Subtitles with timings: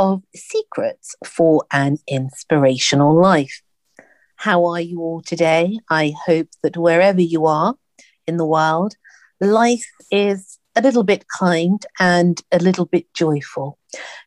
[0.00, 3.60] of Secrets for an Inspirational Life.
[4.36, 5.78] How are you all today?
[5.90, 7.74] I hope that wherever you are
[8.26, 8.94] in the world,
[9.42, 13.78] life is a little bit kind and a little bit joyful.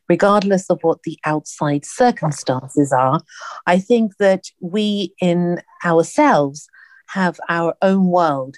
[0.08, 3.24] Regardless of what the outside circumstances are,
[3.66, 6.68] I think that we in ourselves
[7.08, 8.58] have our own world,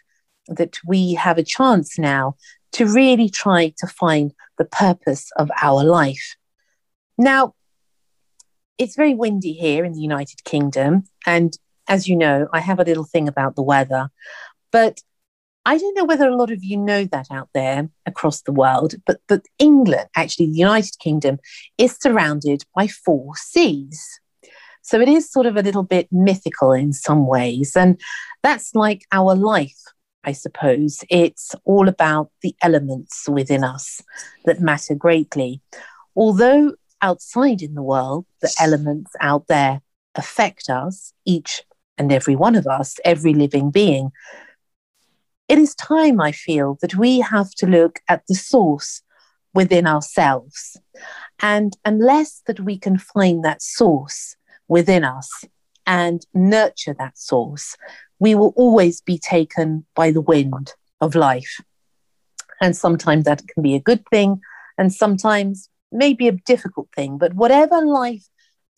[0.49, 2.35] that we have a chance now
[2.73, 6.35] to really try to find the purpose of our life.
[7.17, 7.53] Now,
[8.77, 11.03] it's very windy here in the United Kingdom.
[11.25, 14.09] And as you know, I have a little thing about the weather.
[14.71, 15.01] But
[15.65, 18.95] I don't know whether a lot of you know that out there across the world,
[19.05, 21.39] but, but England, actually, the United Kingdom,
[21.77, 24.03] is surrounded by four seas.
[24.83, 27.75] So it is sort of a little bit mythical in some ways.
[27.75, 27.99] And
[28.43, 29.81] that's like our life,
[30.23, 31.03] I suppose.
[31.09, 34.01] It's all about the elements within us
[34.45, 35.61] that matter greatly.
[36.15, 39.81] Although outside in the world, the elements out there
[40.15, 41.63] affect us, each
[41.97, 44.11] and every one of us, every living being.
[45.47, 49.01] It is time, I feel, that we have to look at the source
[49.53, 50.77] within ourselves.
[51.39, 54.35] And unless that we can find that source
[54.67, 55.29] within us
[55.85, 57.75] and nurture that source,
[58.19, 61.61] we will always be taken by the wind of life.
[62.61, 64.41] And sometimes that can be a good thing,
[64.77, 68.27] and sometimes may be a difficult thing, but whatever life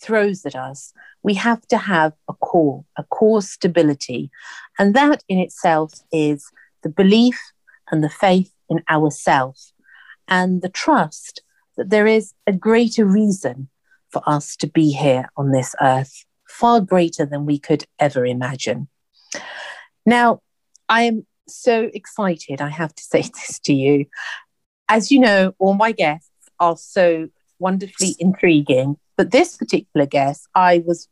[0.01, 4.29] throws at us, we have to have a core, a core stability.
[4.77, 6.45] And that in itself is
[6.83, 7.39] the belief
[7.91, 9.73] and the faith in ourselves
[10.27, 11.41] and the trust
[11.77, 13.69] that there is a greater reason
[14.09, 18.87] for us to be here on this earth, far greater than we could ever imagine.
[20.05, 20.41] Now,
[20.89, 24.05] I am so excited, I have to say this to you.
[24.89, 26.26] As you know, all my guests
[26.59, 27.29] are so
[27.59, 28.97] wonderfully intriguing.
[29.15, 31.07] But this particular guest, I was,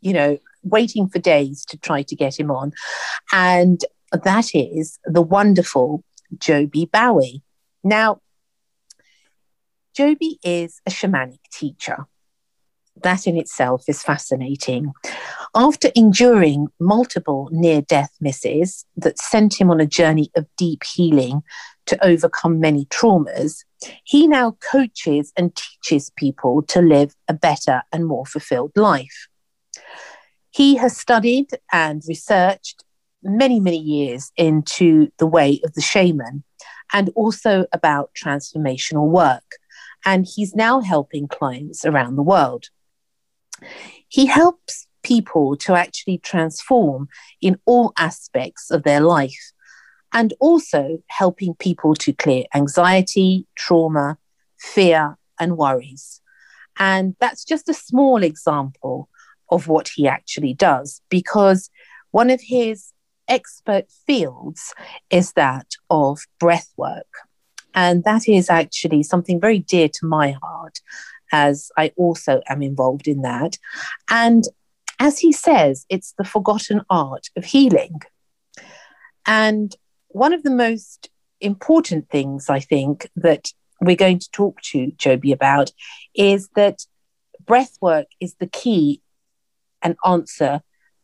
[0.00, 2.72] you know, waiting for days to try to get him on.
[3.32, 6.04] And that is the wonderful
[6.38, 7.42] Joby Bowie.
[7.82, 8.20] Now,
[9.94, 12.06] Joby is a shamanic teacher.
[13.02, 14.92] That in itself is fascinating.
[15.54, 21.42] After enduring multiple near death misses that sent him on a journey of deep healing
[21.86, 23.64] to overcome many traumas,
[24.04, 29.28] he now coaches and teaches people to live a better and more fulfilled life.
[30.50, 32.84] He has studied and researched
[33.22, 36.44] many, many years into the way of the shaman
[36.92, 39.56] and also about transformational work.
[40.04, 42.66] And he's now helping clients around the world.
[44.08, 47.08] He helps people to actually transform
[47.40, 49.52] in all aspects of their life
[50.12, 54.18] and also helping people to clear anxiety, trauma,
[54.58, 56.20] fear, and worries.
[56.78, 59.08] And that's just a small example
[59.50, 61.70] of what he actually does because
[62.10, 62.92] one of his
[63.28, 64.74] expert fields
[65.10, 67.06] is that of breath work.
[67.74, 70.80] And that is actually something very dear to my heart,
[71.30, 73.58] as I also am involved in that.
[74.08, 74.44] And
[75.00, 78.00] as he says, it's the forgotten art of healing.
[79.26, 79.74] And
[80.08, 81.08] one of the most
[81.40, 83.48] important things I think that
[83.80, 85.72] we're going to talk to Joby about
[86.14, 86.84] is that
[87.46, 89.00] breath work is the key
[89.80, 90.60] and answer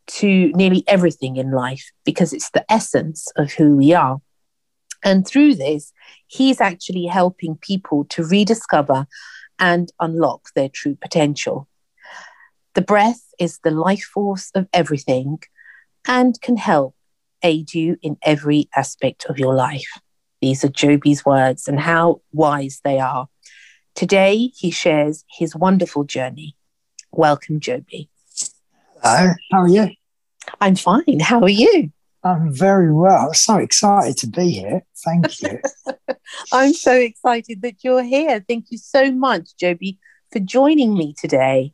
[0.06, 4.18] to nearly everything in life because it's the essence of who we are.
[5.02, 5.92] And through this,
[6.26, 9.06] he's actually helping people to rediscover
[9.58, 11.66] and unlock their true potential.
[12.76, 15.38] The breath is the life force of everything
[16.06, 16.94] and can help
[17.42, 19.88] aid you in every aspect of your life.
[20.42, 23.28] These are Joby's words and how wise they are.
[23.94, 26.54] Today, he shares his wonderful journey.
[27.12, 28.10] Welcome, Joby.
[29.02, 29.92] Hello, how are you?
[30.60, 31.20] I'm fine.
[31.20, 31.90] How are you?
[32.24, 33.28] I'm very well.
[33.28, 34.82] I'm So excited to be here.
[35.02, 35.60] Thank you.
[36.52, 38.44] I'm so excited that you're here.
[38.46, 39.98] Thank you so much, Joby,
[40.30, 41.72] for joining me today.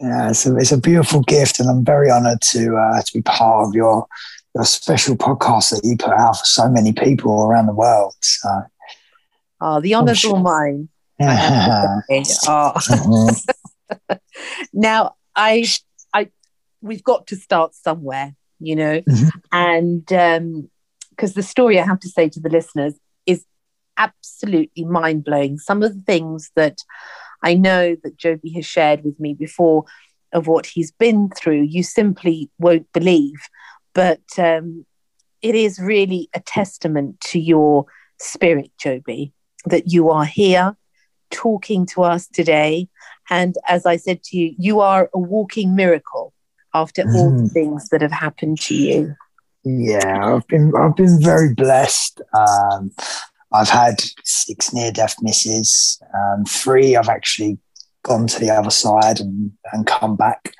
[0.00, 3.22] Yeah, it's a, it's a beautiful gift, and I'm very honoured to uh, to be
[3.22, 4.06] part of your
[4.54, 8.14] your special podcast that you put out for so many people around the world.
[8.20, 8.48] So,
[9.60, 10.88] oh, the honour's all mine.
[11.18, 12.00] Yeah.
[12.48, 12.72] oh.
[12.76, 14.18] Mhm.
[14.72, 15.66] now, I,
[16.14, 16.30] I,
[16.80, 19.30] we've got to start somewhere, you know, Mhm.
[19.52, 20.68] and
[21.10, 22.94] because the story I have to say to the listeners
[23.26, 23.44] is
[23.98, 25.58] absolutely mind blowing.
[25.58, 26.78] Some of the things that
[27.42, 29.84] I know that Joby has shared with me before
[30.32, 33.40] of what he's been through, you simply won't believe.
[33.94, 34.86] But um,
[35.42, 37.86] it is really a testament to your
[38.20, 39.32] spirit, Joby,
[39.66, 40.76] that you are here
[41.30, 42.88] talking to us today.
[43.28, 46.32] And as I said to you, you are a walking miracle
[46.74, 47.52] after all the Mhm.
[47.52, 49.16] things that have happened to you.
[49.64, 52.22] Yeah, I've been I've been very blessed.
[52.32, 52.92] Um,
[53.52, 56.00] I've had six near death misses.
[56.14, 57.58] Um, three I've actually
[58.02, 60.52] gone to the other side and, and come back.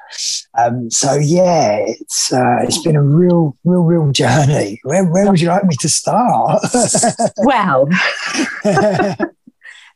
[0.58, 4.80] Um, so yeah, it's uh, it's been a real real real journey.
[4.82, 6.62] Where where would you like me to start?
[7.38, 7.88] Well,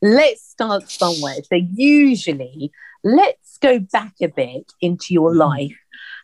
[0.02, 1.36] let's start somewhere.
[1.42, 5.76] So, usually, let's go back a bit into your life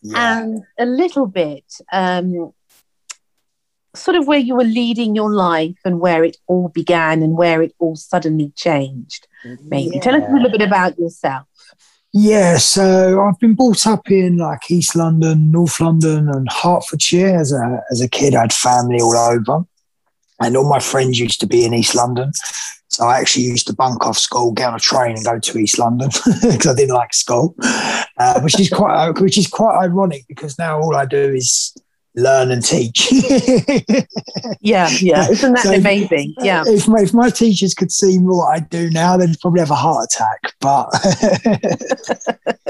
[0.02, 0.40] yeah.
[0.40, 2.52] and a little bit um,
[3.94, 7.62] sort of where you were leading your life and where it all began and where
[7.62, 9.26] it all suddenly changed.
[9.62, 11.46] Maybe tell us a little bit about yourself.
[12.12, 17.52] Yeah, so I've been brought up in like East London, North London, and Hertfordshire as
[17.52, 18.34] a as a kid.
[18.34, 19.64] I had family all over,
[20.40, 22.32] and all my friends used to be in East London.
[22.88, 25.58] So I actually used to bunk off school, get on a train, and go to
[25.58, 26.08] East London
[26.42, 27.54] because I didn't like school,
[28.18, 31.72] uh, which is quite which is quite ironic because now all I do is
[32.16, 33.12] learn and teach.
[34.62, 35.26] Yeah, yeah.
[35.30, 36.34] Isn't that So- amazing?
[36.38, 36.64] Yeah.
[36.66, 39.74] If my, if my teachers could see what I do now, they'd probably have a
[39.74, 40.52] heart attack.
[40.60, 40.90] But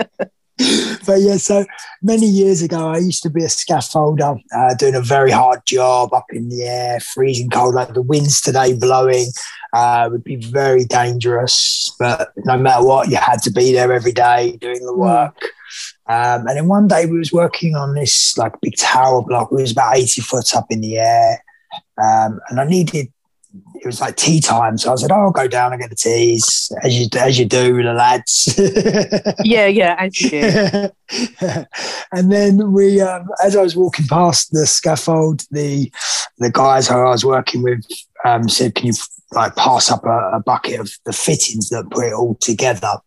[1.06, 1.64] but yeah, so
[2.02, 6.12] many years ago, I used to be a scaffolder, uh, doing a very hard job
[6.12, 9.26] up in the air, freezing cold, like the winds today blowing.
[9.72, 14.12] Uh, would be very dangerous, but no matter what, you had to be there every
[14.12, 15.36] day doing the work.
[16.10, 19.52] Um, and then one day we was working on this like big tower block.
[19.52, 21.44] It was about 80 foot up in the air.
[22.02, 23.12] Um, and I needed,
[23.76, 24.76] it was like tea time.
[24.76, 27.44] So I said, oh, I'll go down and get the teas as you, as you
[27.44, 28.58] do with the lads.
[29.44, 30.88] Yeah, yeah, as you do.
[32.12, 35.92] and then we, um, as I was walking past the scaffold, the
[36.38, 37.84] the guys who I was working with
[38.24, 38.92] um, said, "Can you
[39.32, 42.98] like pass up a, a bucket of the fittings that put it all together?"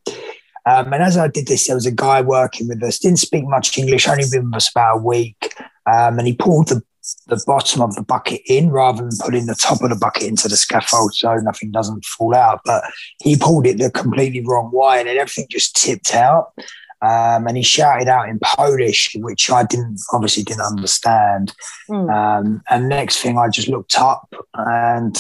[0.66, 3.00] Um, and as I did this, there was a guy working with us.
[3.00, 4.08] Didn't speak much English.
[4.08, 5.54] Only been with us about a week,
[5.86, 6.82] um, and he pulled the
[7.28, 10.48] the bottom of the bucket in rather than putting the top of the bucket into
[10.48, 12.62] the scaffold so nothing doesn't fall out.
[12.64, 12.84] But
[13.22, 16.54] he pulled it the completely wrong way and then everything just tipped out.
[17.02, 21.54] Um, and he shouted out in Polish, which I didn't obviously didn't understand.
[21.90, 22.10] Mm.
[22.10, 25.14] Um, and next thing, I just looked up, and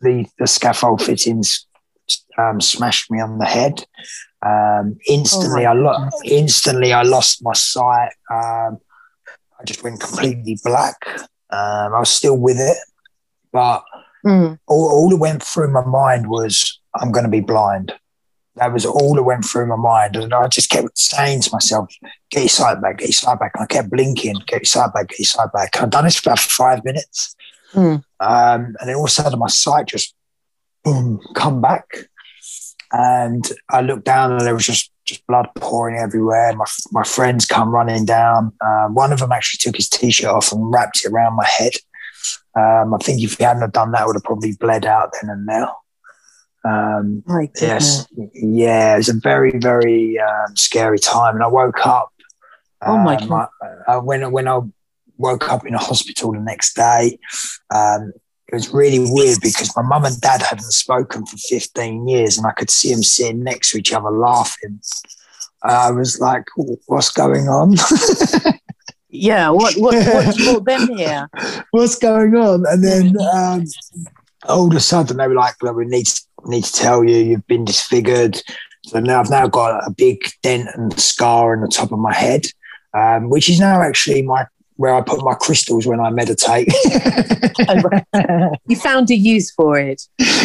[0.00, 1.66] the the scaffold fittings
[2.38, 3.84] um, smashed me on the head.
[4.44, 8.10] Um, instantly, Oh I lo- instantly I lost my sight.
[8.30, 8.78] Um,
[9.58, 10.96] I just went completely black.
[11.50, 12.76] Um, I was still with it,
[13.52, 13.82] but
[14.24, 14.58] Mm.
[14.66, 17.92] all, all that went through my mind was, I'm going to be blind.
[18.56, 20.16] That was all that went through my mind.
[20.16, 21.94] And I just kept saying to myself,
[22.30, 23.52] get your sight back, get your sight back.
[23.54, 25.80] And I kept blinking, get your sight back, get your sight back.
[25.80, 27.36] I'd done this for about five minutes.
[27.72, 28.02] Mm.
[28.18, 30.12] Um, and then all of a sudden my sight just,
[30.86, 32.08] boom, come back.
[32.92, 36.54] And I looked down and there was just, just blood pouring everywhere.
[36.54, 38.52] My, my friends come running down.
[38.64, 41.72] Um, one of them actually took his t-shirt off and wrapped it around my head.
[42.56, 45.10] Um, I think if he hadn't have done that, I would have probably bled out
[45.20, 45.68] then and there.
[46.64, 47.22] Um,
[47.60, 51.34] yes, yeah, it was a very, very um, scary time.
[51.34, 52.12] And I woke up.
[52.82, 53.48] Oh my god!
[53.62, 54.60] I, I, when when I
[55.16, 57.18] woke up in a hospital the next day,
[57.72, 58.12] um,
[58.48, 62.46] it was really weird because my mum and dad hadn't spoken for 15 years, and
[62.46, 64.80] I could see them sitting next to each other laughing.
[65.62, 66.44] I was like,
[66.86, 67.76] "What's going on?
[69.08, 71.28] Yeah, what what what brought them here?
[71.70, 73.64] What's going on?" And then um,
[74.48, 77.16] all of a sudden, they were like, "Look, we need to, need to tell you,
[77.16, 78.42] you've been disfigured."
[78.84, 82.12] So now I've now got a big dent and scar on the top of my
[82.12, 82.46] head,
[82.94, 84.46] um, which is now actually my
[84.76, 86.72] where I put my crystals when I meditate.
[88.68, 90.02] you found a use for it.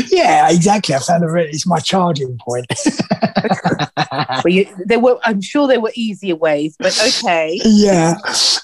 [0.09, 0.95] Yeah, exactly.
[0.95, 2.65] I found a it's my charging point.
[4.11, 7.59] well, you, there were, I'm sure there were easier ways, but okay.
[7.63, 8.15] Yeah.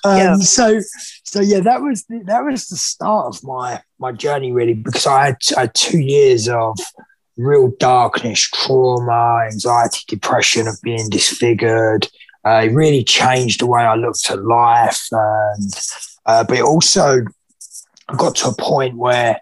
[0.04, 0.36] Um, yeah.
[0.38, 0.80] So,
[1.24, 5.08] so yeah, that was the, that was the start of my my journey really because
[5.08, 6.78] I had, I had two years of
[7.38, 12.08] real darkness, trauma, anxiety, depression of being disfigured.
[12.48, 15.74] Uh, it really changed the way I looked at life, and
[16.25, 17.25] uh, but it also
[18.16, 19.38] got to a point where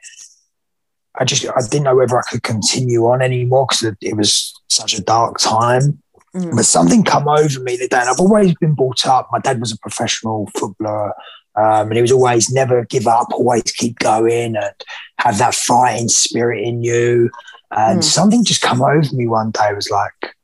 [1.19, 4.59] I just I didn't know whether I could continue on anymore because it, it, was
[4.69, 6.01] such a dark time.
[6.35, 6.55] Mm.
[6.55, 9.29] But something come over me the day, and I've always been brought up.
[9.31, 11.09] My dad was a professional footballer,
[11.55, 14.73] um, and he was always never give up, always keep going, and
[15.19, 17.29] have that fighting spirit in you.
[17.69, 18.03] And mm.
[18.03, 20.34] something just come over me one day was like,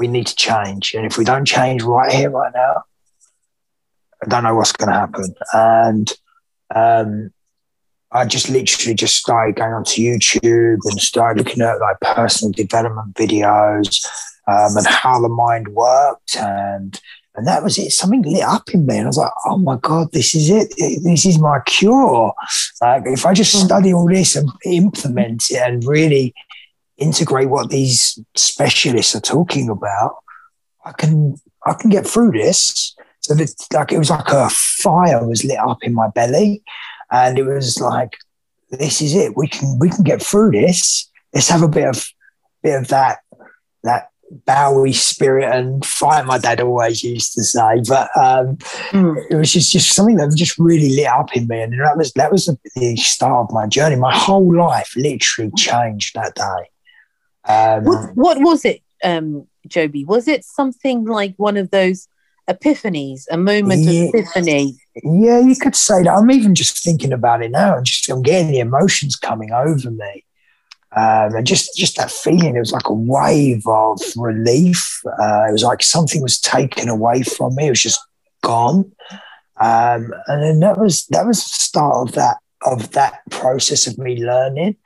[0.00, 0.94] we need to change.
[0.94, 2.82] And if we don't change right here, right now,
[4.24, 5.34] I don't know what's going to happen.
[5.52, 6.12] And
[6.74, 7.30] um,
[8.10, 13.14] I just literally just started going onto YouTube and started looking at like personal development
[13.14, 14.04] videos
[14.48, 16.36] um, and how the mind worked.
[16.36, 16.98] And
[17.36, 17.92] and that was it.
[17.92, 18.96] Something lit up in me.
[18.96, 20.74] And I was like, oh my God, this is it.
[21.04, 22.34] This is my cure.
[22.80, 23.66] Like if I just hmm.
[23.66, 26.34] study all this and implement it and really
[27.00, 30.16] integrate what these specialists are talking about,
[30.84, 32.94] I can I can get through this.
[33.20, 36.62] So that like it was like a fire was lit up in my belly,
[37.10, 38.16] and it was like,
[38.70, 39.36] this is it.
[39.36, 41.10] We can we can get through this.
[41.34, 42.06] Let's have a bit of
[42.62, 43.18] bit of that
[43.82, 44.10] that
[44.46, 46.24] Bowie spirit and fight.
[46.24, 48.56] My dad always used to say, but um,
[48.92, 49.16] mm.
[49.28, 52.12] it was just, just something that just really lit up in me, and that was
[52.12, 53.96] that was the start of my journey.
[53.96, 56.69] My whole life literally changed that day.
[57.50, 60.04] Um, what, what, was it, um, Joby?
[60.04, 62.08] Was it something like one of those
[62.48, 64.76] epiphanies, a moment yeah, of epiphany?
[65.02, 66.10] Yeah, you could say that.
[66.10, 69.90] I'm even just thinking about it now, and just I'm getting the emotions coming over
[69.90, 70.24] me.
[70.96, 75.00] Um, and just just that feeling, it was like a wave of relief.
[75.06, 77.68] Uh, it was like something was taken away from me.
[77.68, 78.00] It was just
[78.42, 78.90] gone.
[79.60, 83.98] Um, and then that was that was the start of that of that process of
[83.98, 84.76] me learning.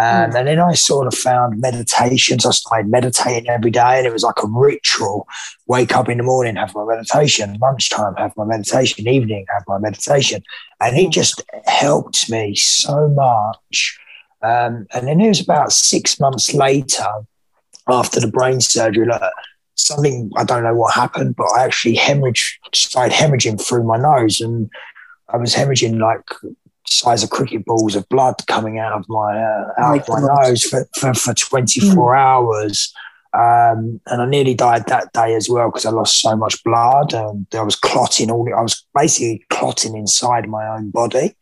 [0.00, 2.46] Um, and then I sort of found meditations.
[2.46, 5.26] I started meditating every day, and it was like a ritual.
[5.66, 7.58] Wake up in the morning, have my meditation.
[7.60, 9.08] Lunchtime, have my meditation.
[9.08, 10.42] Evening, have my meditation.
[10.80, 13.98] And it just helped me so much.
[14.40, 17.08] Um, and then it was about six months later,
[17.88, 19.20] after the brain surgery, like,
[19.74, 24.40] something I don't know what happened, but I actually hemorrhaged, started hemorrhaging through my nose,
[24.40, 24.70] and
[25.28, 26.54] I was hemorrhaging like
[26.90, 30.64] size of cricket balls of blood coming out of my uh, out of my nose
[30.64, 32.18] for, for, for 24 mm.
[32.18, 32.92] hours.
[33.34, 37.12] Um, and I nearly died that day as well because I lost so much blood
[37.12, 38.48] and I was clotting all.
[38.56, 41.36] I was basically clotting inside my own body.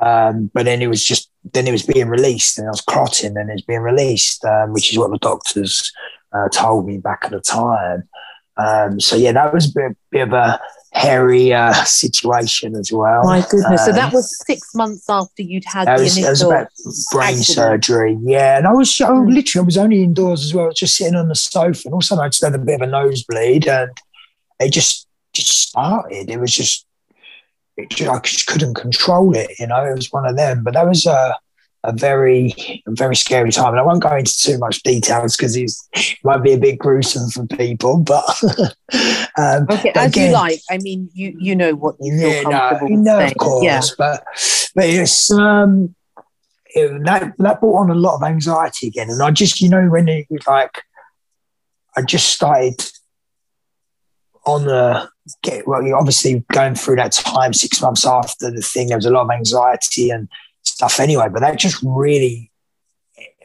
[0.00, 3.36] Um, but then it was just then it was being released and I was clotting
[3.36, 5.92] and it was being released, um, which is what the doctors
[6.32, 8.08] uh, told me back at the time.
[8.56, 10.60] Um, so yeah, that was a bit, bit of a
[10.94, 13.24] hairy uh, situation as well.
[13.24, 13.80] My goodness!
[13.80, 16.68] Um, so that um, was six months after you'd had the was, initial about
[17.12, 17.44] brain accident.
[17.44, 18.18] surgery.
[18.22, 19.28] Yeah, and I was I, hmm.
[19.28, 22.02] literally I was only indoors as well, just sitting on the sofa, and all of
[22.02, 23.90] a sudden I just had a bit of a nosebleed, and
[24.60, 26.30] it just just started.
[26.30, 26.86] It was just,
[27.76, 29.50] it just I just couldn't control it.
[29.58, 30.62] You know, it was one of them.
[30.62, 31.34] But that was uh,
[31.82, 33.72] a very a very scary time.
[33.72, 35.70] And I won't go into too much details because it
[36.24, 37.98] might be a bit gruesome for people.
[37.98, 38.24] But
[39.36, 40.60] um, okay, as again, you like.
[40.70, 43.64] I mean, you you know what you feel yeah, comfortable no, no, of course.
[43.64, 43.80] Yeah.
[43.98, 44.24] But
[44.74, 45.94] but it's um
[46.74, 49.10] it, that that brought on a lot of anxiety again.
[49.10, 50.82] And I just you know when it was like
[51.96, 52.84] I just started
[54.46, 55.08] on the
[55.42, 59.10] get well obviously going through that time six months after the thing there was a
[59.10, 60.28] lot of anxiety and
[60.62, 61.26] stuff anyway.
[61.32, 62.50] But that just really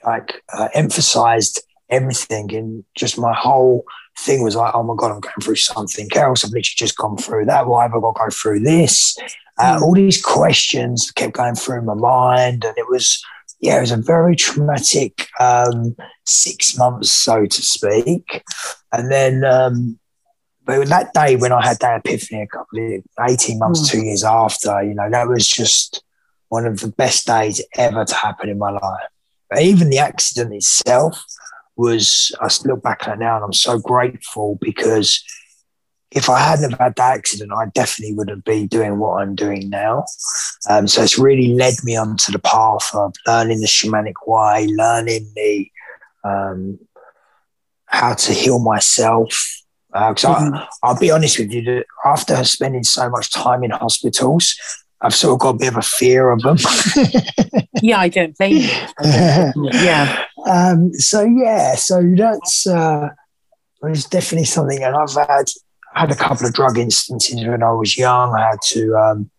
[0.05, 3.85] like uh, emphasized everything, and just my whole
[4.19, 6.43] thing was like, oh my god, I'm going through something else.
[6.43, 7.67] I've literally just gone through that.
[7.67, 9.17] Why have I got to go through this?
[9.57, 9.81] Uh, mm.
[9.81, 13.23] All these questions kept going through my mind, and it was
[13.59, 15.95] yeah, it was a very traumatic um,
[16.25, 18.43] six months, so to speak.
[18.93, 19.99] And then, um,
[20.65, 23.91] but that day when I had that epiphany, a couple of 18 months, mm.
[23.91, 26.03] two years after, you know, that was just
[26.47, 29.07] one of the best days ever to happen in my life.
[29.49, 31.21] But even the accident itself
[31.79, 35.23] was, I look back at it now and I'm so grateful because
[36.11, 39.69] if I hadn't have had that accident, I definitely wouldn't be doing what I'm doing
[39.69, 40.05] now.
[40.69, 45.31] Um, so it's really led me onto the path of learning the shamanic way, learning
[45.35, 45.71] the
[46.23, 46.79] um,
[47.85, 49.31] how to heal myself,
[49.91, 50.63] Because uh, mm-hmm.
[50.83, 54.55] I'll be honest with you, after spending so much time in hospitals,
[55.01, 56.57] I've sort of got a bit of a fear of them.
[57.81, 59.71] yeah, I don't blame you.
[59.71, 60.25] yeah.
[60.45, 63.09] Um, so yeah, so that's uh,
[63.83, 65.49] it's definitely something, and I've had
[65.93, 68.33] had a couple of drug instances when I was young.
[68.35, 69.31] I had to um,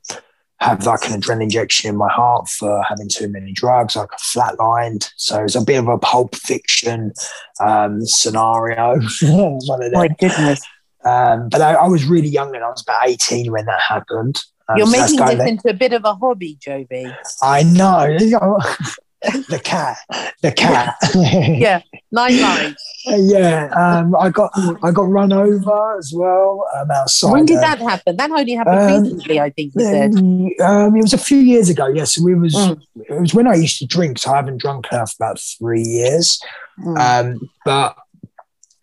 [0.61, 4.17] have like an adrenaline injection in my heart for having too many drugs, like a
[4.17, 5.11] flatlined.
[5.17, 7.13] So it's a bit of a pulp fiction
[7.61, 9.01] um, scenario.
[9.93, 10.61] My goodness.
[11.05, 14.43] Um, but I, I, was really young and I was about 18 when that happened.
[14.71, 17.13] Um, You're so making this into a bit of a hobby, Joby.
[17.43, 18.17] I know.
[19.51, 19.99] the cat,
[20.41, 20.95] the cat.
[21.15, 22.83] yeah, nine lives.
[23.05, 24.51] yeah, um, I got
[24.83, 27.33] I got run over as well um, outside.
[27.33, 28.17] When did uh, that happen?
[28.17, 30.15] That only happened um, recently, I think you said.
[30.65, 31.89] Um, it was a few years ago.
[31.89, 32.81] Yes, we was mm.
[32.97, 35.83] it was when I used to drink, so I haven't drunk now for about three
[35.83, 36.41] years.
[36.83, 36.99] Mm.
[36.99, 37.97] Um, but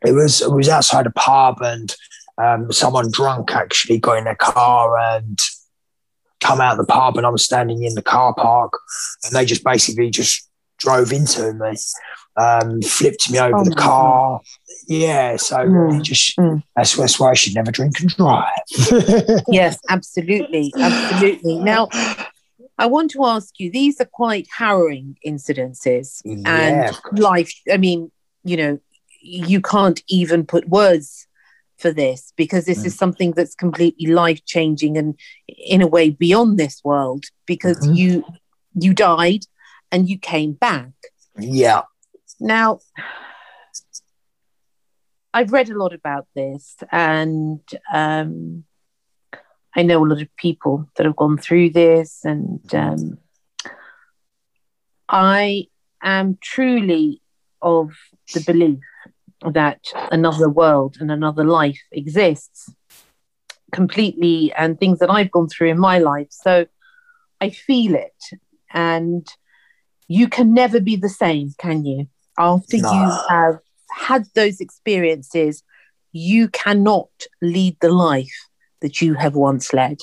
[0.06, 1.96] it was it was outside a pub, and
[2.38, 5.40] um, someone drunk actually got in a car and
[6.42, 8.74] come out of the pub and I was standing in the car park
[9.24, 11.76] and they just basically just drove into me,
[12.38, 14.40] um, flipped me over oh the car.
[14.40, 14.46] God.
[14.88, 16.02] Yeah, so mm.
[16.02, 16.64] just mm.
[16.76, 18.52] That's, that's why I should never drink and drive.
[19.48, 21.60] yes, absolutely, absolutely.
[21.60, 21.90] Now,
[22.78, 27.52] I want to ask you: these are quite harrowing incidences, yeah, and life.
[27.72, 28.12] I mean,
[28.44, 28.80] you know,
[29.22, 31.27] you can't even put words
[31.78, 32.86] for this because this mm.
[32.86, 35.16] is something that's completely life changing and
[35.48, 37.94] in a way beyond this world because mm-hmm.
[37.94, 38.26] you
[38.74, 39.46] you died
[39.92, 40.92] and you came back
[41.38, 41.82] yeah
[42.40, 42.80] now
[45.34, 47.62] i've read a lot about this and
[47.94, 48.64] um,
[49.76, 53.20] i know a lot of people that have gone through this and um,
[55.10, 55.68] i
[56.02, 57.22] am truly
[57.62, 57.92] of
[58.34, 58.80] the belief
[59.52, 59.80] that
[60.12, 62.74] another world and another life exists
[63.72, 66.28] completely and things that I've gone through in my life.
[66.32, 66.66] So
[67.42, 68.24] I feel it.
[68.74, 69.28] And
[70.08, 72.08] you can never be the same, can you?
[72.38, 72.92] After no.
[72.92, 73.60] you have
[73.92, 75.64] had those experiences,
[76.12, 77.10] you cannot
[77.42, 78.48] lead the life
[78.82, 79.98] that you have once led.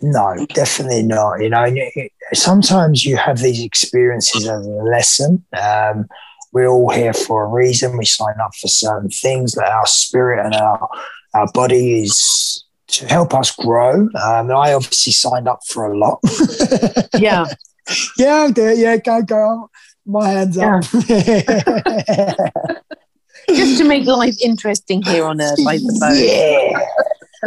[0.00, 1.40] No, definitely not.
[1.40, 1.66] You know,
[2.32, 5.44] sometimes you have these experiences as a lesson.
[5.60, 6.06] Um,
[6.52, 7.96] we're all here for a reason.
[7.96, 10.88] We sign up for certain things that our spirit and our
[11.34, 14.08] our body is to help us grow.
[14.14, 16.20] Um, I obviously signed up for a lot.
[17.18, 17.46] yeah.
[18.16, 18.78] Yeah, I'll do it.
[18.78, 19.70] Yeah, go, go.
[20.06, 20.76] My hands yeah.
[20.76, 20.84] up.
[23.48, 26.20] Just to make life interesting here on Earth, I suppose.
[26.20, 26.86] Yeah.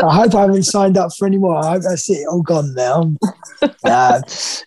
[0.04, 1.58] I hope I haven't signed up for any more.
[1.58, 3.14] I hope that's it, all gone now.
[3.84, 4.22] uh,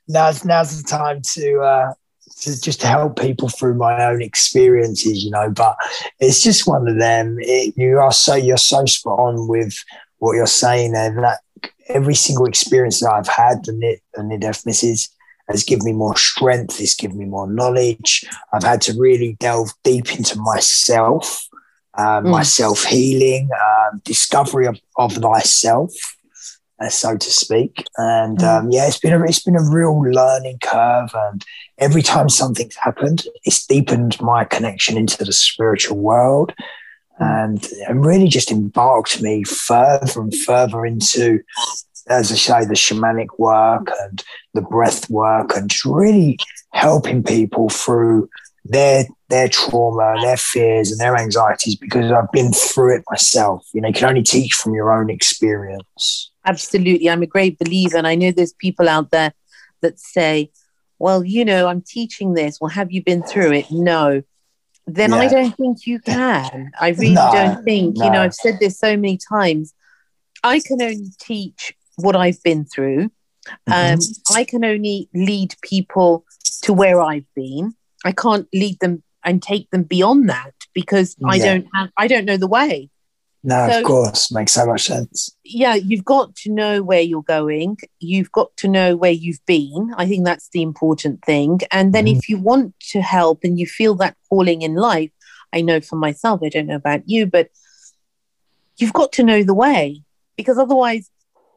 [0.06, 1.92] now's, now's the time to uh,
[2.44, 5.50] to just to help people through my own experiences, you know.
[5.50, 5.76] But
[6.20, 7.36] it's just one of them.
[7.40, 9.74] It, you are so you're so spot on with
[10.18, 11.40] what you're saying, and that
[11.88, 15.08] every single experience that I've had, the near, the near death misses,
[15.48, 16.80] has given me more strength.
[16.80, 18.24] It's given me more knowledge.
[18.52, 21.46] I've had to really delve deep into myself,
[21.98, 22.30] um, mm.
[22.30, 25.92] my self healing, um, discovery of, of thyself
[26.80, 27.84] uh, so to speak.
[27.96, 28.44] And mm.
[28.44, 31.10] um, yeah, it's been a it's been a real learning curve.
[31.14, 31.44] And
[31.78, 36.54] every time something's happened, it's deepened my connection into the spiritual world,
[37.18, 41.40] and and really just embarked me further and further into,
[42.08, 44.22] as I say, the shamanic work and
[44.54, 46.38] the breath work, and just really
[46.72, 48.28] helping people through
[48.64, 53.66] their their trauma, their fears, and their anxieties because I've been through it myself.
[53.72, 56.30] You know, you can only teach from your own experience.
[56.44, 57.08] Absolutely.
[57.08, 57.96] I'm a great believer.
[57.96, 59.32] And I know there's people out there
[59.80, 60.50] that say,
[60.98, 62.60] well, you know, I'm teaching this.
[62.60, 63.70] Well, have you been through it?
[63.70, 64.22] No.
[64.86, 65.16] Then yeah.
[65.16, 66.70] I don't think you can.
[66.80, 67.96] I really no, don't think.
[67.96, 68.04] No.
[68.04, 69.74] You know, I've said this so many times.
[70.42, 73.10] I can only teach what I've been through.
[73.68, 73.94] Mm-hmm.
[73.94, 73.98] Um,
[74.36, 76.24] I can only lead people
[76.62, 77.74] to where I've been.
[78.04, 81.28] I can't lead them and take them beyond that because yeah.
[81.28, 82.90] I don't have I don't know the way.
[83.46, 85.30] No, so, of course, makes so much sense.
[85.44, 87.76] Yeah, you've got to know where you're going.
[88.00, 89.92] You've got to know where you've been.
[89.98, 91.60] I think that's the important thing.
[91.70, 92.16] And then mm-hmm.
[92.16, 95.10] if you want to help and you feel that calling in life,
[95.52, 97.50] I know for myself, I don't know about you, but
[98.78, 100.02] you've got to know the way
[100.38, 101.10] because otherwise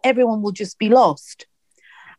[0.04, 1.48] everyone will just be lost.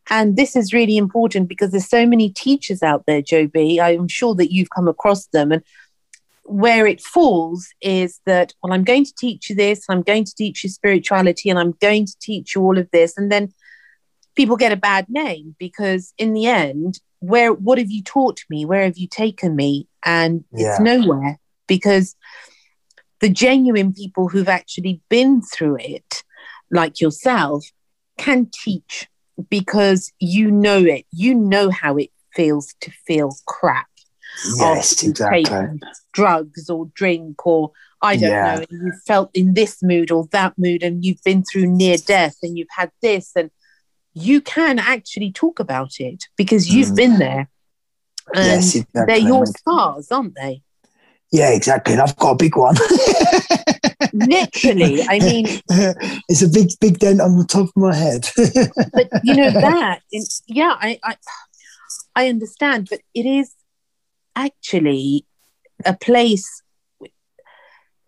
[0.08, 3.82] And this is really important because there's so many teachers out there, Joby.
[3.82, 5.52] I'm sure that you've come across them.
[5.52, 5.62] And
[6.48, 10.34] where it falls is that, well, I'm going to teach you this, I'm going to
[10.34, 13.16] teach you spirituality, and I'm going to teach you all of this.
[13.16, 13.52] And then
[14.34, 18.64] people get a bad name because in the end, where what have you taught me?
[18.64, 19.88] Where have you taken me?
[20.04, 20.70] And yeah.
[20.70, 22.14] it's nowhere because
[23.20, 26.22] the genuine people who've actually been through it,
[26.70, 27.64] like yourself,
[28.16, 29.08] can teach
[29.50, 31.04] because you know it.
[31.10, 33.88] You know how it feels to feel crap.
[34.56, 35.80] Yes, exactly.
[36.12, 38.54] Drugs or drink or I don't yeah.
[38.54, 41.96] know, and you felt in this mood or that mood, and you've been through near
[41.96, 43.50] death and you've had this, and
[44.14, 46.96] you can actually talk about it because you've mm.
[46.96, 47.50] been there.
[48.34, 49.04] And yes, exactly.
[49.06, 50.62] they're your scars, aren't they?
[51.32, 51.94] Yeah, exactly.
[51.94, 52.76] And I've got a big one.
[54.12, 55.46] Literally, I mean,
[56.28, 58.28] it's a big, big dent on the top of my head.
[58.92, 60.00] but you know that,
[60.46, 61.16] yeah, I, I,
[62.14, 63.52] I understand, but it is
[64.38, 65.26] actually
[65.84, 66.62] a place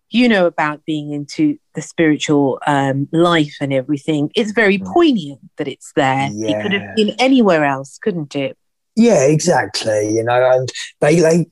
[0.09, 4.29] you know about being into the spiritual um, life and everything.
[4.35, 4.85] It's very mm.
[4.85, 6.29] poignant that it's there.
[6.33, 6.49] Yeah.
[6.49, 8.57] It could have been anywhere else, couldn't it?
[8.95, 10.13] Yeah, exactly.
[10.13, 11.45] You know, and they they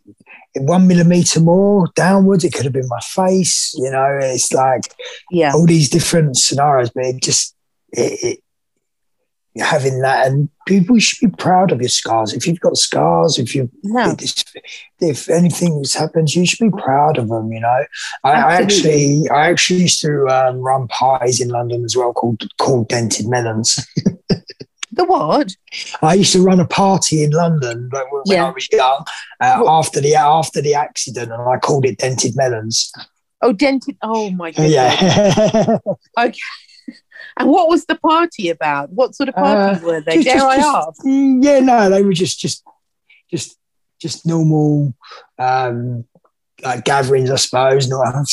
[0.57, 3.73] one millimeter more downwards, it could have been my face.
[3.77, 4.93] You know, it's like
[5.31, 7.55] yeah, all these different scenarios, but it just
[7.91, 8.39] it, it
[9.59, 10.27] having that.
[10.27, 12.33] And people should be proud of your scars.
[12.33, 14.15] If you've got scars if you no.
[14.99, 17.85] if anything's happened you should be proud of them you know.
[18.23, 22.43] I, I actually i actually used to um, run pies in london as well called
[22.57, 23.85] called dented melons.
[24.91, 25.55] The what?
[26.01, 28.47] I used to run a party in london when, yeah.
[28.47, 29.05] i was young
[29.39, 32.91] uh, after the after the accident and i called it dented melons.
[33.41, 35.77] Oh dented oh my god yeah
[36.17, 36.39] okay
[37.39, 38.91] and what was the party about?
[38.91, 40.15] What sort of party uh, were they?
[40.15, 41.03] Just, Dare just, I ask?
[41.03, 42.63] Mm, yeah, no, they were just just
[43.31, 43.57] just
[43.99, 44.93] just normal
[45.37, 46.05] um,
[46.63, 48.25] like gatherings, I suppose, not um,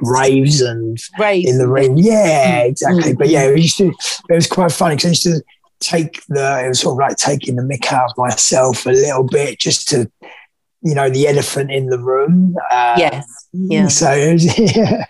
[0.00, 1.50] raves and raves.
[1.50, 1.98] in the ring.
[1.98, 3.12] Yeah, exactly.
[3.12, 3.18] Mm.
[3.18, 3.92] But yeah, it used to.
[4.28, 5.42] It was quite funny because I used to
[5.80, 6.64] take the.
[6.64, 9.88] It was sort of like taking the mick out of myself a little bit, just
[9.88, 10.10] to,
[10.82, 12.56] you know, the elephant in the room.
[12.70, 13.48] Uh, yes.
[13.52, 13.88] Yeah.
[13.88, 15.04] So, yeah.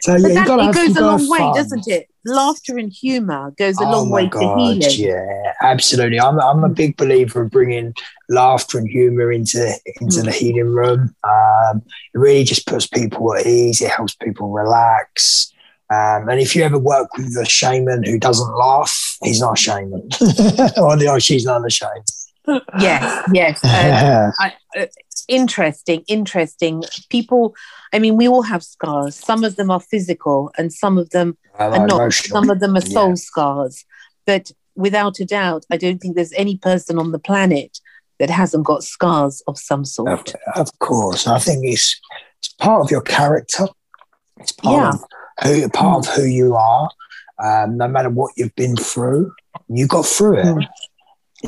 [0.00, 2.08] so yeah, that, it goes a long way, doesn't it?
[2.24, 4.80] laughter and humor goes a oh long way God, to healing.
[4.92, 6.20] Yeah, absolutely.
[6.20, 7.94] I'm, I'm a big believer of bringing
[8.28, 10.24] laughter and humor into into mm.
[10.24, 11.14] the healing room.
[11.24, 11.82] Um,
[12.14, 13.80] it really just puts people at ease.
[13.80, 15.52] It helps people relax.
[15.90, 19.60] Um, and if you ever work with a shaman who doesn't laugh, he's not a
[19.60, 20.08] shaman.
[20.78, 22.02] or she's not a shaman.
[22.78, 23.64] yes, yes.
[23.64, 24.86] Um, I, uh,
[25.28, 26.82] interesting, interesting.
[27.08, 27.54] People,
[27.92, 29.16] I mean, we all have scars.
[29.16, 32.00] Some of them are physical and some of them are not.
[32.00, 32.42] Emotional.
[32.42, 33.14] Some of them are soul yeah.
[33.14, 33.84] scars.
[34.26, 37.78] But without a doubt, I don't think there's any person on the planet
[38.18, 40.34] that hasn't got scars of some sort.
[40.34, 41.26] Of, of course.
[41.26, 42.00] I think it's,
[42.38, 43.66] it's part of your character.
[44.38, 44.94] It's part,
[45.42, 45.50] yeah.
[45.50, 46.08] of, who, part mm.
[46.08, 46.88] of who you are.
[47.42, 49.32] Um, no matter what you've been through,
[49.68, 50.46] you got through it.
[50.46, 50.66] Mm.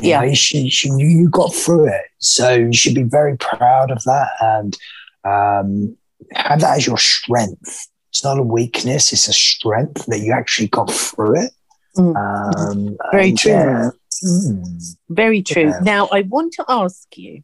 [0.01, 3.35] You yeah, know, she, she knew you got through it, so you should be very
[3.37, 4.77] proud of that and
[5.23, 5.97] um,
[6.33, 7.87] have that as your strength.
[8.11, 11.51] It's not a weakness; it's a strength that you actually got through it.
[11.97, 12.15] Mm.
[12.15, 13.51] Um, very true.
[13.51, 13.89] Yeah.
[14.23, 14.95] Mm.
[15.09, 15.69] Very true.
[15.69, 15.79] Yeah.
[15.81, 17.41] Now, I want to ask you.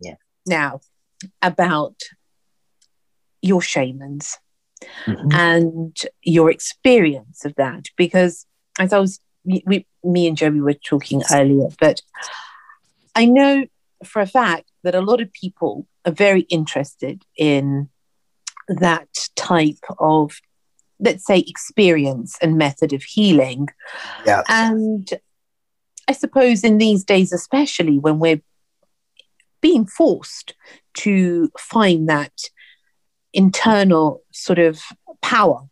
[0.00, 0.16] Yeah.
[0.46, 0.80] Now,
[1.40, 2.00] about
[3.42, 4.38] your shamans
[5.06, 5.32] mm-hmm.
[5.32, 8.44] and your experience of that, because
[8.78, 12.00] as I was we, me and Joby were talking earlier, but
[13.14, 13.66] I know
[14.04, 17.88] for a fact that a lot of people are very interested in
[18.68, 20.40] that type of,
[21.00, 23.68] let's say, experience and method of healing.
[24.26, 24.42] Yeah.
[24.48, 25.08] And
[26.08, 28.42] I suppose in these days, especially when we're
[29.60, 30.54] being forced
[30.98, 32.32] to find that
[33.32, 34.80] internal sort of
[35.22, 35.62] power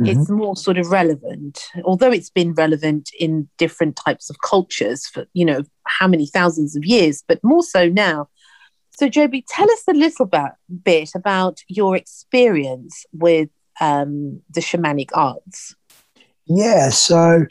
[0.00, 0.20] mm-hmm.
[0.20, 5.26] it's more sort of relevant although it's been relevant in different types of cultures for
[5.32, 8.28] you know how many thousands of years but more so now
[8.90, 10.52] so joby tell us a little bit,
[10.84, 13.48] bit about your experience with
[13.80, 15.74] um, the shamanic arts
[16.46, 17.46] yeah so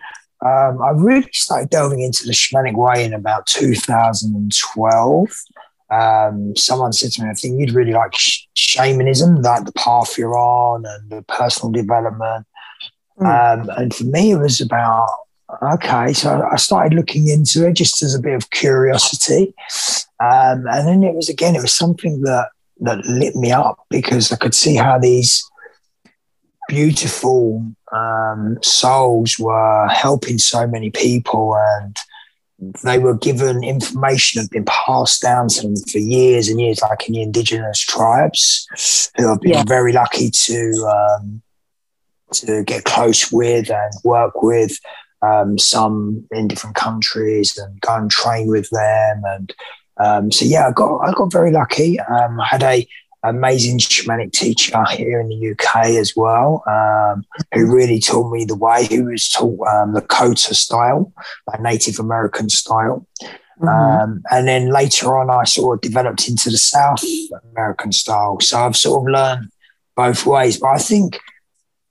[0.46, 5.30] um, I really started delving into the shamanic way in about 2012.
[5.92, 10.18] Um, someone said to me, I think you'd really like sh- shamanism, like the path
[10.18, 12.46] you're on and the personal development.
[13.20, 13.62] Mm.
[13.62, 15.10] Um, and for me, it was about,
[15.74, 19.54] okay, so I started looking into it just as a bit of curiosity.
[20.20, 22.50] Um, and then it was, again, it was something that,
[22.82, 25.44] that lit me up because I could see how these
[26.68, 31.98] beautiful um, souls were helping so many people and
[32.84, 36.82] they were given information that had been passed down to them for years and years,
[36.82, 38.68] like in the indigenous tribes,
[39.18, 39.64] who I've been yeah.
[39.66, 41.42] very lucky to um,
[42.34, 44.78] to get close with and work with.
[45.22, 49.54] Um, some in different countries and go and train with them, and
[49.98, 52.00] um, so yeah, I got I got very lucky.
[52.00, 52.88] Um, I had a
[53.24, 58.56] amazing shamanic teacher here in the UK as well, um, who really taught me the
[58.56, 58.88] way.
[58.90, 61.12] Who was taught um, Lakota style,
[61.48, 63.06] like Native American style.
[63.60, 63.68] Mm-hmm.
[63.68, 67.04] Um, and then later on, I sort of developed into the South
[67.52, 68.40] American style.
[68.40, 69.52] So I've sort of learned
[69.96, 70.58] both ways.
[70.58, 71.20] But I think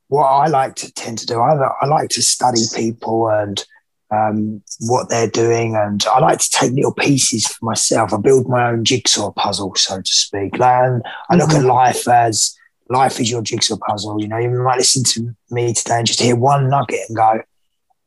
[0.08, 3.62] what I like to tend to do, I, I like to study people and
[4.10, 5.76] um, what they're doing.
[5.76, 8.12] And I like to take little pieces for myself.
[8.12, 10.60] I build my own jigsaw puzzle, so to speak.
[10.60, 11.60] And I look mm-hmm.
[11.60, 12.56] at life as
[12.88, 14.20] life is your jigsaw puzzle.
[14.20, 17.42] You know, you might listen to me today and just hear one nugget and go,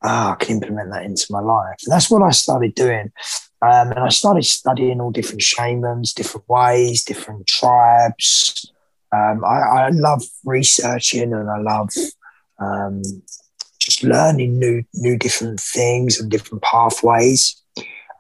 [0.04, 1.78] ah, I can implement that into my life.
[1.84, 3.12] And that's what I started doing.
[3.62, 8.72] Um, and I started studying all different shamans, different ways, different tribes.
[9.14, 11.90] Um, I, I, love researching and I love
[12.60, 13.04] um,
[14.02, 17.56] just learning new new different things and different pathways.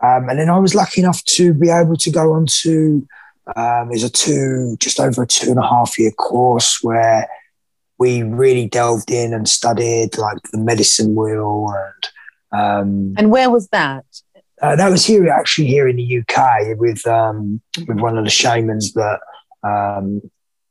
[0.03, 3.07] Um, and then I was lucky enough to be able to go on to
[3.55, 7.27] um, there's a two just over a two and a half year course where
[7.97, 12.09] we really delved in and studied like the medicine wheel and
[12.53, 14.05] um, and where was that?
[14.61, 18.29] Uh, that was here actually here in the UK with um, with one of the
[18.29, 19.19] shamans that
[19.63, 20.21] um,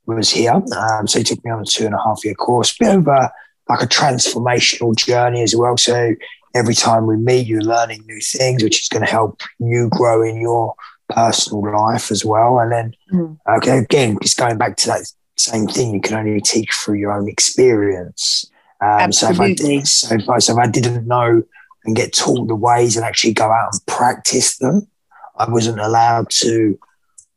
[0.06, 0.52] was here.
[0.52, 3.30] Um, so he took me on a two and a half year course, bit a
[3.70, 5.76] like a transformational journey as well.
[5.76, 6.14] So
[6.54, 10.22] every time we meet, you're learning new things, which is going to help you grow
[10.22, 10.74] in your
[11.08, 12.58] personal life as well.
[12.58, 13.38] And then, mm.
[13.58, 17.12] okay, again, just going back to that same thing, you can only teach through your
[17.12, 18.50] own experience.
[18.82, 19.54] Um, so, if I,
[19.84, 21.42] so, if I, so if I didn't know
[21.84, 24.88] and get taught the ways and actually go out and practice them,
[25.36, 26.78] I wasn't allowed to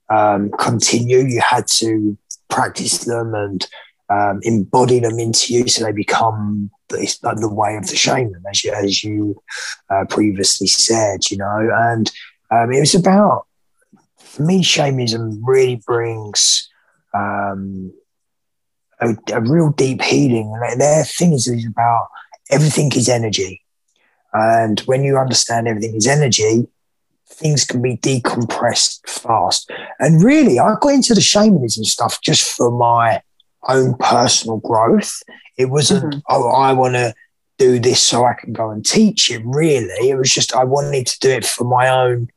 [0.10, 1.19] um, continue.
[1.19, 2.17] You had to
[2.50, 3.65] practice them and
[4.13, 8.43] um, embody them into you so they become the, like the way of the shaman,
[8.49, 9.41] as you, as you
[9.89, 11.69] uh, previously said, you know.
[11.73, 12.12] And
[12.52, 13.47] um, it was about,
[14.17, 16.69] for me, shamanism really brings
[17.13, 17.93] um,
[18.99, 20.54] a, a, real deep healing.
[20.69, 22.08] And their thing is, is about
[22.52, 23.62] everything is energy.
[24.34, 26.67] And when you understand everything is energy,
[27.28, 29.71] things can be decompressed fast.
[29.99, 33.21] And really, I got into the shamanism stuff just for my
[33.67, 35.21] own personal growth.
[35.58, 36.19] It wasn't, mm-hmm.
[36.30, 37.13] oh, I want to
[37.58, 40.10] do this so I can go and teach it, really.
[40.10, 42.30] It was just, I wanted to do it for my own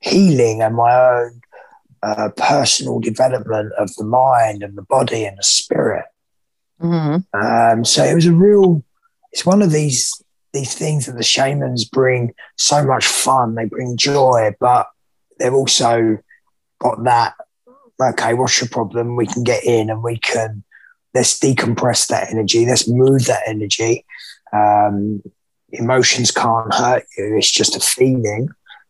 [0.00, 1.40] healing and my own
[2.02, 6.06] uh, personal development of the mind and the body and the spirit.
[6.80, 7.40] Mm-hmm.
[7.40, 8.82] Um, so it was a real,
[9.30, 13.96] it's one of these these things that the shamans bring so much fun, they bring
[13.96, 14.86] joy, but
[15.38, 16.18] they've also
[16.78, 17.34] got that,
[17.98, 19.16] okay, what's your problem?
[19.16, 20.62] We can get in and we can
[21.14, 24.04] let's decompress that energy, let's move that energy.
[24.52, 25.22] Um,
[25.70, 28.48] emotions can't hurt you, it's just a feeling.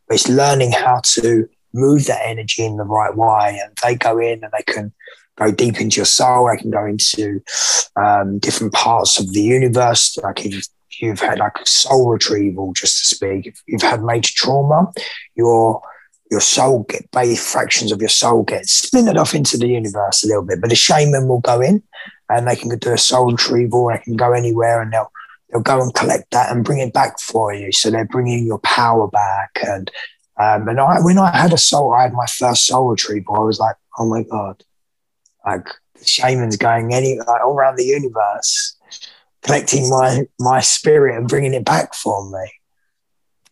[0.08, 3.60] But it's learning how to move that energy in the right way.
[3.62, 4.92] And they go in and they can
[5.36, 7.42] go deep into your soul, they can go into
[7.96, 10.18] um, different parts of the universe.
[10.22, 10.66] Like if
[11.00, 14.92] you've had like soul retrieval, just to speak, if you've had major trauma,
[15.34, 15.82] your
[16.32, 20.42] your soul get fractions of your soul get splintered off into the universe a little
[20.42, 20.62] bit.
[20.62, 21.82] But the shaman will go in
[22.30, 23.88] and they can do a soul retrieval.
[23.88, 25.12] They can go anywhere and they'll
[25.50, 27.70] they'll go and collect that and bring it back for you.
[27.70, 29.58] So they're bringing your power back.
[29.66, 29.90] And
[30.40, 33.36] um, and I when I had a soul, I had my first soul retrieval.
[33.36, 34.64] I was like, oh my god,
[35.44, 35.68] like
[35.98, 38.74] the shaman's going any like all around the universe,
[39.42, 42.50] collecting my my spirit and bringing it back for me.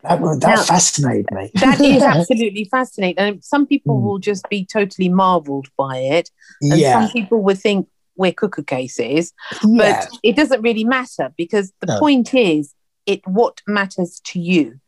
[0.02, 1.50] That, that now, fascinated me.
[1.54, 3.18] that is absolutely fascinating.
[3.18, 4.02] And some people mm.
[4.02, 6.30] will just be totally marveled by it.
[6.62, 7.00] And yeah.
[7.00, 9.32] some people would think, we're cooker cases,
[9.64, 10.04] yeah.
[10.04, 11.98] but it doesn't really matter because the no.
[11.98, 12.74] point is
[13.06, 14.78] it what matters to you.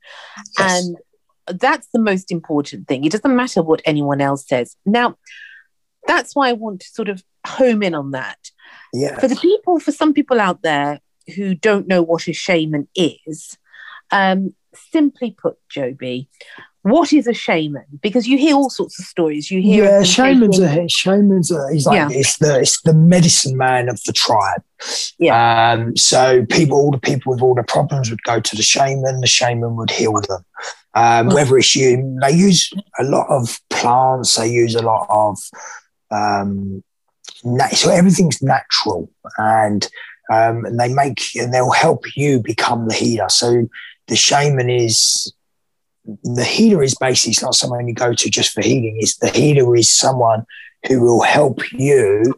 [0.59, 0.87] Yes.
[0.87, 3.05] And that's the most important thing.
[3.05, 4.77] It doesn't matter what anyone else says.
[4.85, 5.17] Now,
[6.07, 8.51] that's why I want to sort of home in on that.
[8.93, 9.19] Yeah.
[9.19, 11.01] For the people, for some people out there
[11.35, 13.57] who don't know what a shaman is,
[14.11, 16.29] um, simply put, Joby,
[16.83, 17.85] what is a shaman?
[18.01, 19.51] Because you hear all sorts of stories.
[19.51, 22.09] You hear yeah, shaman's a shaman's a, he's like yeah.
[22.11, 24.63] it's the it's the medicine man of the tribe.
[25.19, 25.73] Yeah.
[25.73, 29.21] Um, so people, all the people with all the problems would go to the shaman.
[29.21, 30.45] The shaman would heal them.
[30.95, 31.35] Um, mm.
[31.35, 34.35] Whether it's you, they use a lot of plants.
[34.35, 35.39] They use a lot of
[36.11, 36.83] um,
[37.73, 39.89] so everything's natural, and
[40.33, 43.29] um, and they make and they'll help you become the healer.
[43.29, 43.69] So
[44.09, 45.33] the shaman is
[46.25, 48.99] the healer is basically it's not someone you go to just for healing.
[49.01, 50.45] Is the healer is someone
[50.89, 52.35] who will help you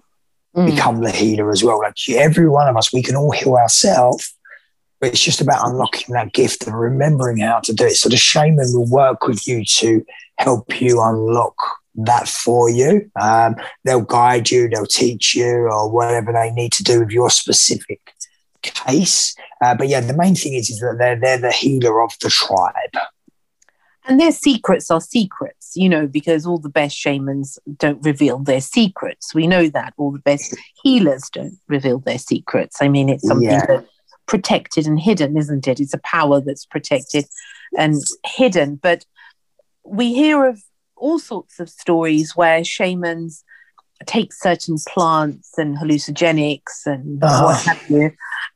[0.55, 0.66] mm.
[0.66, 1.79] become the healer as well.
[1.79, 4.35] Like every one of us, we can all heal ourselves,
[5.00, 7.96] but it's just about unlocking that gift and remembering how to do it.
[7.96, 10.05] So the shaman will work with you to
[10.38, 11.57] help you unlock
[11.96, 13.11] that for you.
[13.20, 17.31] Um, they'll guide you, they'll teach you, or whatever they need to do with your
[17.31, 18.00] specific
[18.64, 19.37] case.
[19.62, 22.31] Uh, but yeah, the main thing is, is that they're, they're the healer of the
[22.31, 22.96] tribe.
[24.07, 28.61] And their secrets are secrets, you know, because all the best shamans don't reveal their
[28.61, 29.35] secrets.
[29.35, 29.94] We know that.
[29.96, 32.83] All the best healers don't reveal their secrets.
[32.83, 33.64] I mean, it's something yeah.
[33.64, 33.88] that's
[34.27, 35.81] protected and hidden, isn't it?
[35.81, 37.24] It's a power that's protected
[37.79, 37.94] and
[38.27, 38.77] hidden.
[38.77, 39.07] But
[39.85, 40.62] we hear of
[40.96, 43.43] all sorts of stories where shamans
[44.07, 47.45] take certain plants and hallucinogenics and uh-huh.
[47.45, 48.11] what have you,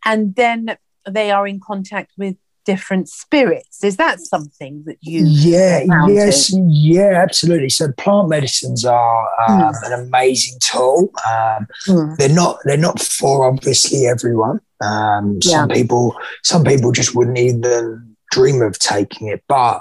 [0.05, 0.77] and then
[1.09, 2.37] they are in contact with
[2.69, 3.83] different spirits.
[3.83, 5.25] Is that something that you?
[5.25, 7.71] Yeah, yes, yeah, absolutely.
[7.71, 9.87] So plant medicines are um, mm.
[9.87, 11.11] an amazing tool.
[11.27, 12.17] Um, mm.
[12.19, 14.61] They're not they're not for obviously everyone.
[14.83, 19.81] Um, some people some people just wouldn't even dream of taking it, but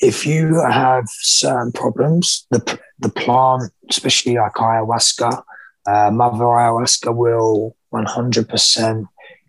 [0.00, 5.42] if you have certain problems, the the plant, especially like ayahuasca,
[5.86, 9.06] uh, mother ayahuasca will 100%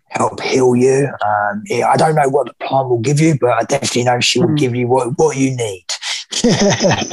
[0.08, 1.08] help heal you.
[1.24, 4.20] Um, yeah, I don't know what the plant will give you, but I definitely know
[4.20, 4.58] she will mm.
[4.58, 5.84] give you what, what you need.
[6.44, 7.04] yeah,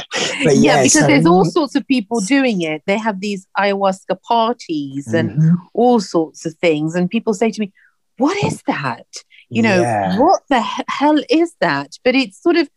[0.52, 2.82] yeah, because so, there's all sorts of people doing it.
[2.86, 5.54] They have these ayahuasca parties and mm-hmm.
[5.74, 6.94] all sorts of things.
[6.94, 7.72] And people say to me,
[8.18, 9.06] What is that?
[9.50, 10.18] You know, yeah.
[10.18, 11.98] what the hell is that?
[12.04, 12.70] But it's sort of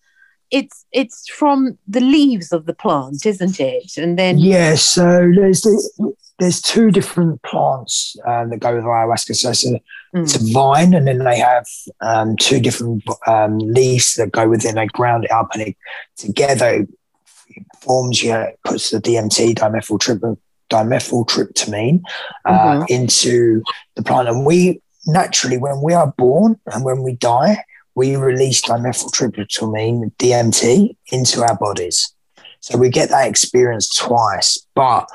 [0.51, 3.97] it's it's from the leaves of the plant, isn't it?
[3.97, 9.35] And then yeah, so there's the, there's two different plants uh, that go with ayahuasca.
[9.35, 9.81] So it's a, mm.
[10.13, 11.67] it's a vine, and then they have
[12.01, 14.75] um, two different um, leaves that go within.
[14.75, 15.77] They ground it up, and it
[16.17, 16.85] together
[17.81, 18.21] forms.
[18.21, 20.37] Yeah, puts the DMT dimethyltryptamine
[20.69, 22.01] dimethyltryptamine
[22.45, 22.83] uh, mm-hmm.
[22.87, 23.61] into
[23.95, 27.63] the plant, and we naturally, when we are born and when we die,
[27.95, 32.13] we release dimethyltryptamine DMT into our bodies.
[32.59, 35.09] So we get that experience twice, but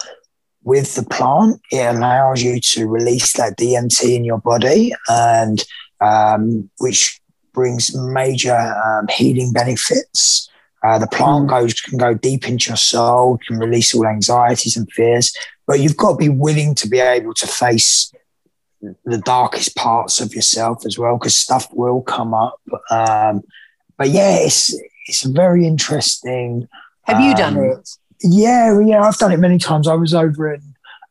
[0.65, 5.65] with the plant, it allows you to release that DMT in your body, and
[6.01, 7.21] um, which
[7.55, 10.51] brings major um, healing benefits.
[10.85, 11.51] Uh, the plant mm.
[11.51, 15.35] goes can go deep into your soul, can release all anxieties and fears,
[15.67, 18.13] but you've got to be willing to be able to face
[19.05, 22.61] the darkest parts of yourself as well, because stuff will come up.
[22.91, 23.43] Um,
[23.97, 26.69] but yeah, it's it's very interesting.
[27.03, 27.91] Have you done um, it?
[28.23, 29.87] Yeah, yeah, I've done it many times.
[29.87, 30.63] I was over in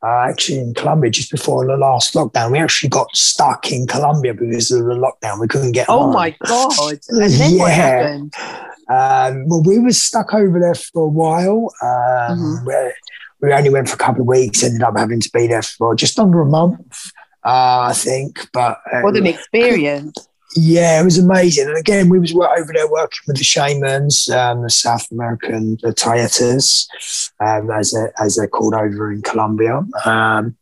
[0.06, 2.52] uh, actually in Colombia just before the last lockdown.
[2.52, 5.40] We actually got stuck in Colombia because of the lockdown.
[5.40, 5.88] We couldn't get.
[5.90, 6.14] Oh home.
[6.14, 7.00] my god!
[7.10, 7.58] And then yeah.
[7.58, 8.34] what happened?
[8.88, 11.74] Um, well, we were stuck over there for a while.
[11.82, 12.90] Um, mm-hmm.
[13.42, 14.64] We only went for a couple of weeks.
[14.64, 17.12] Ended up having to be there for just under a month,
[17.46, 18.50] uh, I think.
[18.52, 20.28] But uh, what an experience!
[20.58, 21.68] Yeah, it was amazing.
[21.68, 25.94] And again, we was over there working with the shamans, um, the South American, the
[25.94, 26.88] Taitas,
[27.42, 29.82] um, as, they're, as they're called over in Colombia.
[30.06, 30.56] Um,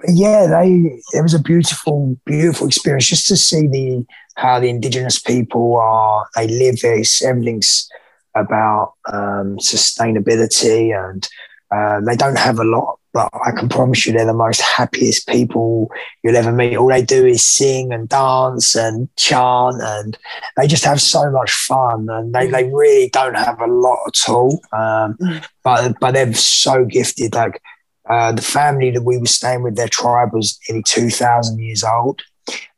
[0.00, 4.68] but yeah, they it was a beautiful, beautiful experience just to see the how the
[4.68, 7.88] indigenous people are, they live this, everything's
[8.34, 11.28] about um, sustainability and
[11.70, 15.26] uh, they don't have a lot but I can promise you they're the most happiest
[15.26, 15.90] people
[16.22, 16.76] you'll ever meet.
[16.76, 20.18] All they do is sing and dance and chant, and
[20.58, 22.08] they just have so much fun.
[22.10, 25.42] And they, they really don't have a lot at all, um, mm.
[25.64, 27.32] but but they're so gifted.
[27.32, 27.62] Like
[28.10, 31.82] uh, the family that we were staying with, their tribe was nearly two thousand years
[31.82, 32.20] old.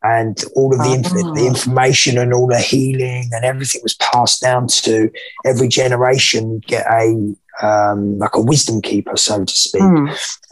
[0.03, 0.97] And all of the,
[1.35, 1.47] the ah.
[1.47, 5.11] information and all the healing and everything was passed down to
[5.45, 6.61] every generation.
[6.61, 9.83] Get a um, like a wisdom keeper, so to speak.
[9.83, 10.11] Mm.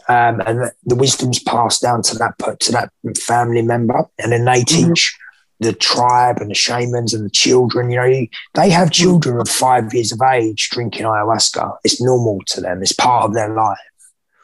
[0.09, 4.61] Um, and the wisdom's passed down to that to that family member, and then they
[4.61, 4.65] hmm.
[4.65, 5.17] teach
[5.61, 5.65] mm.
[5.65, 7.89] the tribe and the shamans and the children.
[7.89, 11.77] You know, they have children of five years of age drinking ayahuasca.
[11.83, 12.81] It's normal to them.
[12.81, 13.77] It's part of their life.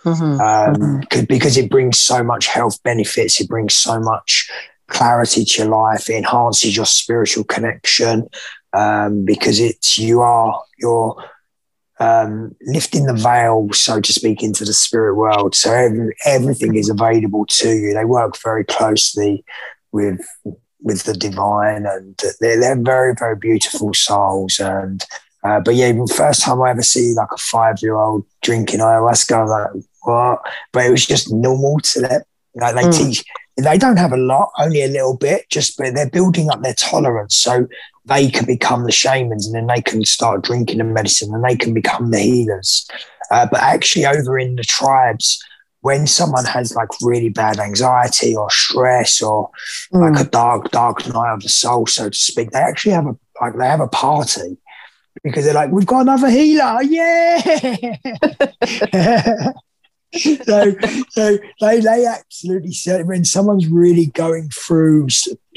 [0.03, 0.41] Mm-hmm.
[0.41, 1.25] Um, mm-hmm.
[1.29, 3.39] because it brings so much health benefits.
[3.39, 4.51] It brings so much
[4.87, 6.09] clarity to your life.
[6.09, 8.27] It enhances your spiritual connection
[8.73, 11.23] um, because it's you are you're
[11.99, 15.55] um, lifting the veil, so to speak, into the spirit world.
[15.55, 17.93] So every, everything is available to you.
[17.93, 19.43] They work very closely
[19.91, 20.21] with
[20.81, 24.59] with the divine, and they're, they're very very beautiful souls.
[24.59, 25.03] And
[25.43, 29.35] uh, but yeah, first time I ever see like a five year old drinking ayahuasca,
[29.35, 30.39] I was like, what?
[30.71, 32.21] But it was just normal to them.
[32.55, 32.97] Like they mm.
[32.97, 33.23] teach
[33.57, 36.73] they don't have a lot, only a little bit, just but they're building up their
[36.73, 37.35] tolerance.
[37.35, 37.67] So
[38.05, 41.55] they can become the shamans and then they can start drinking the medicine and they
[41.55, 42.87] can become the healers.
[43.31, 45.43] Uh, but actually, over in the tribes,
[45.81, 49.49] when someone has like really bad anxiety or stress or
[49.93, 50.11] mm.
[50.11, 53.17] like a dark, dark night of the soul, so to speak, they actually have a
[53.41, 54.57] like they have a party
[55.23, 57.95] because they're like, we've got another healer, yeah.
[60.13, 60.75] so,
[61.09, 65.07] so they they absolutely said when someone's really going through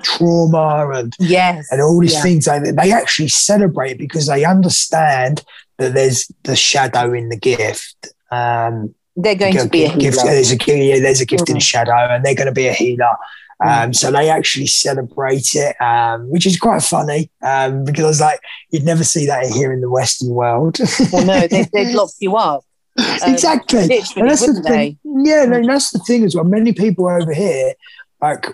[0.02, 2.22] trauma and yes, and all these yeah.
[2.22, 5.44] things, they, they actually celebrate because they understand
[5.78, 8.08] that there's the shadow in the gift.
[8.30, 10.00] Um, they're going to be a healer.
[10.00, 11.50] Gift, there's a yeah, there's a gift Mhm.
[11.50, 13.16] in the shadow, and they're going to be a healer.
[13.64, 18.20] Um, so they actually celebrate it, um, which is quite funny um, because I was
[18.20, 18.40] like,
[18.70, 20.76] you'd never see that here in the Western world.
[21.10, 22.64] well, no, they, they'd lock you up.
[22.98, 23.80] Um, exactly.
[23.80, 24.98] And that's the thing.
[25.04, 26.44] Yeah, no, that's the thing as well.
[26.44, 27.74] Many people over here,
[28.20, 28.46] like,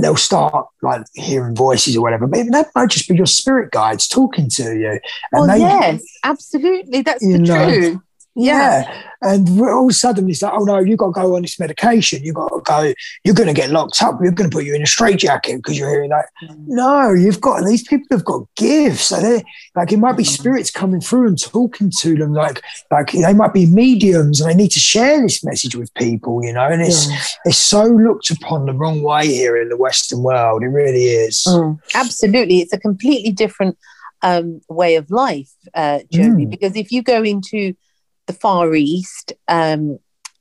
[0.00, 4.06] they'll start like hearing voices or whatever, but that might just be your spirit guides
[4.06, 4.90] talking to you.
[4.90, 5.00] And
[5.32, 7.02] Well, they, yes, absolutely.
[7.02, 7.68] That's the know.
[7.68, 8.00] truth.
[8.38, 9.02] Yeah.
[9.20, 11.58] And all of a sudden it's like, oh no, you've got to go on this
[11.58, 12.22] medication.
[12.22, 12.92] You've got to go,
[13.24, 14.20] you're going to get locked up.
[14.20, 16.26] We're going to put you in a straitjacket because you're hearing like,
[16.68, 19.06] no, you've got, these people have got gifts.
[19.06, 19.42] So they
[19.74, 20.38] like, it might be Mhm.
[20.38, 22.32] spirits coming through and talking to them.
[22.32, 22.62] Like,
[22.92, 26.52] like they might be mediums and they need to share this message with people, you
[26.52, 26.68] know?
[26.68, 27.08] And it's,
[27.44, 30.62] it's so looked upon the wrong way here in the Western world.
[30.62, 31.44] It really is.
[31.48, 32.60] Mm, absolutely.
[32.60, 33.76] It's a completely different
[34.22, 36.50] um, way of life, uh, Joby, Mm.
[36.50, 37.74] because if you go into
[38.28, 39.98] the Far East, um,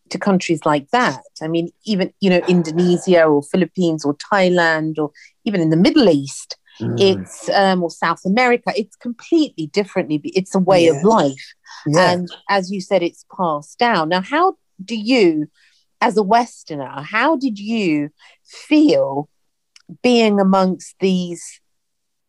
[0.09, 5.11] to countries like that, I mean, even, you know, Indonesia or Philippines or Thailand or
[5.43, 6.95] even in the Middle East, Mm.
[6.99, 10.21] it's, um, or South America, it's completely differently.
[10.23, 11.45] It's a way of life.
[11.97, 14.09] And as you said, it's passed down.
[14.09, 15.47] Now, how do you,
[16.01, 18.11] as a Westerner, how did you
[18.45, 19.27] feel
[20.03, 21.61] being amongst these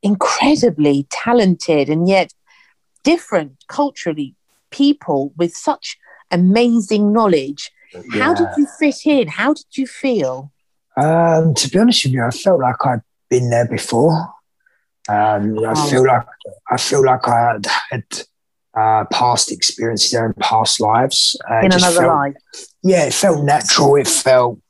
[0.03, 2.33] incredibly talented and yet
[3.05, 4.35] different culturally
[4.71, 5.97] people with such
[6.31, 7.71] amazing knowledge?
[8.13, 9.29] How did you fit in?
[9.29, 10.53] How did you feel?
[10.97, 13.01] Um, to be honest with you, I felt like I'd
[13.31, 14.13] been there before.
[15.09, 16.27] Um, I feel like
[16.71, 18.05] I feel like I had had
[18.75, 21.35] uh, past experiences there in past lives.
[21.51, 22.35] Uh, in another felt- life.
[22.83, 23.97] Yeah, it felt natural.
[23.97, 24.61] It felt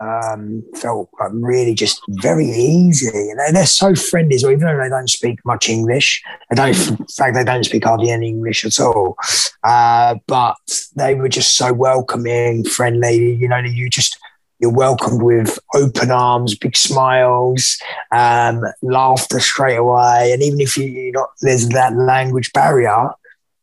[0.00, 4.38] um, felt like really just very easy, and they- they're so friendly.
[4.38, 6.76] So even though they don't speak much English, they don't.
[7.00, 9.16] In fact, they don't speak hardly any English at all.
[9.64, 10.56] Uh, but
[10.96, 13.34] they were just so welcoming, friendly.
[13.34, 14.18] You know, you just
[14.58, 17.76] you're welcomed with open arms, big smiles,
[18.10, 20.32] um, laughter straight away.
[20.32, 23.10] And even if you, you're not, there's that language barrier,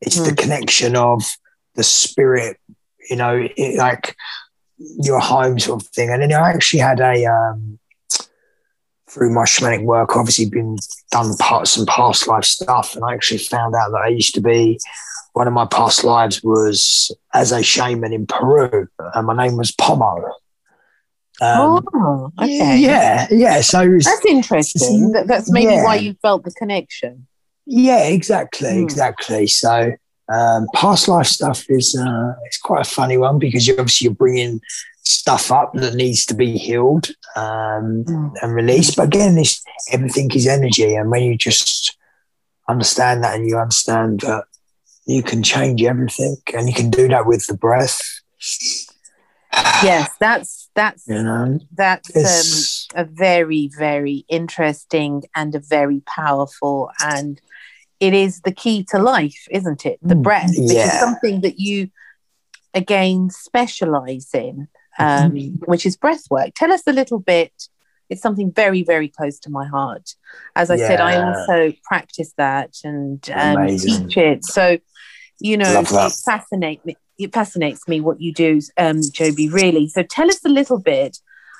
[0.01, 0.37] it's the Mm.
[0.37, 1.23] connection of
[1.75, 2.57] the spirit,
[3.09, 4.15] you know, it, like
[4.77, 6.09] your home sort of thing.
[6.09, 7.79] And then I actually had a, um,
[9.09, 10.77] through my shamanic work, obviously been
[11.11, 12.95] done part, some past life stuff.
[12.95, 14.79] And I actually found out that I used to be,
[15.33, 18.87] one of my past lives was as a shaman in Peru.
[19.15, 20.15] And my name was Pomo.
[21.41, 22.77] Um, oh, okay.
[22.77, 23.61] Yeah, yeah.
[23.61, 25.11] So was, That's interesting.
[25.13, 25.83] That, that's maybe Yeah.
[25.83, 27.25] why you felt the connection.
[27.65, 28.83] yeah, exactly, Hmm.
[28.83, 29.47] exactly.
[29.47, 29.93] So
[30.31, 34.13] um, past life stuff is uh, it's quite a funny one because you obviously you're
[34.15, 34.61] bringing
[35.03, 38.27] stuff up that needs to be healed um, Hmm.
[38.41, 38.95] and released.
[38.95, 39.61] But again, this
[39.91, 41.97] everything is energy, and when you just
[42.69, 44.45] understand that and you understand that
[45.05, 47.99] you can change everything, and you can do that with the breath.
[49.83, 56.89] Yes, that's that's You know, that's um, a very very interesting and a very powerful
[57.01, 57.39] and
[58.05, 59.99] it is the key to life isn't it?
[60.03, 60.99] The Mm, breath which is yeah.
[60.99, 61.89] something that you
[62.73, 64.67] again specialize in
[64.99, 65.63] um, Mm-hmm.
[65.65, 66.51] which is breath work.
[66.55, 67.53] Tell us a little bit.
[68.09, 70.15] It's something very very close to my heart.
[70.55, 74.43] As i said i also practice that and um, teach it.
[74.45, 74.77] So
[75.39, 79.87] you know it fascinates me it fascinates me what you do um joby really.
[79.87, 81.17] So tell us a little bit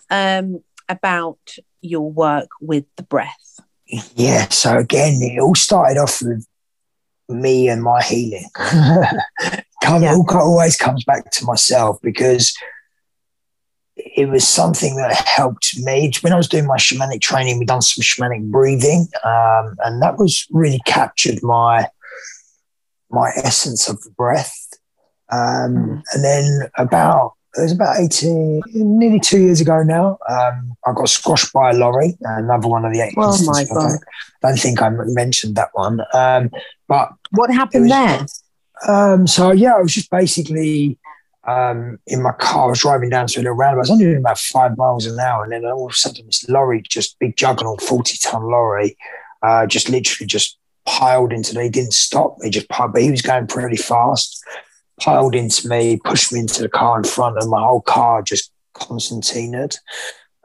[0.09, 1.39] um about
[1.81, 6.45] your work with the breath Yeah, so again, it all started off with
[7.29, 8.45] me and my healing.
[9.83, 10.15] Come, Yeah.
[10.15, 12.53] all, always comes back to myself because
[13.95, 16.11] it was something that helped me.
[16.21, 20.17] When I was doing my shamanic training, we done some shamanic breathing, um, and that
[20.17, 21.87] was really captured my
[23.11, 24.57] my essence of the breath.
[25.31, 26.01] Um, Mhm.
[26.13, 30.17] And then about it was about 18, nearly two years ago now.
[30.29, 33.13] Um, I got squashed by a lorry, another one of the eight.
[33.17, 33.71] Oh my instances.
[33.71, 33.99] I God.
[34.41, 36.01] don't- think I mentioned that one.
[36.13, 36.49] Um,
[36.87, 38.25] but what happened was- there
[38.87, 40.97] um, so yeah, I was just basically
[41.47, 42.65] um, in my car.
[42.65, 43.77] I was driving down to a little roundabout.
[43.77, 46.25] I was only doing about five miles an hour, and then all of a sudden,
[46.25, 48.97] this lorry, just big juggernaut, forty ton lorry,
[49.41, 51.63] uh, just literally just piled into me.
[51.65, 52.35] He didn't stop.
[52.43, 54.43] He just piled, but he was going pretty fast.
[55.03, 58.51] Piled into me, pushed me into the car in front, and my whole car just
[58.73, 59.75] concertinaed.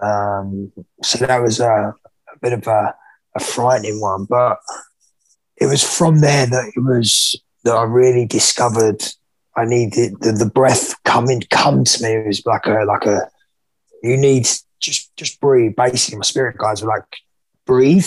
[0.01, 1.95] Um, so that was a,
[2.35, 2.95] a bit of a,
[3.37, 4.59] a frightening one, but
[5.57, 9.03] it was from there that it was that I really discovered
[9.57, 12.15] I needed the, the breath coming come to me.
[12.15, 13.29] It was like a like a
[14.03, 14.49] you need
[14.81, 15.75] just just breathe.
[15.77, 17.05] Basically, my spirit guides were like
[17.67, 18.07] breathe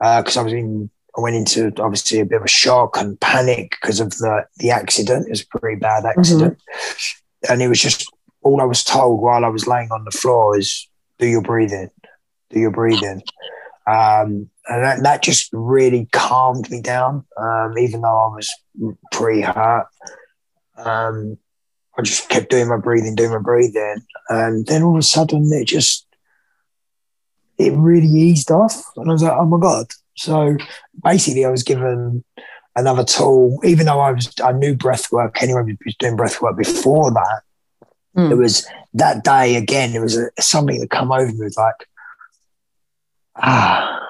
[0.00, 3.20] because uh, I was in I went into obviously a bit of a shock and
[3.20, 5.26] panic because of the the accident.
[5.26, 6.20] It was a pretty bad mm-hmm.
[6.20, 7.52] accident, mm-hmm.
[7.52, 8.08] and it was just
[8.42, 10.88] all I was told while I was laying on the floor is
[11.18, 11.90] do your breathing,
[12.50, 13.22] do your breathing.
[13.86, 18.50] Um, and that, that, just really calmed me down, um, even though I was
[19.12, 19.86] pretty hurt.
[20.76, 21.38] Um,
[21.98, 24.02] I just kept doing my breathing, doing my breathing.
[24.28, 26.06] And then all of a sudden, it just,
[27.56, 28.78] it really eased off.
[28.96, 29.86] And I was like, oh my God.
[30.18, 30.56] So
[31.02, 32.24] basically, I was given
[32.74, 36.42] another tool, even though I was, I knew breath work anyway, I was doing breath
[36.42, 37.42] work before that.
[38.16, 38.32] Mm.
[38.32, 41.88] It was that day again, it was a, something that come over me like,
[43.36, 44.08] ah,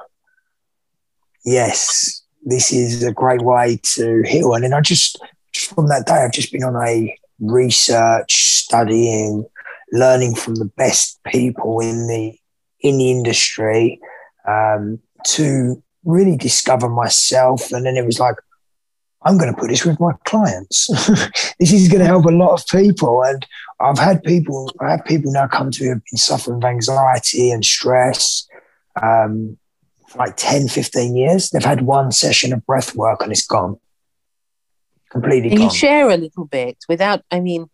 [1.45, 4.55] yes, this is a great way to heal.
[4.55, 5.19] And then I just,
[5.55, 9.45] from that day, I've just been on a research, studying,
[9.93, 12.39] learning from the best people in the
[12.81, 14.01] in the industry
[14.47, 17.73] um, to really discover myself.
[17.73, 18.37] And then it was like,
[19.23, 20.87] I'm going to put this with my clients.
[21.59, 23.23] this is going to help a lot of people.
[23.25, 23.45] And
[23.81, 27.51] I've had people, I have people now come to me who've been suffering with anxiety
[27.51, 28.47] and stress
[29.03, 29.59] um,
[30.09, 31.51] for like 10, 15 years.
[31.51, 33.79] They've had one session of breath work and it's gone.
[35.11, 35.69] Completely Can gone.
[35.69, 37.69] you share a little bit without, I mean,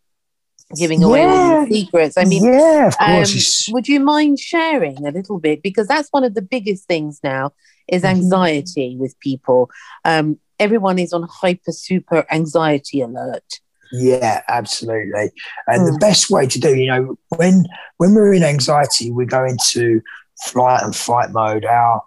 [0.76, 1.66] giving away yeah.
[1.66, 2.16] secrets.
[2.16, 3.68] I mean, yeah, of course.
[3.68, 7.20] Um, would you mind sharing a little bit because that's one of the biggest things
[7.22, 7.52] now
[7.88, 8.16] is mm-hmm.
[8.16, 9.00] anxiety mm-hmm.
[9.00, 9.70] with people.
[10.04, 13.60] Um, everyone is on hyper super anxiety alert.
[13.92, 15.30] Yeah, absolutely.
[15.66, 15.92] And mm.
[15.92, 17.64] the best way to do, you know, when
[17.98, 20.00] when we're in anxiety, we go into
[20.46, 21.64] flight and fight mode.
[21.64, 22.02] Our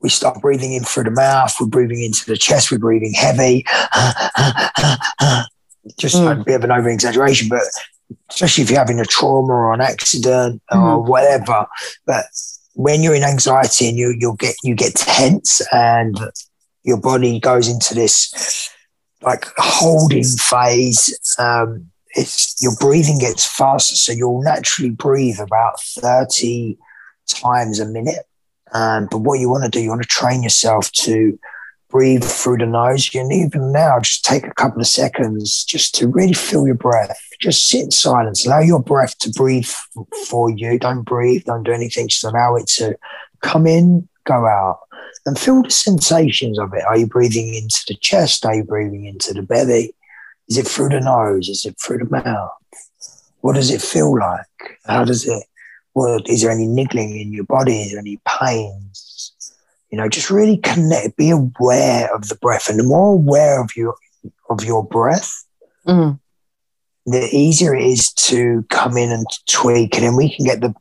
[0.00, 3.64] we start breathing in through the mouth, we're breathing into the chest, we're breathing heavy.
[5.98, 6.40] Just mm.
[6.40, 7.62] a bit of an over exaggeration, but
[8.30, 10.82] especially if you're having a trauma or an accident mm.
[10.82, 11.10] or hmm.
[11.10, 11.66] whatever.
[12.06, 12.26] But
[12.74, 16.18] when you're in anxiety and you you'll get you get tense and
[16.82, 18.70] your body goes into this
[19.22, 21.36] like holding phase.
[21.38, 26.78] Um, it's your breathing gets faster, so you'll naturally breathe about thirty
[27.28, 28.26] times a minute.
[28.72, 31.38] Um, but what you want to do, you want to train yourself to
[31.94, 33.08] breathe through the nose.
[33.14, 37.16] And even now, just take a couple of seconds just to really feel your breath.
[37.40, 38.44] Just sit in silence.
[38.44, 39.70] Allow your breath to breathe
[40.26, 40.76] for you.
[40.76, 41.44] Don't breathe.
[41.44, 42.08] Don't do anything.
[42.08, 42.96] Just allow it to
[43.42, 44.80] come in, go out
[45.24, 46.82] and feel the sensations of it.
[46.82, 48.44] Are you breathing into the chest?
[48.44, 49.94] Are you breathing into the belly?
[50.48, 51.48] Is it through the nose?
[51.48, 52.50] Is it through the mouth?
[53.42, 54.80] What does it feel like?
[54.84, 55.44] How does it?
[55.92, 57.82] What is there any niggling in your body?
[57.82, 59.03] Is there any pains?
[59.94, 61.16] You know, just really connect.
[61.16, 63.94] Be aware of the breath, and the more aware of your
[64.50, 65.32] of your breath,
[65.86, 66.18] mm.
[67.06, 70.74] the easier it is to come in and tweak, and then we can get the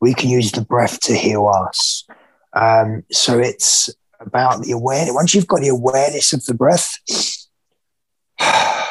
[0.00, 2.06] we can use the breath to heal us.
[2.54, 5.14] Um, so it's about the awareness.
[5.14, 6.96] Once you've got the awareness of the breath,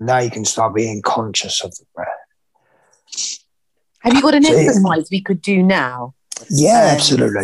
[0.00, 2.08] now you can start being conscious of the breath.
[3.98, 6.14] Have you got an so, exercise we could do now?
[6.48, 7.40] Yeah, um, absolutely.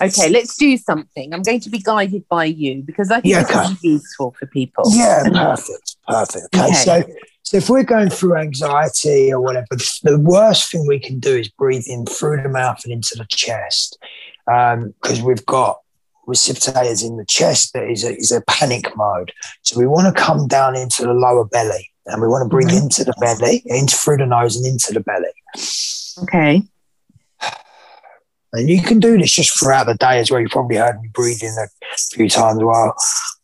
[0.00, 1.34] Okay, let's do something.
[1.34, 3.72] I'm going to be guided by you because I think yeah, okay.
[3.72, 4.84] it's useful for people.
[4.88, 6.54] Yeah, perfect, perfect.
[6.54, 7.02] Okay, okay, so
[7.42, 9.66] so if we're going through anxiety or whatever,
[10.02, 13.24] the worst thing we can do is breathe in through the mouth and into the
[13.30, 13.98] chest
[14.44, 15.80] because um, we've got
[16.28, 19.32] recipitators in the chest that is a, is a panic mode.
[19.62, 22.68] So we want to come down into the lower belly and we want to breathe
[22.68, 22.84] mm-hmm.
[22.84, 25.32] into the belly, into through the nose and into the belly.
[26.22, 26.62] Okay.
[28.52, 30.40] And you can do this just throughout the day as well.
[30.40, 31.68] You probably heard me breathing a
[32.14, 32.96] few times while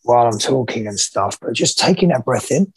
[0.03, 1.39] while I'm talking and stuff.
[1.41, 2.73] But just taking that breath in,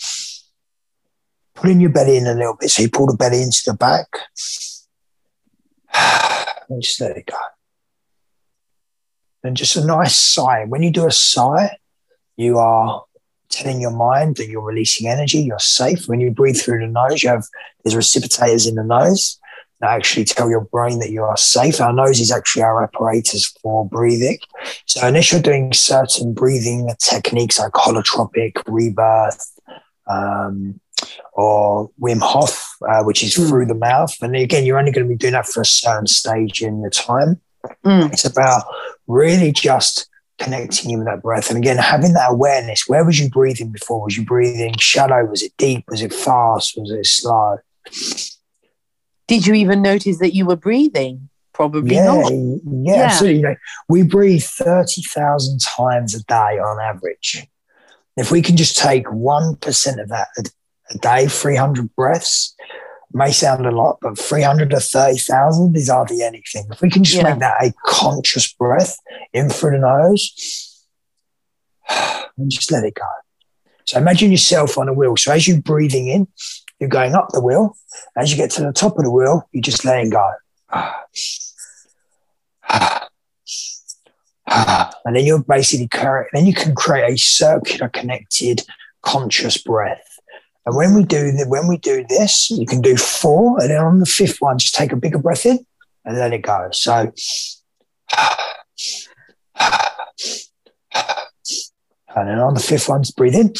[1.56, 2.70] putting your belly in a little bit.
[2.70, 4.08] So you pull the belly into the back.
[6.70, 7.38] And just let it go
[9.48, 10.66] and just a nice sigh.
[10.66, 11.78] When you do a sigh,
[12.36, 13.04] you are
[13.50, 16.08] telling your mind that you're releasing energy, you're safe.
[16.08, 17.46] When you breathe through the nose, you have
[17.84, 19.40] there's recipitators in the nose
[19.84, 21.80] actually tell your brain that you are safe.
[21.80, 24.40] Our nose is actually our apparatus for breathing.
[24.86, 29.60] So unless you're doing certain breathing techniques like holotropic, rebirth,
[30.08, 30.80] um,
[31.34, 33.48] or Wim Hof, uh, which is mm.
[33.48, 34.16] through the mouth.
[34.22, 36.90] And again, you're only going to be doing that for a certain stage in the
[36.90, 37.40] time.
[37.86, 38.12] Mm.
[38.12, 38.64] It's about
[39.06, 40.10] really just
[40.40, 41.50] connecting in with that breath.
[41.50, 42.88] And again, having that awareness.
[42.88, 44.04] Where was you breathing before?
[44.04, 45.26] Was you breathing shallow?
[45.26, 45.86] Was it deep?
[45.88, 46.78] Was it fast?
[46.78, 47.58] Was it slow?
[49.28, 51.30] Did you even notice that you were breathing?
[51.54, 52.32] Probably yeah, not.
[52.32, 53.04] Yeah, Yeah.
[53.04, 53.40] absolutely.
[53.40, 53.56] You know,
[53.90, 57.46] we breathe 30,000 times a day on average.
[58.16, 60.44] If we can just take 1% of that a,
[60.92, 62.56] a day, 300 breaths,
[63.14, 66.66] may sound a lot, but 300 to 30,000 is hardly anything.
[66.72, 67.24] If we can just Yeah.
[67.32, 68.98] make that a conscious breath
[69.34, 70.86] in through the nose
[72.38, 73.06] and just let it go.
[73.86, 75.16] So imagine yourself on a wheel.
[75.16, 76.28] So as you're breathing in,
[76.80, 77.76] you're going up the wheel.
[78.16, 80.32] As you get to the top of the wheel, you're just letting go.
[85.06, 86.32] And then you're basically correct.
[86.34, 88.64] Then you can create a circular, connected,
[89.02, 90.04] conscious breath.
[90.66, 93.82] And when we do the, when we do this, you can do four, and then
[93.82, 95.66] on the fifth one, just take a bigger breath in
[96.04, 96.68] and let it go.
[96.74, 97.14] So,
[102.16, 103.54] and then on the fifth one, just breathe in,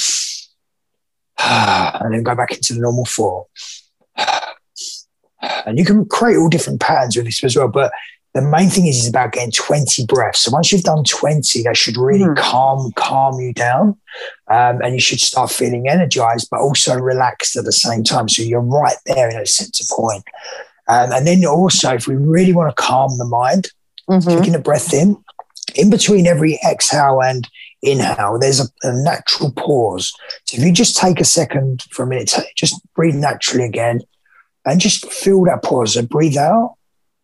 [2.04, 3.46] and then go back into the normal four.
[5.68, 7.92] And you can create all different patterns with this as well, but
[8.34, 10.40] the main thing is, is about getting 20 breaths.
[10.42, 12.38] So once you've done 20, that should really Mhm.
[12.38, 13.98] calm calm you down.
[14.50, 18.28] Um, and you should start feeling energized, but also relaxed at the same time.
[18.30, 20.24] So you're right there in a center point.
[20.88, 23.68] Um, and then also, if we really want to calm the mind,
[24.10, 24.38] Mhm.
[24.40, 25.18] taking a breath in,
[25.76, 27.48] in between every exhale and
[27.82, 30.14] inhale, there's a, a natural pause.
[30.46, 34.02] So if you just take a second for a minute, just breathe naturally again
[34.66, 35.94] and just feel that pause.
[35.94, 36.76] So breathe out,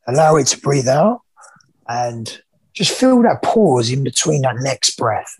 [0.07, 1.21] allow it to breathe out,
[1.87, 2.41] and
[2.73, 5.39] just feel that pause in between that next breath.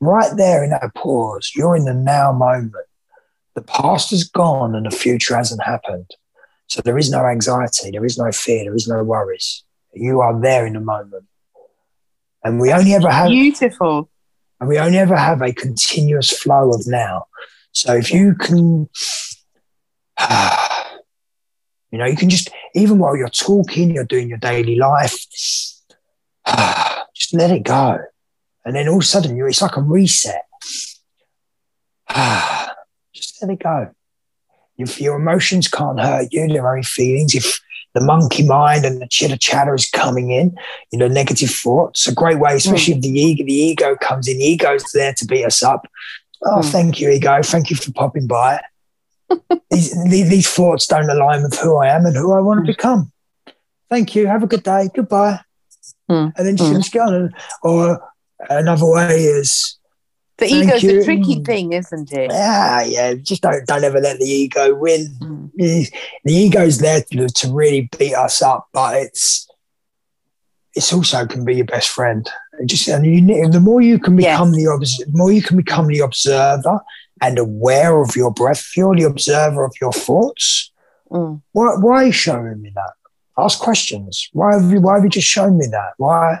[0.00, 2.86] Right there in that pause, you're in the now moment.
[3.54, 6.10] The past is gone and the future hasn't happened.
[6.68, 9.64] So there is no anxiety, there is no fear, there is no worries.
[9.92, 11.26] You are there in the moment.
[12.42, 14.08] And we only ever have Beautiful.
[14.58, 17.26] and we only ever have a continuous flow of now.
[17.72, 18.88] So if you can,
[21.90, 25.16] you know, you can just, even while you're talking, you're doing your daily life,
[27.14, 27.98] just let it go.
[28.64, 30.46] And then all of a sudden, you it's like a reset.
[33.14, 33.90] just let it go.
[34.76, 37.60] If your emotions can't hurt you, their own feelings, if
[37.94, 40.56] the monkey mind and the chitter chatter is coming in,
[40.92, 44.38] you know, negative thoughts, a great way, especially if the ego, the ego comes in,
[44.38, 45.86] the ego's there to beat us up.
[46.44, 46.64] Oh, Mm.
[46.70, 47.42] thank you, ego.
[47.42, 48.60] Thank you for popping by.
[49.70, 53.12] these, these, thoughts don't align with who I am and who I want to become.
[53.88, 54.26] Thank you.
[54.26, 54.88] Have a good day.
[54.94, 55.40] Goodbye.
[56.10, 56.32] Mm.
[56.36, 56.76] And then just, Mm.
[56.76, 57.34] just go on.
[57.62, 58.02] Or
[58.48, 59.78] another way is,
[60.40, 61.00] The Thank ego's you.
[61.00, 62.30] a tricky thing, isn't it?
[62.32, 65.06] yeah, yeah, just don't don't ever let the ego win.
[65.20, 65.50] Mm.
[65.54, 65.86] the
[66.24, 69.46] the ego's there to, to really beat us up, but it's
[70.74, 72.28] it's also can be your best friend.
[72.58, 74.34] And just and you, the more you can Yes.
[74.34, 76.80] become the obs- the more you can become the observer
[77.20, 78.60] and aware of your breath.
[78.60, 80.72] If you're the observer of your thoughts,
[81.10, 81.42] Mm.
[81.52, 82.92] why why are you showing me that?
[83.36, 84.28] Ask questions.
[84.32, 85.92] Why have you why have you just shown me that?
[85.98, 86.40] Why?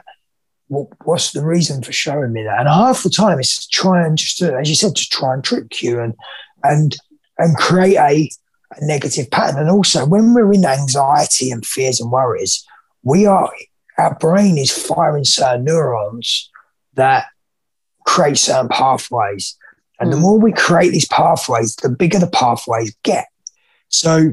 [0.70, 2.60] What, what's the reason for showing me that?
[2.60, 5.34] And half the time, it's to try and just, to, as you said, to try
[5.34, 6.14] and trick you and
[6.62, 6.96] and
[7.38, 8.30] and create a
[8.76, 9.58] a negative pattern.
[9.58, 12.64] And also, when we're in anxiety and fears and worries,
[13.02, 13.50] we are
[13.98, 16.48] our brain is firing certain neurons
[16.94, 17.26] that
[18.06, 19.56] create certain pathways.
[19.98, 20.20] And the Mm.
[20.22, 23.26] more we create these pathways, the bigger the pathways get.
[23.88, 24.32] So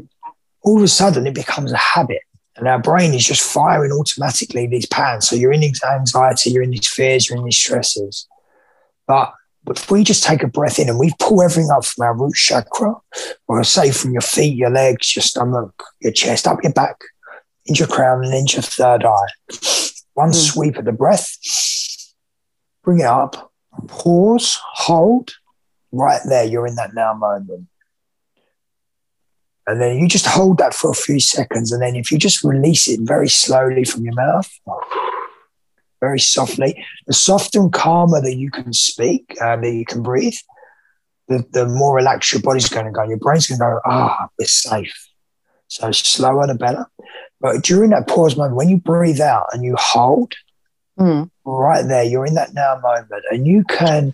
[0.61, 2.21] all of a sudden, it becomes a habit.
[2.57, 5.29] And our brain is just firing automatically these patterns.
[5.29, 8.27] So you're in these anxiety, you're in these fears, you're in these stresses.
[9.07, 9.31] But
[9.69, 12.33] if we just take a breath in and we pull everything up from our root
[12.33, 12.95] chakra,
[13.47, 16.95] or say from your feet, your legs, your stomach, your chest, up your back,
[17.65, 19.27] into your crown, and into your third eye.
[20.13, 20.35] One Mm.
[20.35, 21.31] sweep of the breath,
[22.83, 23.51] bring it up,
[23.87, 25.31] pause, hold,
[25.91, 27.67] right there, you're in that now moment.
[29.67, 31.71] And then you just hold that for a few seconds.
[31.71, 34.49] And then if you just release it very slowly from your mouth,
[35.99, 40.35] very softly, the softer and calmer that you can speak, uh, that you can breathe,
[41.27, 43.03] the, the more relaxed your body's going to go.
[43.03, 45.09] Your brain's going to go, ah, we're safe.
[45.67, 46.85] So slower the better.
[47.41, 50.33] But during that pause moment, when you breathe out and you hold,
[50.99, 51.29] Mm.
[51.45, 54.13] right there, you're in that now moment, and you can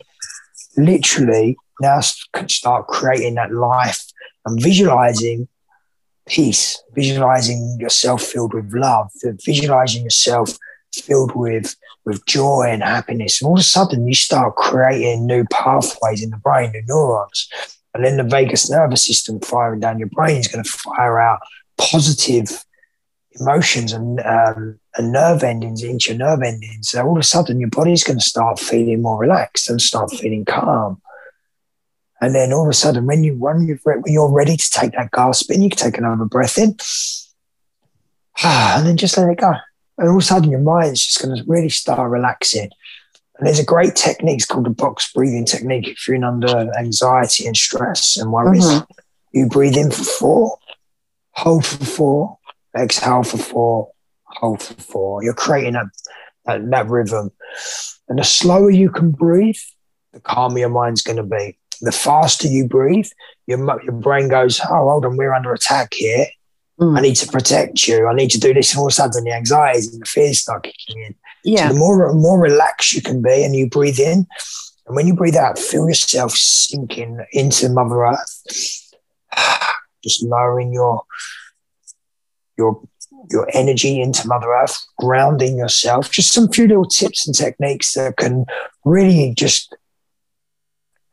[0.76, 4.04] literally now start creating that life
[4.46, 5.48] and visualizing
[6.28, 9.10] peace, visualizing yourself filled with love,
[9.46, 10.58] visualizing yourself
[10.94, 11.76] filled with
[12.06, 13.42] with joy and happiness.
[13.42, 17.50] And all of a sudden, you start creating new pathways in the brain, new neurons,
[17.94, 21.40] and then the vagus nervous system firing down your brain is going to fire out
[21.78, 22.64] positive
[23.40, 26.90] emotions and um, and nerve endings into your nerve endings.
[26.90, 30.12] So all of a sudden, your body's going to start feeling more relaxed and start
[30.12, 31.02] feeling calm.
[32.24, 34.72] And then all of a sudden, when you when you've re- when you're ready to
[34.72, 36.78] take that gasp in, you can take another breath in,
[38.46, 39.52] and then just let it go.
[39.98, 42.70] And all of a sudden, your mind's just going to really start relaxing.
[43.38, 45.86] And there's a great technique it's called the box breathing technique.
[45.90, 49.38] If you're in under anxiety and stress and worries, mm-hmm.
[49.38, 50.58] you breathe in for four,
[51.32, 52.38] hold for four,
[52.78, 53.92] exhale for four,
[54.24, 55.24] hold for four.
[55.26, 55.88] You're creating that,
[56.46, 57.32] that, that rhythm.
[58.08, 59.60] And the slower you can breathe,
[60.14, 61.58] the calmer your mind's going to be.
[61.84, 63.10] The faster you breathe,
[63.48, 66.26] your, your brain goes, oh, hold on, we're under attack here.
[66.80, 66.98] Mm.
[66.98, 68.08] I need to protect you.
[68.08, 68.72] I need to do this.
[68.72, 71.16] And all of a sudden, the anxieties and the fears start kicking in.
[71.44, 71.68] Yeah.
[71.68, 74.26] So the more, more relaxed you can be and you breathe in,
[74.86, 78.94] and when you breathe out, feel yourself sinking into Mother Earth,
[80.04, 81.04] just lowering your
[82.58, 82.82] your
[83.32, 86.12] your energy into Mother Earth, grounding yourself.
[86.12, 88.46] Just some few little tips and techniques that can
[88.84, 89.76] really just.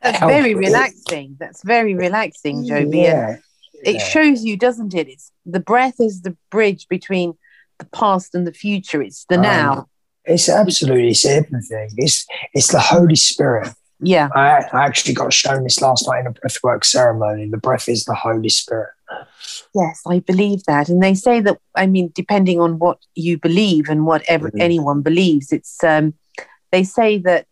[0.01, 1.37] That's very relaxing.
[1.39, 2.99] That's very relaxing, Joby.
[2.99, 3.37] Yeah
[3.83, 4.07] it yeah.
[4.07, 5.07] shows you, doesn't it?
[5.07, 7.33] It's the breath is the bridge between
[7.79, 9.01] the past and the future.
[9.01, 9.87] It's the um, now.
[10.25, 11.89] It's absolutely it's everything.
[11.97, 13.69] It's it's the Holy Spirit.
[13.99, 14.29] Yeah.
[14.33, 17.47] I, I actually got shown this last night in a breathwork ceremony.
[17.49, 18.89] The breath is the Holy Spirit.
[19.75, 20.89] Yes, I believe that.
[20.89, 24.61] And they say that I mean, depending on what you believe and whatever mm-hmm.
[24.61, 26.13] anyone believes, it's um
[26.71, 27.47] they say that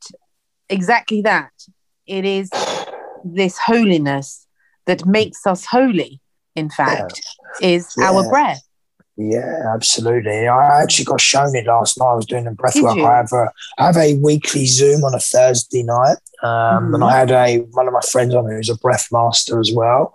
[0.70, 1.52] exactly that.
[2.10, 2.50] It is
[3.24, 4.48] this holiness
[4.88, 6.20] that makes us holy,
[6.56, 7.22] in fact,
[7.62, 7.68] yeah.
[7.68, 8.10] is yeah.
[8.10, 8.64] our breath.
[9.16, 10.48] Yeah, absolutely.
[10.48, 12.08] I actually got shown it last night.
[12.08, 12.96] I was doing a breath Did work.
[12.96, 13.06] You?
[13.06, 16.96] I have a I have a weekly Zoom on a Thursday night, um, mm-hmm.
[16.96, 20.12] and I had a one of my friends on who's a breath master as well,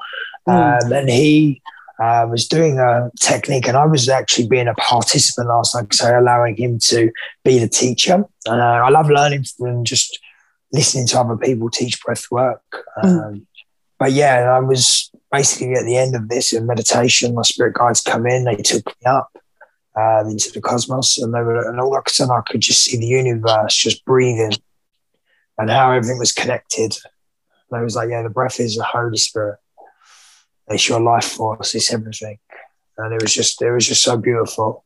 [0.49, 0.82] mm.
[0.82, 1.62] um, and he
[2.03, 6.18] uh, was doing a technique, and I was actually being a participant last night, so
[6.18, 7.12] allowing him to
[7.45, 8.24] be the teacher.
[8.49, 10.18] Uh, I love learning from just
[10.75, 12.62] listening to other people teach breath work.
[12.99, 13.05] Mm.
[13.05, 13.47] Um, mm
[13.99, 17.35] but yeah, I was basically at the end of this in meditation.
[17.35, 19.31] My spirit guides come in, they took me up
[19.97, 22.83] um, into the cosmos, and they were, and all of a sudden I could just
[22.83, 24.53] see the universe just breathing
[25.59, 26.97] and how everything was connected.
[27.70, 29.59] And I was like, yeah, the breath is the Holy Spirit.
[30.68, 31.75] It's your life force.
[31.75, 32.39] It's everything.
[32.99, 34.85] And it was just, it was just so beautiful.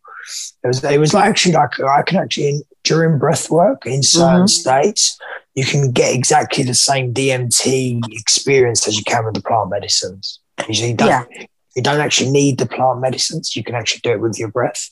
[0.62, 4.40] It was, it was like actually like I can actually during breath work in certain
[4.40, 4.46] mm-hmm.
[4.46, 5.18] states,
[5.58, 10.38] you can get exactly the same DMT experience as you can with the plant medicines.
[10.68, 11.24] You don't, yeah.
[11.74, 13.56] you don't actually need the plant medicines.
[13.56, 14.88] You can actually do it with your breath.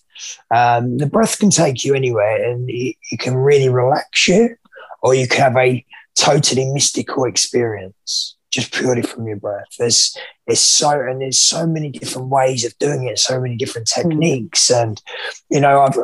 [0.52, 4.56] Um, the breath can take you anywhere and it, it can really relax you,
[5.02, 5.86] or you can have a
[6.18, 9.68] totally mystical experience just purely from your breath.
[9.78, 10.16] There's
[10.48, 14.00] it's so and there's so many different ways of doing it, so many different hmm.
[14.00, 14.68] techniques.
[14.68, 14.82] Mm.
[14.82, 15.02] And
[15.48, 15.96] you know, I've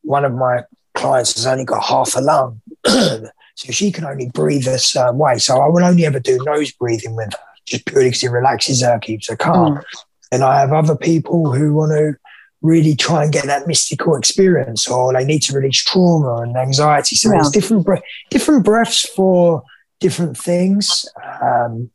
[0.00, 0.62] one of my
[0.94, 2.62] clients has only got half a lung.
[3.56, 5.38] So she can only breathe a certain way.
[5.38, 8.82] So I will only ever do nose breathing with her, just purely because it relaxes
[8.82, 9.76] her, keeps her calm.
[9.76, 9.84] Mm.
[10.30, 12.16] And I have other people who want to
[12.60, 17.16] really try and get that mystical experience, or they need to release trauma and anxiety.
[17.16, 17.36] So yeah.
[17.36, 17.86] there's different
[18.30, 19.62] different breaths for
[20.00, 21.06] different things.
[21.42, 21.90] Um,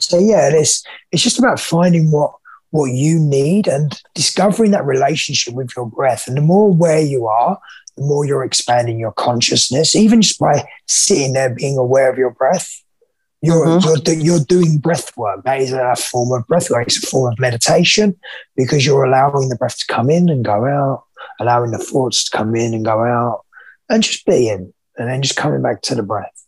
[0.00, 2.32] so yeah, it's it's just about finding what
[2.70, 6.26] what you need and discovering that relationship with your breath.
[6.26, 7.58] And the more aware you are,
[7.98, 12.30] the more you're expanding your consciousness, even just by sitting there being aware of your
[12.30, 12.82] breath.
[13.40, 14.10] You're, mm-hmm.
[14.10, 15.44] you're, you're doing breath work.
[15.44, 16.88] That is a form of breath work.
[16.88, 18.18] It's a form of meditation
[18.56, 21.04] because you're allowing the breath to come in and go out,
[21.38, 23.44] allowing the thoughts to come in and go out,
[23.88, 26.46] and just being, and then just coming back to the breath.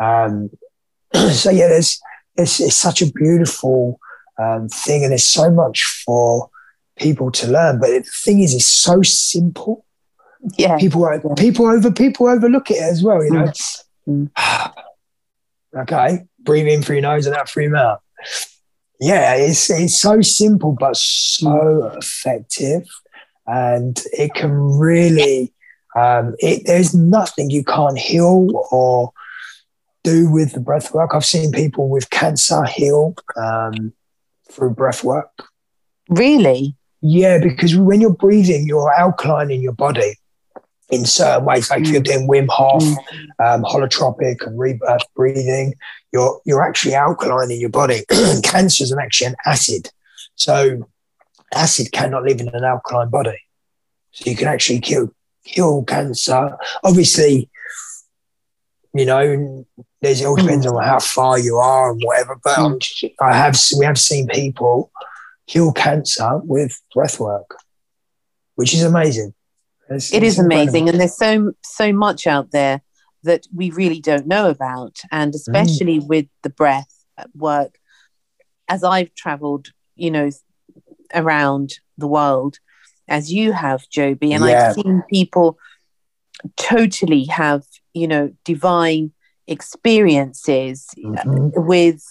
[0.00, 0.50] Um,
[1.30, 2.00] so yeah, there's
[2.36, 4.00] it's, it's such a beautiful
[4.38, 6.50] um, thing, and there's so much for
[6.98, 7.78] people to learn.
[7.78, 9.85] But the thing is, it's so simple
[10.56, 10.78] yeah.
[10.78, 13.52] People people over people overlook it as well you know?
[14.08, 14.30] Mm.
[15.76, 18.00] okay breathe in through your nose and out through your mouth.
[19.00, 21.98] Yeah it's it's so simple but so mm.
[21.98, 22.86] effective.
[23.48, 25.52] And it can really
[25.94, 29.12] um, it, there's nothing you can't heal or
[30.04, 31.12] do with the breath work.
[31.14, 33.92] I've seen people with cancer heal um,
[34.50, 35.30] through breath work.
[36.08, 36.76] Really?
[37.00, 40.16] Yeah because when you're breathing you're alkaline in your body
[40.88, 42.96] in certain ways, like if you're doing Wim Hof, mm.
[43.44, 45.74] um, holotropic and rebirth breathing,
[46.12, 48.04] you're you're actually alkaline in your body.
[48.42, 49.90] Cancer is actually an acid,
[50.34, 50.88] so
[51.54, 53.38] acid cannot live in an alkaline body.
[54.12, 55.12] So you can actually kill
[55.44, 56.56] kill cancer.
[56.82, 57.50] Obviously,
[58.94, 59.64] you know,
[60.00, 60.72] there's it all depends mm.
[60.72, 62.38] on how far you are and whatever.
[62.42, 63.10] But mm.
[63.20, 64.90] I have we have seen people
[65.46, 67.56] kill cancer with breath work,
[68.54, 69.34] which is amazing.
[69.88, 72.82] It's, it is amazing, and there's so so much out there
[73.22, 76.06] that we really don't know about, and especially mm.
[76.06, 77.78] with the breath work.
[78.68, 80.30] As I've travelled, you know,
[81.14, 82.58] around the world,
[83.08, 84.68] as you have, Joby, and Yeah.
[84.68, 85.58] I've seen people
[86.56, 87.62] totally have,
[87.94, 89.12] you know, divine
[89.46, 91.52] experiences Mhm.
[91.54, 92.02] with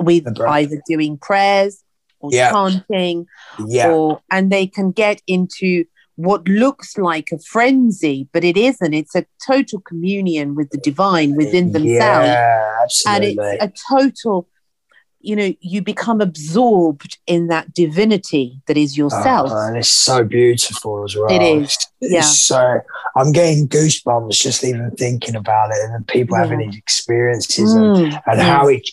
[0.00, 1.84] with either doing prayers
[2.18, 2.50] or Yeah.
[2.50, 3.26] chanting
[3.68, 3.90] Yeah.
[3.90, 5.84] or and they can get into
[6.16, 11.34] what looks like a frenzy but it isn't it's a total communion with the divine
[11.34, 14.48] within themselves Yeah, and it's a total
[15.20, 20.22] you know you become absorbed in that divinity that is yourself Oh, and it's so
[20.22, 21.30] beautiful as well.
[21.30, 22.18] It is, It's, yeah.
[22.18, 22.80] it's so
[23.16, 27.84] I'm getting goosebumps just even thinking about it and the people having these experiences and,
[27.96, 28.44] Mm, and mm.
[28.44, 28.88] how it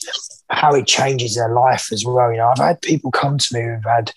[0.50, 2.32] how it changes their life as well.
[2.32, 4.12] You know, I've had people come to me who've had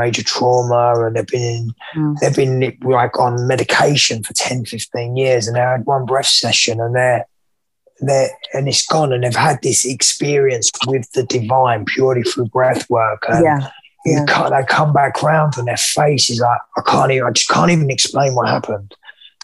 [0.00, 2.16] major trauma and they've been Mm.
[2.20, 2.54] they've been
[2.98, 7.24] like on medication for 10, 15 years and they had one breath session and they're
[8.00, 12.88] they're and it's gone and they've had this experience with the divine purely through breath
[12.88, 13.70] work and yeah
[14.06, 14.24] you Yeah.
[14.26, 17.50] can't, they come back round and their face is like, I can't even, I just
[17.50, 18.94] can't even explain what happened.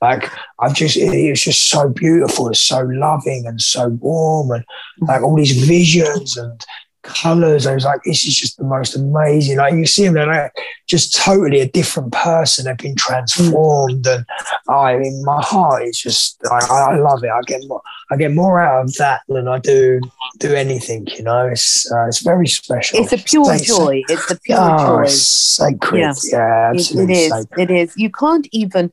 [0.01, 0.31] Like,
[0.61, 2.49] I've just, it, it was just so beautiful.
[2.49, 4.65] It's so loving and so warm and
[5.03, 6.59] like all these visions and
[7.07, 7.67] colors.
[7.67, 9.59] I was like, this is just the most amazing.
[9.59, 10.53] Like, you see them, they're like
[10.87, 12.65] just totally a different person.
[12.67, 14.07] They've been transformed.
[14.07, 14.25] And
[14.69, 16.59] I mean, my heart is just, I,
[16.93, 17.31] I love it.
[17.31, 20.01] I get more, I get more out of that than I do,
[20.39, 23.01] do anything, you know, it's, uh, it's very special.
[23.03, 23.67] it's a pure Thanks.
[23.67, 25.99] joy it's a pure Oh, joy it's sacred.
[26.01, 26.13] Yeah.
[26.25, 27.71] Yeah, It- it is sacred.
[27.71, 28.93] it is you can't even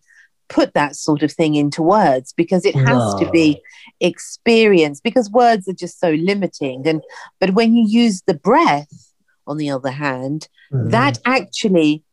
[0.50, 3.62] put that sort of thing into words because it has to be
[4.02, 7.02] experienced because words are just so limiting and
[7.40, 9.14] but when you use the breath
[9.48, 10.92] on the other hand Mhm.
[10.92, 12.04] that actually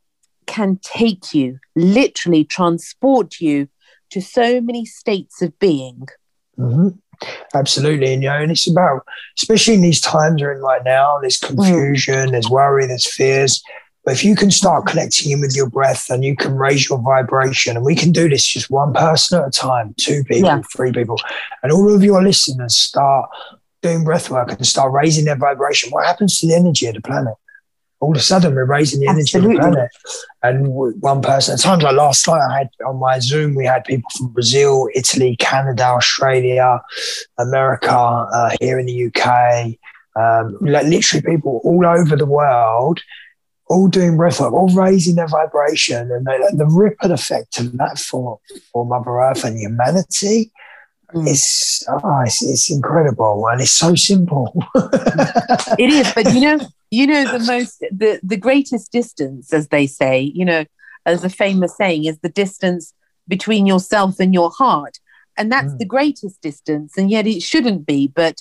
[0.47, 3.69] can take you literally transport you
[4.11, 6.07] to so many states of being
[6.59, 6.99] Mhm.
[7.55, 9.03] Absolutely, and you know, and it's about,
[9.39, 11.19] especially in these times we're in right now.
[11.21, 11.47] There's Mm.
[11.49, 13.63] confusion, there's worry, there's fears.
[14.05, 16.99] But if you can start connecting in with your breath, and you can raise your
[16.99, 20.63] vibration, and we can do this just one person at a time, two people, Yeah.
[20.75, 21.19] three people,
[21.63, 23.29] and all of your listeners start
[23.83, 25.91] doing breath work and start raising their vibration.
[25.91, 27.35] What happens to the energy of the planet?
[28.01, 29.91] All of a sudden, we're raising the energy of the planet.
[30.43, 33.85] And one person, at times like last night, I had on my Zoom, we had
[33.85, 36.81] people from Brazil, Italy, Canada, Australia,
[37.39, 39.77] America, uh, here in the UK,
[40.17, 43.01] um, like literally people all over the world,
[43.71, 47.99] all doing breath work, all raising their vibration, and the, the ripple effect of that
[47.99, 48.39] for
[48.73, 50.51] for Mother Earth and humanity.
[51.15, 51.27] Mm.
[51.29, 54.53] It's, oh, it's it's incredible and it's so simple.
[55.79, 56.59] it is but you know
[56.91, 60.65] you know the most the the greatest distance as they say you know
[61.07, 62.93] as a famous saying is the distance
[63.27, 64.99] between yourself and your heart
[65.37, 65.79] and that's Mm.
[65.79, 68.37] the greatest distance and yet it shouldn't be but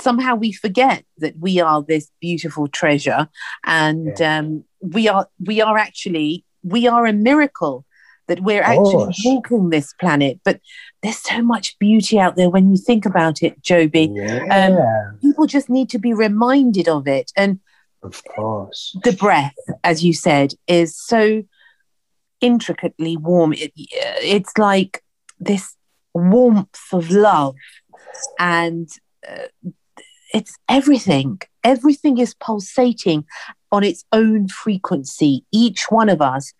[0.00, 3.28] somehow we forget that we are this beautiful treasure
[3.64, 7.84] and um, we are we are actually we are a miracle
[8.28, 10.60] that we're actually walking this planet but
[11.02, 14.46] there's so much beauty out there when you think about it joby yeah,
[15.40, 17.32] people just need to be reminded of it.
[17.36, 17.60] And
[18.02, 18.96] of course.
[19.04, 21.42] the breath, as you said, is so
[22.40, 23.52] intricately warm.
[23.52, 25.02] It, it's like
[25.38, 25.76] this
[26.14, 27.54] warmth of love,
[28.38, 28.88] and
[29.28, 29.70] uh,
[30.32, 31.40] it's everything.
[31.64, 33.24] Everything is pulsating
[33.72, 35.44] on its own frequency.
[35.52, 36.52] Each one of us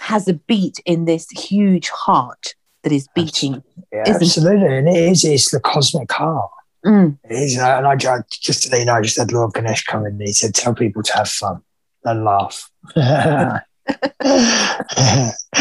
[0.00, 3.62] has a beat in this huge heart that is beating.
[3.92, 4.22] Yeah, Isn't it?
[4.26, 4.76] absolutely.
[4.78, 6.50] And it is, it's the cosmic heart.
[6.84, 7.18] Mm.
[7.24, 9.54] It is, uh, and I ju- just to let you know, I just had Lord
[9.54, 11.62] Ganesh come in and he said, Tell people to have fun
[12.04, 12.70] and laugh.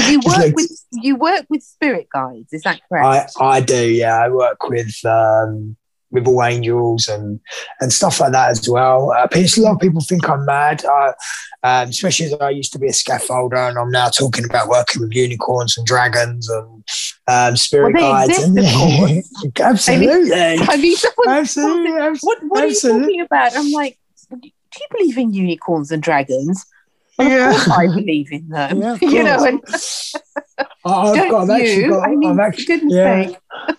[0.10, 3.32] You work like- with you work with spirit guides, is that correct?
[3.40, 4.18] I, I do, yeah.
[4.18, 5.76] I work with um,
[6.12, 7.40] with all angels and
[7.82, 9.12] and stuff like that as well.
[9.12, 11.14] Uh, a lot of people think I'm mad, uh,
[11.64, 15.02] um, especially as I used to be a scaffolder, and I'm now talking about working
[15.02, 16.84] with unicorns and dragons and
[17.28, 18.40] um, spirit Well, guides.
[18.40, 18.58] and,
[19.60, 23.02] absolutely, I mean, someone, absolutely, abs- what, what are you absolutely.
[23.02, 23.56] talking about?
[23.56, 23.98] I'm like,
[24.30, 26.66] do you believe in unicorns and dragons?
[27.18, 27.50] Well, Yeah.
[27.52, 28.82] of course I believe in them.
[28.82, 29.62] Yeah, you know, and
[30.86, 33.32] I've got, I've actually got, I mean, I've actually, yeah.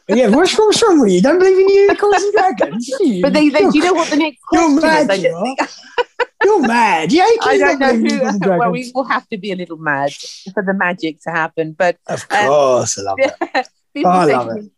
[0.08, 0.28] yeah.
[0.28, 1.20] What's, what's wrong with you?
[1.22, 2.88] Don't believe in unicorns and dragons?
[3.00, 3.22] you?
[3.22, 5.06] But they, they, do you know what the next You're question is?
[5.08, 5.68] mad, You are.
[6.44, 7.12] You're mad.
[7.12, 8.48] Yeah, you I don't know who.
[8.58, 10.12] Well, we will have to be a little mad
[10.54, 11.72] for the magic to happen.
[11.72, 13.34] But Of Uh, course, I love it.
[13.42, 13.64] I
[14.26, 14.70] love to me,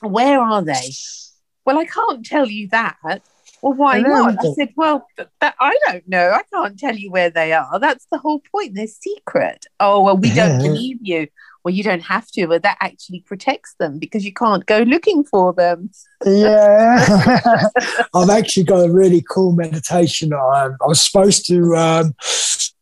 [0.00, 0.90] Where are they?
[1.66, 2.96] Well, I can't tell you that.
[3.64, 4.44] Well, why I not?
[4.44, 6.32] I said, Well, th- that, I don't know.
[6.32, 7.80] I can't tell you where they are.
[7.80, 8.74] That's the whole point.
[8.74, 9.64] They're secret.
[9.80, 11.28] Oh, well, we don't believe you.
[11.64, 15.24] Well, you don't have to, but that actually protects them because you can't go looking
[15.24, 15.88] for them.
[16.26, 17.66] Yeah,
[18.14, 20.34] I've actually got a really cool meditation.
[20.34, 21.74] I'm, I was supposed to.
[21.74, 22.14] Um,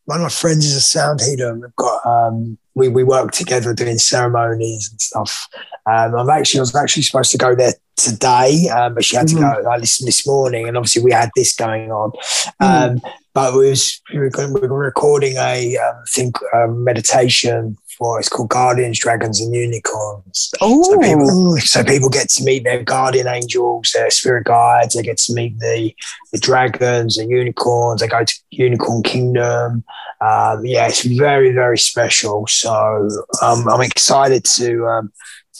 [0.03, 3.31] one of my friends is a sound healer, and we've got um, we, we work
[3.31, 5.47] together doing ceremonies and stuff.
[5.85, 9.27] Um, I'm actually I was actually supposed to go there today, um, but she had
[9.29, 12.11] to go like this this morning, and obviously we had this going on.
[12.59, 13.01] Um,
[13.33, 18.19] but we was we were, going- we were recording a um, think um, meditation for
[18.19, 20.51] it's called Guardians, Dragons, and Unicorns.
[20.51, 24.95] So Oh, people, so people get to meet their guardian angels, their spirit guides.
[24.95, 25.93] They get to meet the
[26.31, 28.01] the dragons, the unicorns.
[28.01, 29.83] They go to Unicorn Kingdom.
[30.21, 32.47] Um, yeah, it's very very special.
[32.47, 33.09] So
[33.41, 35.13] um, I'm excited to um,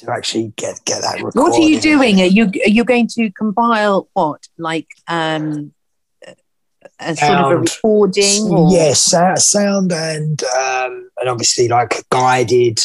[0.06, 1.40] to actually get get that recorded.
[1.40, 2.22] what are you doing?
[2.22, 5.74] Are you are you going to compile what like um
[7.00, 8.50] a sort of a recording?
[8.50, 8.72] Or?
[8.72, 12.80] Yes, sou- sound and um, and obviously like guided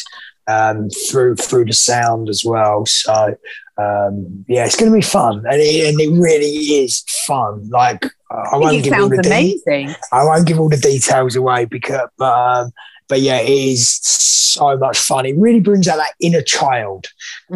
[0.47, 2.87] um, through through the sound as well.
[2.87, 3.35] So
[3.77, 6.47] um, yeah, it's going to be fun, and it, and it really
[6.83, 7.69] is fun.
[7.71, 11.67] Like I I won't give all the de- I won't give all the details away
[11.67, 12.73] because, but um,
[13.09, 15.27] but yeah, it is so much fun.
[15.27, 17.07] It really brings out that inner child.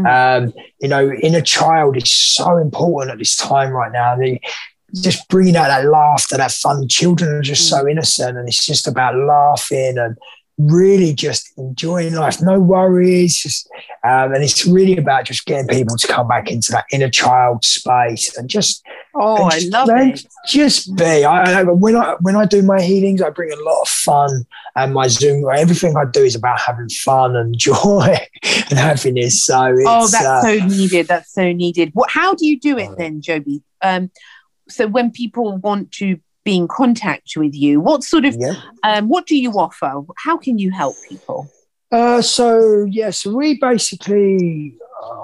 [0.06, 4.16] Um, you know, inner child is so important at this time right now.
[4.16, 4.40] The,
[4.94, 6.88] just bringing out that laughter, that fun.
[6.88, 10.16] Children are just so innocent, and it's just about laughing and
[10.58, 12.42] really just enjoying life.
[12.42, 13.68] No worries, just
[14.04, 17.64] um, and it's really about just getting people to come back into that inner child
[17.64, 18.84] space and just
[19.14, 20.24] Oh, I just- love it.
[20.46, 21.24] Just be.
[21.24, 24.44] I, I, when I when I do my healings, I bring a lot of fun,
[24.76, 25.44] and my Zoom.
[25.54, 28.16] Everything I do is about having fun and joy
[28.70, 29.44] and happiness.
[29.44, 31.08] So it's, Oh, that's uh, so needed.
[31.08, 31.90] That's so needed.
[31.94, 32.10] What?
[32.10, 32.94] How do you do it Oh.
[32.96, 33.62] then, Joby?
[33.82, 34.10] Um,
[34.68, 38.54] so when people want to be in contact with you, what sort of yeah.
[38.82, 40.02] um, what do you offer?
[40.16, 41.48] How can you help people?
[41.92, 44.74] Uh, so yeah, so we basically,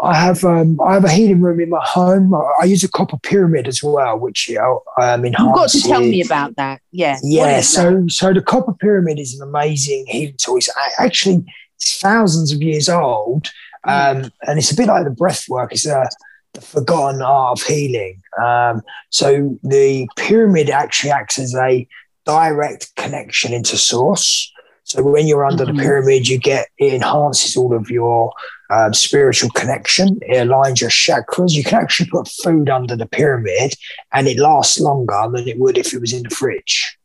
[0.03, 2.35] I have um, I have a healing room in my home.
[2.35, 5.79] I, I use a copper pyramid as well, which you know, um, You've got to
[5.79, 5.83] enhances.
[5.85, 6.81] tell me about that.
[6.91, 7.19] Yeah.
[7.23, 7.83] Yeah, is that?
[7.83, 10.57] so so the copper pyramid is an amazing healing tool.
[10.57, 11.45] It's actually
[11.77, 13.51] it's thousands of years old,
[13.85, 15.73] um, and it's a bit like the breath work.
[15.73, 16.09] It's a
[16.55, 18.21] the forgotten art of healing.
[18.43, 21.87] Um, so the pyramid actually acts as a
[22.25, 24.53] direct connection into source.
[24.89, 25.77] So when you're under Mhm.
[25.77, 28.33] the pyramid, you get it enhances all of your
[28.71, 30.19] um, spiritual connection.
[30.23, 31.53] It aligns your chakras.
[31.53, 33.73] You can actually put food under the pyramid,
[34.13, 36.99] and it lasts longer than it would if it was in the fridge.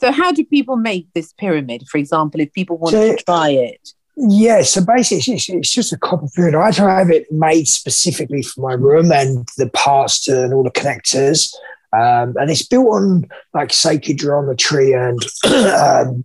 [0.00, 1.84] So how do people make this pyramid?
[1.88, 3.80] For example, if people want So- to try it.
[4.16, 6.54] Yeah, so basically, it's, it's just a copper pyramid.
[6.60, 10.54] I try to have it made specifically for my room and the parts to and
[10.54, 11.52] all the connectors.
[11.92, 16.24] Um, and it's built on like sacred geometry and um,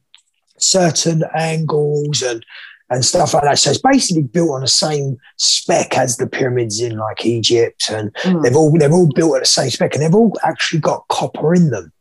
[0.61, 2.45] certain angles and
[2.89, 3.57] and stuff like that.
[3.57, 8.13] So it's basically built on the same spec as the pyramids in like Egypt, and
[8.23, 8.43] Mm.
[8.43, 11.53] they've all they're all built at the same spec, and they've all actually got copper
[11.55, 11.93] in them.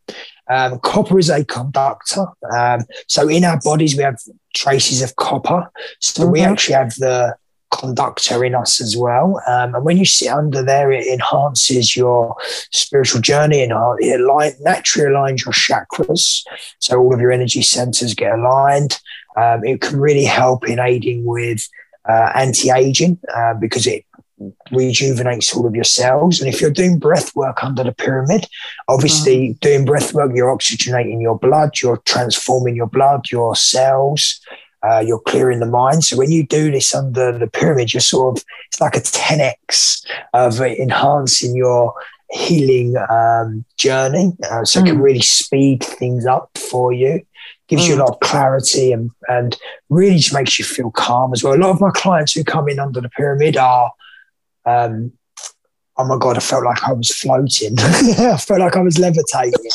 [0.51, 2.27] Um, copper is a conductor.
[2.53, 4.17] Um, so in our bodies, we have
[4.53, 5.71] traces of copper.
[6.01, 6.47] So we Mhm.
[6.51, 7.37] actually have the
[7.81, 9.41] conductor in us as well.
[9.47, 12.37] Um, and when you sit under there, it enhances your
[12.71, 16.45] spiritual journey and it align, naturally aligns your chakras.
[16.79, 19.01] So all of your energy centers get aligned.
[19.37, 21.67] Um, it can really help in aiding with
[22.09, 24.05] uh, anti-aging uh, because it
[24.71, 26.41] rejuvenates all of your cells.
[26.41, 28.47] And if you're doing breath work under the pyramid,
[28.89, 34.41] obviously doing breath work, you're oxygenating your blood, you're transforming your blood, your cells,
[34.89, 36.05] uh, you're clearing the mind.
[36.05, 40.05] So when you do this under the pyramid, you're sort of, it's like a 10x
[40.35, 41.95] of enhancing your
[42.31, 44.33] healing um, journey.
[44.51, 45.03] Uh, so it can Mm.
[45.03, 47.21] really speed things up for you.
[47.69, 48.01] Gives you a Mm.
[48.01, 49.57] lot of clarity and, and
[49.91, 51.55] really just makes you feel calm as well.
[51.55, 53.93] A lot of my clients who come in under the pyramid are
[54.67, 55.13] um,
[56.01, 57.75] oh my god, I felt like I was floating.
[57.79, 59.71] I felt like I was levitating.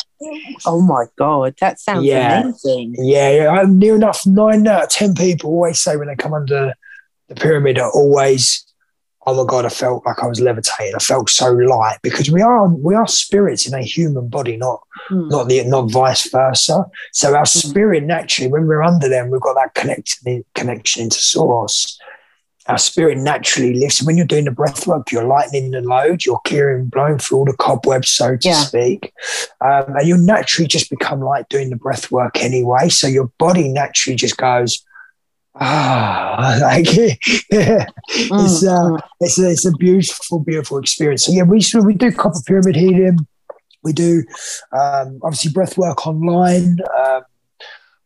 [0.66, 2.42] Oh my god, that sounds Yeah.
[2.42, 2.94] amazing.
[2.98, 4.26] Yeah, yeah, I'm near enough.
[4.26, 6.74] Nine out of ten people always say when they come under
[7.28, 8.64] the pyramid are always,
[9.26, 10.94] oh my god, I felt like I was levitating.
[10.94, 14.80] I felt so light because we are we are spirits in a human body, not
[15.08, 15.28] Hmm.
[15.28, 16.84] not the not vice versa.
[17.12, 21.98] So our spirit naturally, when we're under them, we've got that connection connection into source.
[22.68, 24.02] Our spirit naturally lifts.
[24.02, 27.44] When you're doing the breath work, you're lightening the load, you're clearing, blowing through all
[27.44, 28.54] the cobwebs, so to Yeah.
[28.62, 29.12] speak.
[29.60, 32.88] Um, and you naturally just become like doing the breath work anyway.
[32.88, 34.84] So your body naturally just goes,
[35.54, 37.86] ah, like yeah.
[38.08, 39.00] It's, Mm, uh, mm.
[39.20, 41.24] it's a, it's a beautiful, beautiful experience.
[41.24, 43.26] So yeah, we we do copper pyramid healing.
[43.82, 44.24] We do
[44.72, 46.78] um, obviously breath work online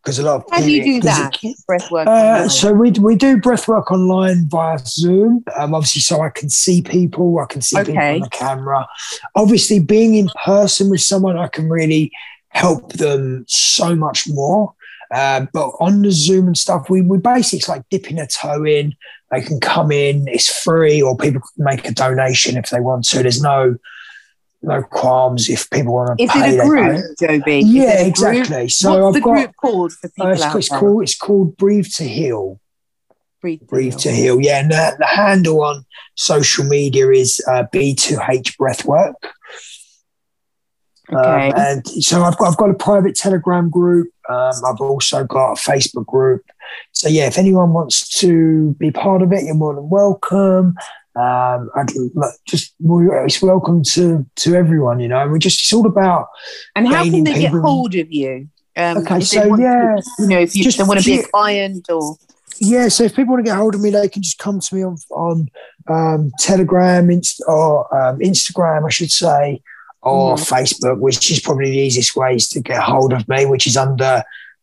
[0.02, 1.38] because a lot of How do you do that?
[1.66, 2.06] Breath work.
[2.08, 5.44] uh, so we we do breath work online via Zoom.
[5.58, 7.38] Um, obviously, so I can see people.
[7.38, 8.14] I can see people Okay.
[8.14, 8.86] on the camera.
[9.34, 12.10] Obviously, being in person with someone, I can really
[12.48, 14.72] help them so much more.
[15.12, 18.64] Uh, but on the Zoom and stuff, we we basically it's like dipping a toe
[18.64, 18.94] in.
[19.30, 23.04] They can come in, it's free, or people can make a donation if they want
[23.08, 23.22] to.
[23.22, 23.76] There's no
[24.62, 26.56] no qualms if people want to Is pay.
[26.56, 27.04] it a group.
[27.18, 27.60] Joby?
[27.60, 28.68] Yeah, exactly.
[28.68, 30.78] So What's I've the got group called for people uh, it's, out it's there?
[30.78, 32.60] called it's called Breathe to Heal.
[33.40, 33.98] Breathe, to Heal.
[33.98, 34.40] to Heal.
[34.40, 39.14] Yeah, and the, the handle on social media is uh, B2H Breathwork.
[41.12, 41.48] Okay.
[41.48, 44.08] Um, and so I've got I've got a private Telegram group.
[44.28, 46.44] Um, I've also got a Facebook group.
[46.92, 50.74] So yeah, if anyone wants to be part of it, you're more than welcome.
[51.16, 51.88] Um, I'd
[52.46, 55.00] just it's welcome to to everyone.
[55.00, 56.28] You know, we just it's all about
[56.76, 58.48] and how can they get hold of you?
[58.76, 61.22] Um, Okay, so to- yeah, you know, if you just they want to be a
[61.24, 62.16] client or
[62.60, 62.88] yeah.
[62.88, 64.84] So if people want to get hold of me, they can just come to me
[64.84, 65.48] on on
[65.88, 69.60] um, Telegram, Inst- or um, Instagram, I should say,
[70.02, 70.48] or Mhm.
[70.48, 74.22] Facebook, which is probably the easiest ways to get hold of me, which is under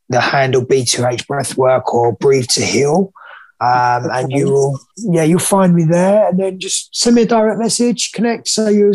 [0.10, 3.12] the handle B2H Breathwork or Breathe to Heal.
[3.60, 7.26] Um, and you will, yeah, you'll find me there, and then just send me a
[7.26, 8.93] direct message, connect, say you're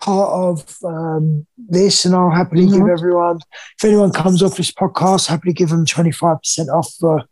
[0.00, 2.92] part of um, this, and I'll happily give Mhm.
[2.92, 3.38] everyone.
[3.78, 7.22] If anyone comes off this podcast, happily give them twenty five percent off for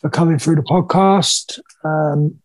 [0.00, 1.58] for coming through the podcast.
[1.84, 2.40] Um,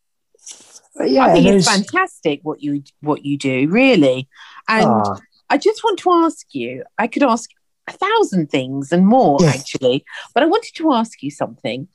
[1.04, 4.30] yeah, I think it's fantastic what you what you do, really.
[4.68, 5.18] And Ah,
[5.50, 6.84] I just want to ask you.
[7.00, 7.50] I could ask
[7.90, 11.88] a thousand things and more actually, but I wanted to ask you something.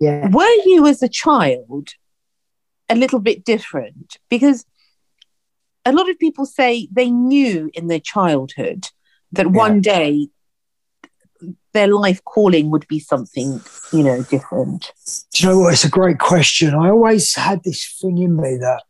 [0.00, 1.88] Yeah, Were you as a child
[2.88, 4.16] a little bit different?
[4.28, 4.64] Because
[5.84, 8.88] a lot of people say they knew in their childhood
[9.32, 9.52] that Yeah.
[9.52, 10.28] one day
[11.72, 13.60] their life calling would be something,
[13.92, 14.92] you know, different.
[15.34, 15.74] Do you know what?
[15.74, 16.74] It's a great question.
[16.74, 18.82] I always had this thing in me that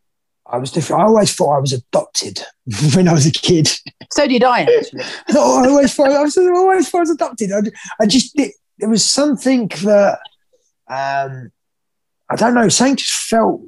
[0.47, 1.03] I was different.
[1.03, 2.41] I always thought I was adopted
[2.95, 3.69] when I was a kid.
[4.13, 5.03] So did I actually.
[5.29, 7.53] I always thought I was I always thought I was adopted.
[7.53, 7.61] I,
[8.01, 10.21] I just it, there was something that
[10.89, 11.51] um,
[12.29, 12.69] I don't know.
[12.69, 13.63] Something just felt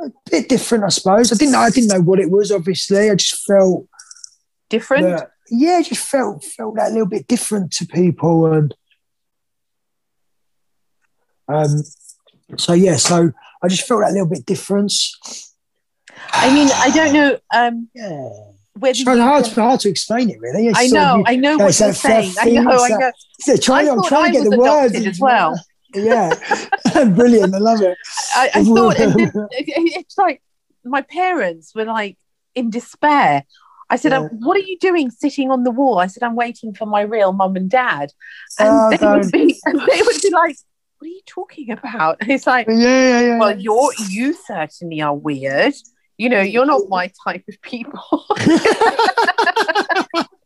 [0.00, 0.84] a bit different.
[0.84, 1.54] I suppose I didn't.
[1.54, 2.52] I didn't know what it was.
[2.52, 3.86] Obviously, I just felt
[4.68, 5.04] Different?
[5.04, 8.74] that, yeah, just felt felt that little bit different to people, and
[11.48, 11.82] um,
[12.58, 13.32] so yeah, so
[13.62, 14.92] I just felt that little bit different.
[16.30, 18.28] I mean, I don't know um, Yeah,
[18.80, 20.68] whether it's hard, to, hard to explain it really.
[20.68, 22.32] It's I sort of know, you- I know what you're saying.
[22.40, 23.12] I know, I know.
[23.40, 25.54] So trying, I I'm trying to get the words as well.
[25.94, 26.30] Yeah,
[27.14, 27.54] brilliant.
[27.54, 27.96] I love it.
[28.34, 30.42] I, I thought it- it's like
[30.84, 32.16] my parents were like
[32.54, 33.44] in despair.
[33.90, 34.18] I said, Yeah.
[34.18, 37.00] "Um, "What are you doing sitting on the wall?" I said, "I'm waiting for my
[37.00, 38.12] real mum and dad,"
[38.58, 40.56] and Oh, they would be, and they would be like,
[40.98, 43.38] "What are you talking about?" And it's like, Yeah, yeah, yeah.
[43.38, 45.72] "Well, you're you certainly are weird.
[46.18, 48.24] You know, you're not my type of people."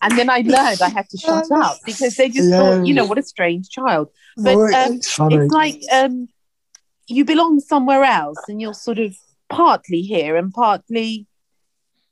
[0.02, 2.58] and then I learned I had to shut up because they just Yeah.
[2.58, 4.08] thought, you know, what a strange child.
[4.36, 5.18] but, Well, um, it's.
[5.20, 6.28] It's like um,
[7.06, 9.14] you belong somewhere else, and you're sort of
[9.48, 11.26] partly here and partly,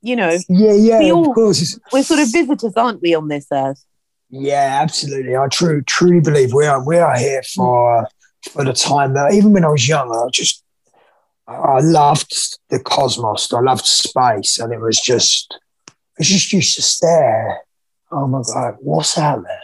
[0.02, 1.78] you know, yeah, yeah, we all- of course.
[1.92, 3.84] We're sort of visitors, aren't we, on this earth?
[4.32, 5.36] yeah, absolutely.
[5.36, 8.06] I true, truly believe we are we are here for
[8.52, 10.62] for the time that even when I was young, I just
[11.50, 13.52] I- loved the cosmos.
[13.52, 15.58] I loved space, and it was just
[16.18, 17.60] I just used to stare.
[18.12, 19.60] Oh my god, what's out there?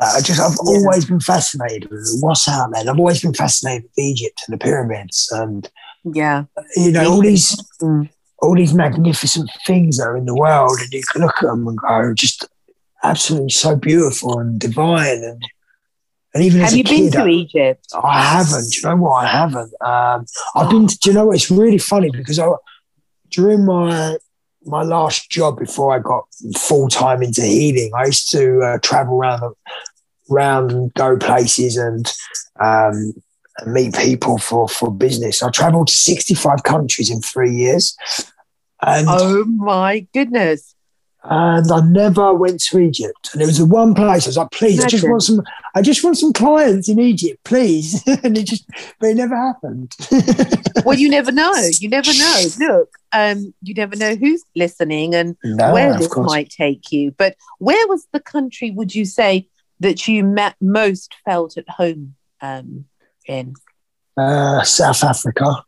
[0.00, 0.78] Uh, I just I've Yeah.
[0.80, 2.80] always been fascinated with what's out there.
[2.80, 5.70] And I've always been fascinated with Egypt and the pyramids, and
[6.04, 6.44] Yeah.
[6.76, 8.08] you know all these Mm.
[8.40, 11.66] all these magnificent things that are in the world, and you can look at them
[11.66, 12.44] and go, just
[13.02, 15.22] absolutely so beautiful and divine.
[15.24, 15.42] And
[16.38, 17.86] and even as Have a you been kid, to I, Egypt?
[18.00, 18.70] I haven't.
[18.70, 19.24] Do you know what?
[19.24, 19.74] I haven't.
[19.80, 20.24] Um,
[20.54, 20.86] I've been.
[20.86, 21.34] Do you know what?
[21.34, 22.48] It's really funny because I
[23.30, 24.18] during my
[24.64, 29.18] my last job before I got full time into healing, I used to uh, travel
[29.18, 29.52] around the
[30.30, 32.06] round and go places and
[32.60, 33.14] um,
[33.58, 35.42] and meet people for for business.
[35.42, 37.96] I travelled to sixty five countries in three years,
[38.80, 40.76] and Oh my goodness.
[41.30, 43.30] And I never went to Egypt.
[43.32, 45.42] And it was the one place I was like, please, I just want some,
[45.74, 48.02] I just want some clients in Egypt, please.
[48.22, 48.64] and it just,
[48.98, 49.94] but it never happened.
[50.84, 51.52] Well, you never know.
[51.80, 52.44] You never know.
[52.60, 56.26] Look, um, you never know who's listening and no, where this course.
[56.30, 57.10] might take you.
[57.10, 59.48] But where was the country, would you say,
[59.80, 62.84] that you met most felt at home um,
[63.26, 63.54] in?
[64.16, 65.64] Uh, South Africa.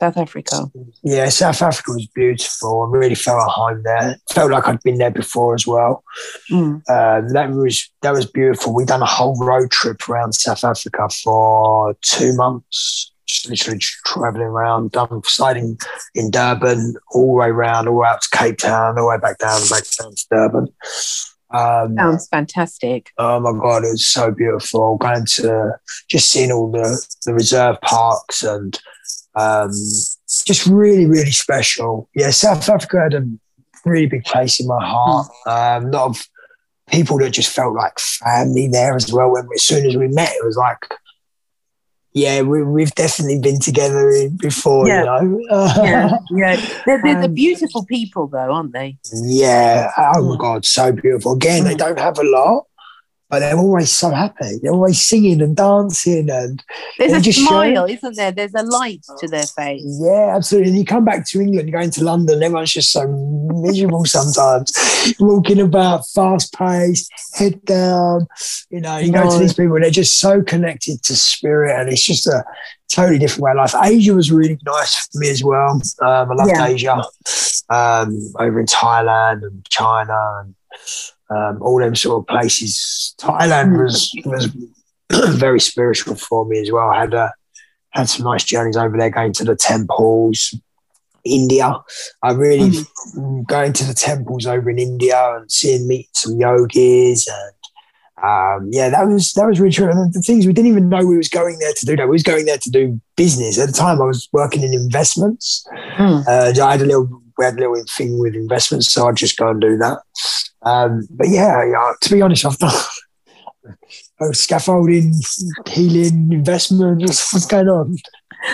[0.00, 0.70] South Africa.
[1.02, 2.82] Yeah, South Africa was beautiful.
[2.82, 4.16] I really felt at home there.
[4.32, 6.02] Felt like I'd been there before as well.
[6.50, 6.88] Mm.
[6.88, 8.74] Um, that was that was beautiful.
[8.74, 13.98] We done a whole road trip around South Africa for two months, just literally just
[14.06, 15.76] traveling around, done starting
[16.14, 19.06] in Durban, all the way around, all the way out to Cape Town, all the
[19.06, 20.68] way back down, back down to Durban.
[21.52, 23.10] Um, Sounds fantastic.
[23.18, 24.96] Oh my god, it was so beautiful.
[24.96, 25.72] Going to
[26.08, 28.80] just seeing all the the reserve parks and
[29.34, 32.08] um, just really really special.
[32.14, 33.24] Yeah, South Africa had a
[33.84, 35.28] really big place in my heart.
[35.46, 36.28] Um, a lot of
[36.90, 39.30] people that just felt like family there as well.
[39.32, 40.94] When as soon as we met, it was like.
[42.12, 45.20] Yeah, we, we've definitely been together before, Yeah.
[45.22, 45.40] you know.
[45.84, 46.56] Yeah, yeah.
[46.84, 48.98] They're, they're the Um, beautiful people, though, aren't they?
[49.12, 49.92] Yeah.
[49.96, 50.38] Oh my Mm.
[50.40, 51.34] God, so beautiful.
[51.34, 51.78] Again, they Mm.
[51.78, 52.64] don't have a lot,
[53.30, 54.58] but they're always so happy.
[54.60, 56.62] They're always singing and dancing and
[56.98, 58.32] There's a smile, isn't there?
[58.32, 59.82] There's a light to their face.
[60.00, 60.70] yeah, absolutely.
[60.70, 63.06] And you come back to England, you go into London, everyone's just so
[63.54, 64.72] miserable sometimes.
[65.20, 68.26] Walking about fast paced, head down.
[68.70, 71.88] You know, you go to these people, and they're just so connected to spirit and
[71.88, 72.44] it's just a
[72.90, 73.74] totally different way of life.
[73.84, 75.80] Asia was really nice for me as well.
[76.02, 76.66] Um, I loved Yeah.
[76.66, 77.02] Asia.
[77.68, 80.54] Um, over in Thailand and China and
[81.30, 83.14] um, all them sort of places.
[83.20, 84.48] Thailand was was
[85.38, 86.90] very spiritual for me as well.
[86.90, 87.30] I had uh,
[87.90, 90.54] had some nice journeys over there, going to the temples.
[91.22, 91.76] India,
[92.22, 92.70] I really
[93.14, 93.46] Mm.
[93.46, 97.54] going to the temples over in India and seeing meet some yogis and
[98.22, 99.90] um, yeah, that was that was really true.
[99.90, 102.06] And the things we didn't even know we was going there to do that.
[102.06, 103.58] We was going there to do business.
[103.58, 105.66] At the time, I was working in investments.
[105.96, 106.26] Mm.
[106.28, 109.38] Uh, I had a little we had a little thing with investments, so I'd just
[109.38, 110.02] go and do that.
[110.60, 112.70] Um, but yeah, yeah, to be honest, I've done
[114.20, 115.14] oh, scaffolding,
[115.66, 117.00] healing, investment.
[117.00, 117.96] What's, going on?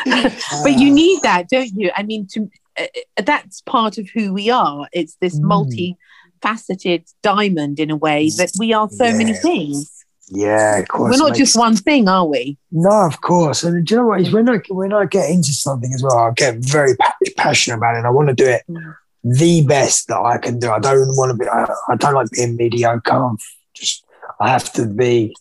[0.63, 1.91] but you need that, don't you?
[1.97, 2.49] I mean, to
[2.79, 2.87] uh,
[3.25, 4.89] that's part of who we are.
[4.93, 5.97] It's this Mm.
[6.45, 9.96] multifaceted diamond in a way that we are so many things.
[10.29, 11.13] Yeah, of course.
[11.19, 12.59] We're not just one thing, are we?
[12.73, 13.63] No, of course.
[13.63, 14.21] And do you know what?
[14.21, 17.77] Is when I when I get into something as well, I get very pa- passionate
[17.77, 17.99] about it.
[17.99, 18.95] And I want to do it Mm.
[19.25, 20.71] the best that I can do.
[20.71, 21.49] I don't want to be.
[21.49, 23.13] I, I don't like being mediocre.
[23.13, 23.39] I'm
[23.75, 24.05] just
[24.41, 25.35] I have to be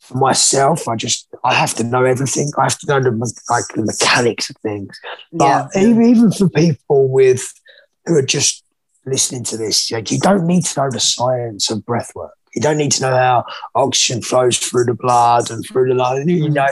[0.00, 0.88] for myself.
[0.88, 2.50] I just I have to know everything.
[2.58, 3.10] I have to know the
[3.50, 4.98] like the mechanics of things.
[5.32, 5.68] Yeah.
[5.76, 7.52] Even, even for people with
[8.06, 8.62] who are just
[9.06, 12.32] listening to this, like you don't need to know the science of breath work.
[12.54, 13.44] You don't need to know how
[13.74, 16.28] oxygen flows through the blood and through the lung.
[16.28, 16.66] You know,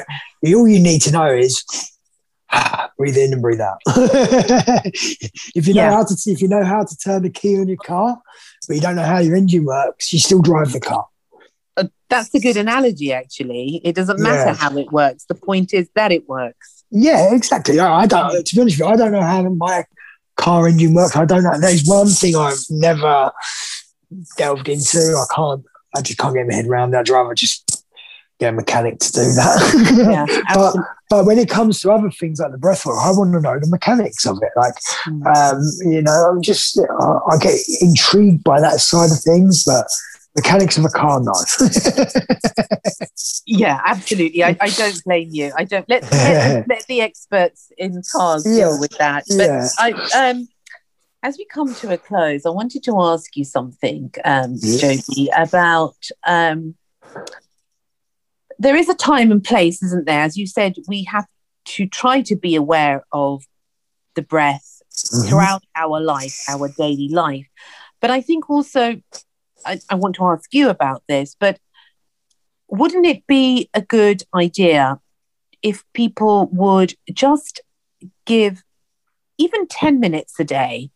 [0.55, 1.65] all you need to know is
[2.99, 3.79] breathe in and breathe out.
[3.87, 5.91] if you know Yeah.
[5.93, 8.19] how to, if you know how to turn the key on your car,
[8.69, 11.07] but you don't know how your engine works, you still drive the car.
[11.77, 13.81] Uh, that's a good analogy, actually.
[13.85, 14.55] It doesn't matter Yeah.
[14.55, 15.25] how it works.
[15.25, 16.85] The point is that it works.
[16.91, 17.81] Yeah, exactly.
[17.81, 18.47] I, I don't.
[18.47, 19.85] To be honest with you, I don't know how my
[20.37, 21.17] car engine works.
[21.17, 21.59] I don't know.
[21.59, 23.33] There's one thing I've never
[24.37, 24.99] delved into.
[24.99, 25.65] I can't.
[25.95, 27.01] I just can't get my head around that.
[27.01, 27.85] I'd rather just
[28.41, 29.95] get a mechanic to do that.
[30.11, 30.77] Yeah, but
[31.11, 33.59] but when it comes to other things like the breath work, I want to know
[33.61, 34.51] the mechanics of it.
[34.57, 34.75] Like
[35.07, 35.27] Mm.
[35.27, 39.87] um, you know, I'm just I, I get intrigued by that side of things, but
[40.37, 41.33] mechanics of a car, no.
[43.47, 44.43] Yeah, absolutely.
[44.45, 45.53] I, I don't blame you.
[45.57, 48.55] I don't let let, let the experts in cars Yeah.
[48.57, 49.25] deal with that.
[49.29, 49.69] But Yeah.
[49.79, 50.49] I um
[51.23, 54.55] as we come to a close, I wanted to ask you something, um.
[54.55, 55.97] Jodie, about
[56.27, 56.75] um
[58.59, 60.21] there is a time and place, isn't there?
[60.21, 61.27] As you said, we have
[61.65, 63.45] to try to be aware of
[64.15, 65.29] the breath Mhm.
[65.29, 67.47] throughout our life, our daily life.
[68.01, 69.01] But I think also,
[69.65, 71.59] I, I want to ask you about this, but
[72.69, 75.01] wouldn't it be a good idea
[75.63, 77.61] if people would just
[78.27, 78.63] give
[79.39, 80.91] even 10 minutes a day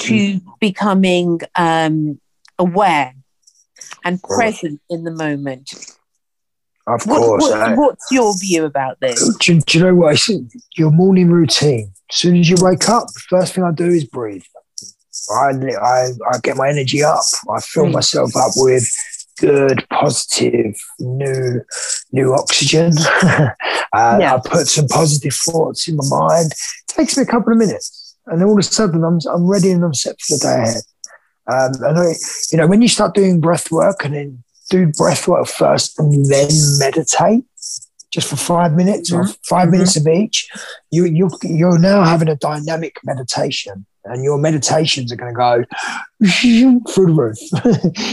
[0.00, 2.20] to becoming um,
[2.58, 3.14] aware
[4.04, 5.70] and present in the moment?
[6.86, 7.42] Of What- course.
[7.44, 9.36] what- uh, what's your view about this?
[9.38, 10.46] do, do you know what I see?
[10.76, 11.92] Your morning routine.
[12.10, 14.42] As soon as you wake up, first thing I do is breathe.
[15.30, 15.50] I,
[15.80, 17.20] I, I get my energy up.
[17.54, 17.92] I fill Mm.
[17.92, 18.90] myself up with
[19.38, 21.62] good, positive, new,
[22.12, 22.92] new oxygen.
[23.22, 23.50] uh,
[23.92, 24.34] Yeah.
[24.34, 26.52] I put some positive thoughts in my mind.
[26.52, 27.99] It takes me a couple of minutes,
[28.30, 30.62] and then all of a sudden, I'm, I'm ready and I'm set for the day
[30.62, 30.82] ahead.
[31.50, 32.12] Um, and I,
[32.52, 36.24] you know, when you start doing breath work and then do breath work first and
[36.26, 36.48] then
[36.78, 37.44] meditate
[38.12, 39.70] just for five minutes or 5 Mhm.
[39.70, 40.48] minutes of each,
[40.90, 43.84] you, you, you're now having a dynamic meditation.
[44.06, 45.64] And your meditations are going to go
[46.92, 47.38] through the roof.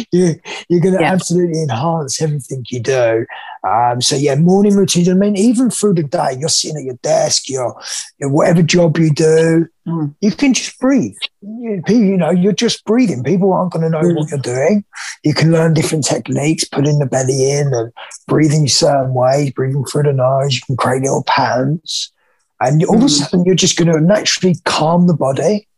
[0.11, 0.35] you,
[0.69, 1.13] you're going to Yeah.
[1.13, 3.25] absolutely enhance everything you do.
[3.67, 5.09] Um, so yeah, morning routines.
[5.09, 7.75] I mean, even through the day, you're sitting at your desk, you're,
[8.19, 10.13] you're whatever job you do, Mm.
[10.19, 11.15] you can just breathe.
[11.41, 13.23] You, you know, you're just breathing.
[13.23, 14.83] People aren't going to know what you're doing.
[15.23, 17.93] You can learn different techniques, putting the belly in and
[18.27, 20.55] breathing certain ways, breathing through the nose.
[20.55, 22.11] You can create little patterns.
[22.59, 23.09] And all of a Mhm.
[23.11, 25.69] sudden, you're just going to naturally calm the body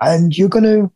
[0.00, 0.90] and you're going to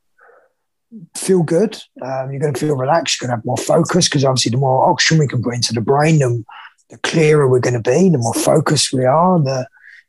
[1.16, 1.80] feel good.
[2.02, 3.20] Um, you're going to feel relaxed.
[3.20, 5.72] You're going to have more focus because obviously, the more oxygen we can put into
[5.72, 6.44] the brain, the,
[6.90, 8.08] the clearer we're going to be.
[8.08, 9.66] The more focused we are, the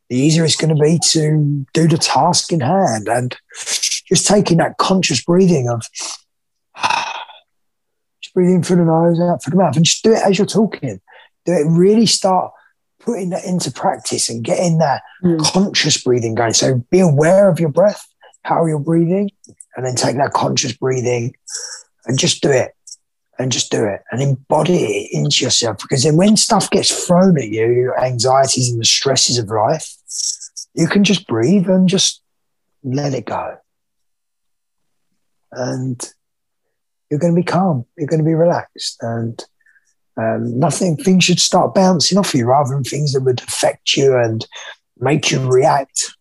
[0.10, 3.08] the easier it's going to be to do the task in hand.
[3.08, 3.36] And
[4.06, 5.82] just taking that conscious breathing of
[8.22, 10.46] just breathing through the nose, out through the mouth, and just do it as you're
[10.46, 11.00] talking.
[11.46, 11.66] Do it.
[11.68, 12.52] Really start
[13.00, 15.44] putting that into practice and getting that mm.
[15.44, 16.54] conscious breathing going.
[16.54, 18.06] So be aware of your breath,
[18.44, 19.30] how you're breathing,
[19.76, 21.36] and then take that conscious breathing
[22.06, 22.72] and just do it
[23.40, 25.78] and just do it and embody it into yourself.
[25.82, 29.96] Because then when stuff gets thrown at you your anxieties and the stresses of life
[30.76, 32.22] you can just breathe and just
[32.84, 33.58] let it go.
[35.52, 36.02] And
[37.10, 39.44] you're going to be calm you're going to be relaxed and
[40.16, 44.16] um, nothing things should start bouncing off you rather than things that would affect you
[44.16, 44.46] and
[45.00, 46.16] make you react.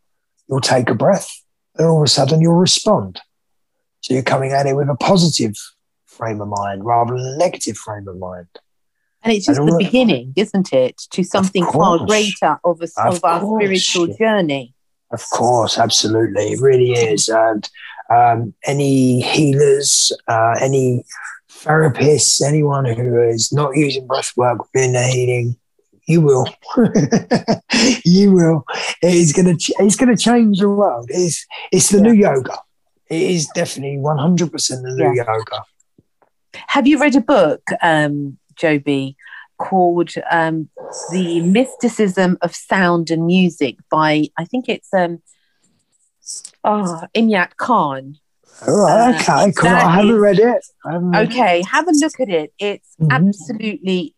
[0.48, 1.30] You'll take a breath
[1.76, 3.20] and all of a sudden you'll respond
[4.02, 5.54] so you're coming at it with a positive
[6.06, 8.48] frame of mind rather than a negative frame of mind.
[9.22, 13.16] And it's just and the beginning, isn't it, to something far greater of, a, of,
[13.16, 14.74] of our spiritual journey.
[15.12, 16.52] Of course, absolutely.
[16.52, 17.28] It really is.
[17.28, 17.70] And
[18.10, 21.04] um, any healers, uh, any
[21.48, 25.56] therapists, anyone who is not using breath work within their healing,
[26.08, 26.48] you will.
[28.04, 28.64] you will.
[29.02, 31.08] It's gonna it's gonna change the world.
[31.10, 32.02] It's it's the yeah.
[32.02, 32.58] new yoga
[33.12, 35.24] it is definitely 100% the new yeah.
[35.26, 35.64] yoga.
[36.68, 39.16] Have you read a book, um, Joby,
[39.58, 40.70] called um,
[41.10, 45.22] The Mysticism of Sound and Music by, I think it's um,
[46.64, 48.16] oh, Inayat Khan.
[48.66, 49.68] All right, uh, okay, cool.
[49.68, 50.64] I haven't read it.
[50.84, 51.66] Haven't okay, it.
[51.66, 52.54] have a look at it.
[52.58, 53.12] It's mm-hmm.
[53.12, 54.14] absolutely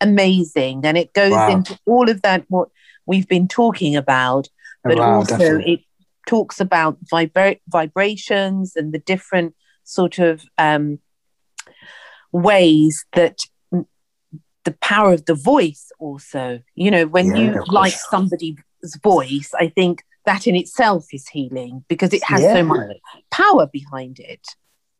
[0.00, 0.84] amazing.
[0.84, 1.50] And it goes wow.
[1.50, 2.68] into all of that, what
[3.06, 4.48] we've been talking about,
[4.84, 5.72] but wow, also definitely.
[5.72, 5.80] it
[6.30, 9.52] talks about vibra- vibrations and the different
[9.82, 11.00] sort of um,
[12.30, 13.40] ways that
[14.64, 18.54] the power of the voice also you know when yeah, you like somebody's
[19.02, 22.54] voice i think that in itself is healing because it has yeah.
[22.54, 22.96] so much
[23.32, 24.46] power behind it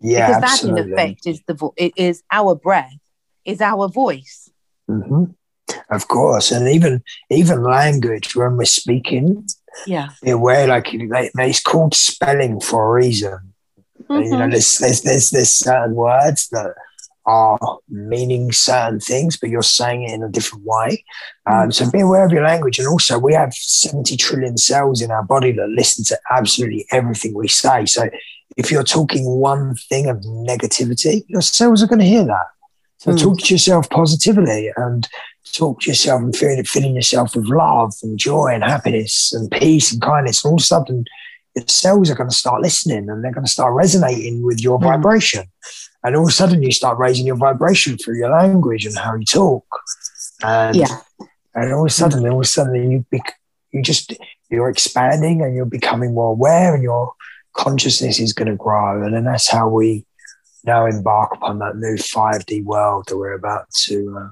[0.00, 0.82] yeah because absolutely.
[0.82, 2.98] that in effect is the vo- it is our breath
[3.44, 4.50] is our voice
[4.90, 5.24] mm-hmm.
[5.90, 9.46] of course and even even language when we're speaking
[9.86, 13.52] yeah be aware like they, it's called spelling for a reason
[14.02, 14.22] mm-hmm.
[14.22, 14.50] you know mm-hmm.
[14.50, 16.74] there's, there's there's there's certain words that
[17.26, 21.04] are meaning certain things but you're saying it in a different way
[21.46, 21.70] um, mm-hmm.
[21.70, 25.22] so be aware of your language and also we have 70 trillion cells in our
[25.22, 28.08] body that listen to absolutely everything we say so
[28.56, 32.46] if you're talking one thing of negativity your cells are going to hear that
[32.98, 33.20] so mm.
[33.20, 35.08] talk to yourself positively and
[35.52, 39.92] talk to yourself and feeling, filling yourself with love and joy and happiness and peace
[39.92, 40.44] and kindness.
[40.44, 41.04] And all of a sudden,
[41.54, 44.78] your cells are going to start listening and they're going to start resonating with your
[44.78, 44.84] mm.
[44.84, 45.44] vibration.
[46.02, 49.16] And all of a sudden, you start raising your vibration through your language and how
[49.16, 49.66] you talk.
[50.42, 51.00] And, yeah.
[51.54, 53.20] and all of a sudden, all of a sudden, you, be,
[53.72, 54.14] you just,
[54.48, 57.12] you're expanding and you're becoming more aware and your
[57.52, 59.02] consciousness is going to grow.
[59.02, 60.06] And then that's how we
[60.64, 64.30] now embark upon that new 5D world that we're about to uh,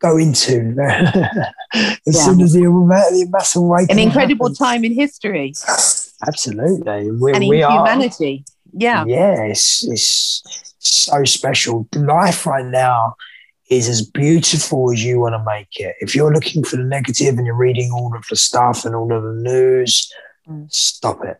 [0.00, 1.52] go into as
[2.06, 2.12] yeah.
[2.12, 3.98] soon as the, the mass awakening.
[3.98, 4.58] An incredible happens.
[4.58, 5.54] time in history.
[6.26, 7.10] Absolutely.
[7.12, 8.44] We, and in we humanity.
[8.46, 9.04] Are, yeah.
[9.06, 11.88] Yeah, it's, it's so special.
[11.94, 13.16] Life right now
[13.70, 15.96] is as beautiful as you want to make it.
[16.00, 19.12] If you're looking for the negative and you're reading all of the stuff and all
[19.12, 20.10] of the news,
[20.48, 20.72] mm.
[20.72, 21.38] stop it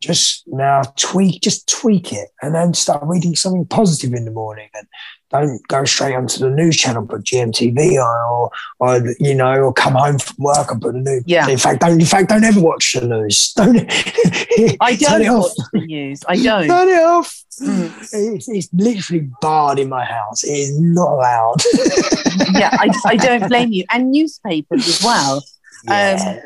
[0.00, 4.68] just now tweak, just tweak it, and then start reading something positive in the morning,
[4.74, 4.86] and
[5.30, 8.50] don't go straight onto the news channel, put GMTV on, or,
[8.80, 11.22] or you know, or come home from work and put the news.
[11.26, 11.48] Yeah.
[11.48, 12.00] In fact, don't.
[12.00, 13.52] In fact, don't ever watch the news.
[13.60, 13.86] Don't.
[14.80, 16.22] I don't watch the news.
[16.28, 16.66] I don't.
[16.66, 17.44] Turn it off.
[17.60, 17.92] Mm.
[18.12, 20.44] It's, it's, literally barred in my house.
[20.44, 21.62] It is not allowed.
[22.52, 23.84] yeah, I, I don't blame you.
[23.90, 25.44] And newspapers as well.
[25.84, 26.38] Yeah.
[26.38, 26.42] Um,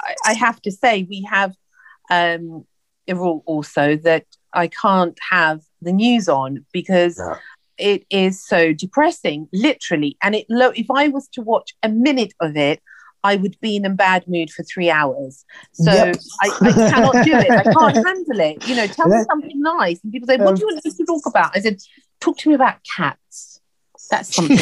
[0.00, 1.54] I, I have to say, we have
[2.10, 2.66] um,
[3.08, 7.36] a rule also that I can't have the news on because no.
[7.78, 10.16] It is so depressing, literally.
[10.22, 12.80] And it lo- if I was to watch a minute of it,
[13.24, 15.44] I would be in a bad mood for three hours.
[15.72, 16.16] So yep.
[16.40, 17.50] I, I, cannot do it.
[17.50, 18.66] I can't handle it.
[18.68, 20.00] You know, tell me something nice.
[20.02, 21.56] And people say, What do you want us to talk about?
[21.56, 21.78] I said,
[22.20, 23.57] Talk to me about cats.
[24.10, 24.56] That's something.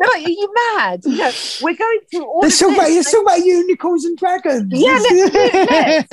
[0.00, 1.02] no, are you mad?
[1.06, 1.30] No,
[1.62, 2.40] we're going through all.
[2.42, 2.96] Let's talk about this.
[2.96, 4.72] let's talk about unicorns and dragons.
[4.72, 5.32] Yeah, let's do it.
[5.70, 6.06] Yes,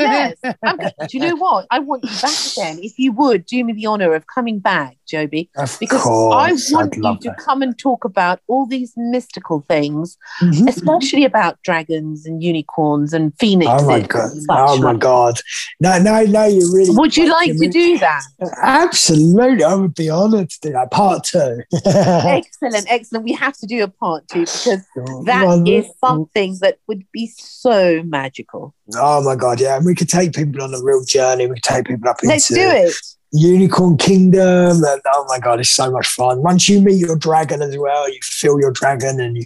[0.44, 0.56] yes.
[0.64, 1.68] I'm go- do you know what?
[1.72, 2.80] I want you back again.
[2.82, 6.76] If you would do me the honor of coming back, Joby, Of because course, I
[6.76, 7.38] want you to that.
[7.38, 10.68] come and talk about all these mystical things, Mhm.
[10.68, 13.82] especially about dragons and unicorns and phoenixes.
[13.84, 14.32] Oh my god!
[14.50, 15.40] Oh my god!
[15.80, 16.46] No, no, no!
[16.46, 18.22] You really Would you like to do that?
[18.62, 20.10] Absolutely, I would be
[20.50, 20.92] to do that.
[20.92, 21.62] Part two.
[21.86, 23.26] excellent, excellent.
[23.26, 24.86] We have to do a part two because
[25.26, 26.00] that One- is mm.
[26.00, 28.74] something that would be so magical.
[28.96, 29.60] Oh my god!
[29.60, 31.48] Yeah, and we could take people on a real journey.
[31.48, 32.96] We could take people up Let's into do it.
[33.36, 34.84] Unicorn Kingdom.
[34.84, 36.42] And, oh my god, it's so much fun.
[36.42, 39.46] Once you meet your dragon as well, you feel your dragon, and you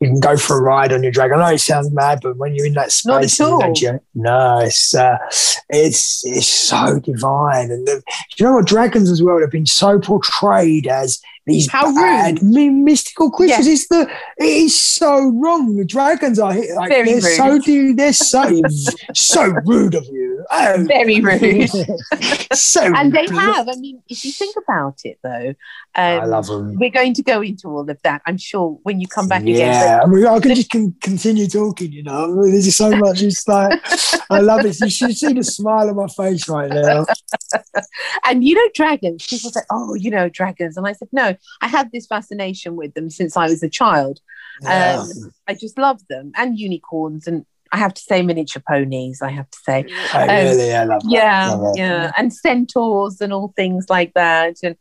[0.00, 1.40] you can go for a ride on your dragon.
[1.40, 3.90] I know it sounds mad, but when you're in that Not at space, and you
[3.90, 4.04] all.
[4.14, 5.18] no, it's uh,
[5.68, 7.70] it's it's so divine.
[7.70, 8.02] And the,
[8.36, 8.66] you know what?
[8.66, 13.66] Dragons as well have been so portrayed as these How bad, my- mystical creatures.
[13.66, 14.08] It's the
[14.38, 15.76] it is so wrong.
[15.76, 17.64] The dragons are here, like Very they're rude.
[17.64, 18.60] so they're so
[19.14, 20.44] so rude of you.
[20.50, 21.68] Oh, Very rude.
[22.52, 23.68] so and they bl- have.
[23.68, 25.54] I mean, if you think about it, though,
[25.94, 26.76] I um, love them.
[26.76, 28.22] we're going to go into all of that.
[28.26, 29.56] I'm sure when you come back again.
[29.56, 31.92] Yeah, I mean, I can just con- continue talking.
[31.92, 33.22] You know, I mean, there's just so much.
[33.22, 33.80] It's like
[34.30, 34.78] I love it.
[34.80, 37.06] You should see the smile on my face right now.
[38.24, 39.26] And you know, dragons.
[39.26, 42.92] People say, "Oh, you know, dragons," and I said, "No, I had this fascination with
[42.94, 44.20] them since I was a child.
[44.60, 45.00] Yeah.
[45.00, 49.20] Um, I just love them and unicorns and." I have to say miniature ponies.
[49.20, 49.84] I have to say,
[50.14, 51.10] I really, I love that.
[51.10, 54.56] yeah, Love yeah, and centaurs and all things like that.
[54.62, 54.74] And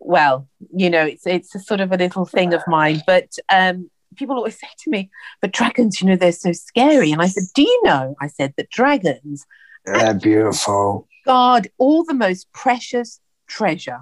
[0.00, 3.02] well, you know, it's it's a sort of a little thing of mine.
[3.06, 5.10] But um, people always say to me,
[5.40, 8.54] "But dragons, you know, they're so scary." And I said, "Do you know?" I said
[8.56, 9.46] that dragons
[9.84, 11.06] They're beautiful.
[11.24, 14.00] guard all the most precious treasure.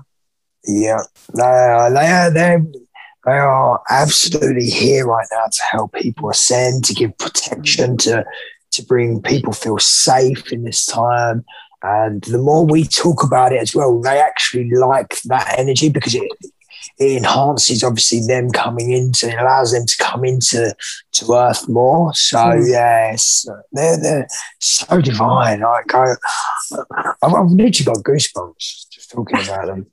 [0.64, 1.00] Yeah,
[1.34, 1.90] they are.
[1.92, 2.30] They are.
[2.30, 2.56] They
[3.26, 8.24] they are absolutely here right now to help people ascend, to give protection, to
[8.70, 11.44] to bring people feel safe in this time.
[11.82, 16.14] And the more we talk about it as well, they actually like that energy because
[16.14, 16.28] it
[17.00, 20.74] it enhances obviously them coming into it allows them to come into
[21.12, 22.68] to earth more so Mm.
[22.68, 24.28] yes they're they're
[24.60, 26.14] so divine like I,
[27.22, 29.86] I've, I've literally got goosebumps just talking about them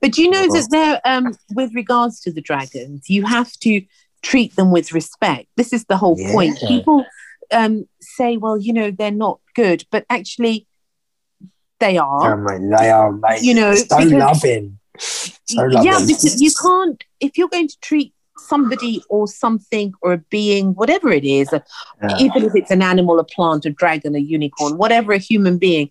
[0.00, 3.82] But do you know that there, um, with regards to the dragons, you have to
[4.22, 5.48] treat them with respect.
[5.56, 6.58] This is the whole point.
[6.66, 7.04] People
[7.52, 10.66] um, say, "Well, you know, they're not good," but actually,
[11.80, 12.58] they are.
[12.78, 13.48] They are amazing.
[13.48, 14.78] You know, so because- loving.
[14.98, 15.84] So loving.
[15.86, 20.74] yeah, because you can't if you're going to treat somebody or something or a being,
[20.74, 22.16] whatever it is, Yeah.
[22.18, 25.90] even if it's an animal, a plant, a dragon, a unicorn, whatever a human being,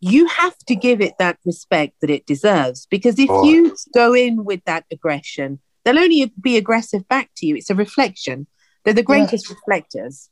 [0.00, 2.86] you have to give it that respect that it deserves.
[2.86, 3.44] Because if Oh.
[3.44, 7.56] you go in with that aggression, they'll only be aggressive back to you.
[7.56, 8.46] It's a reflection.
[8.84, 10.28] They're the greatest reflectors.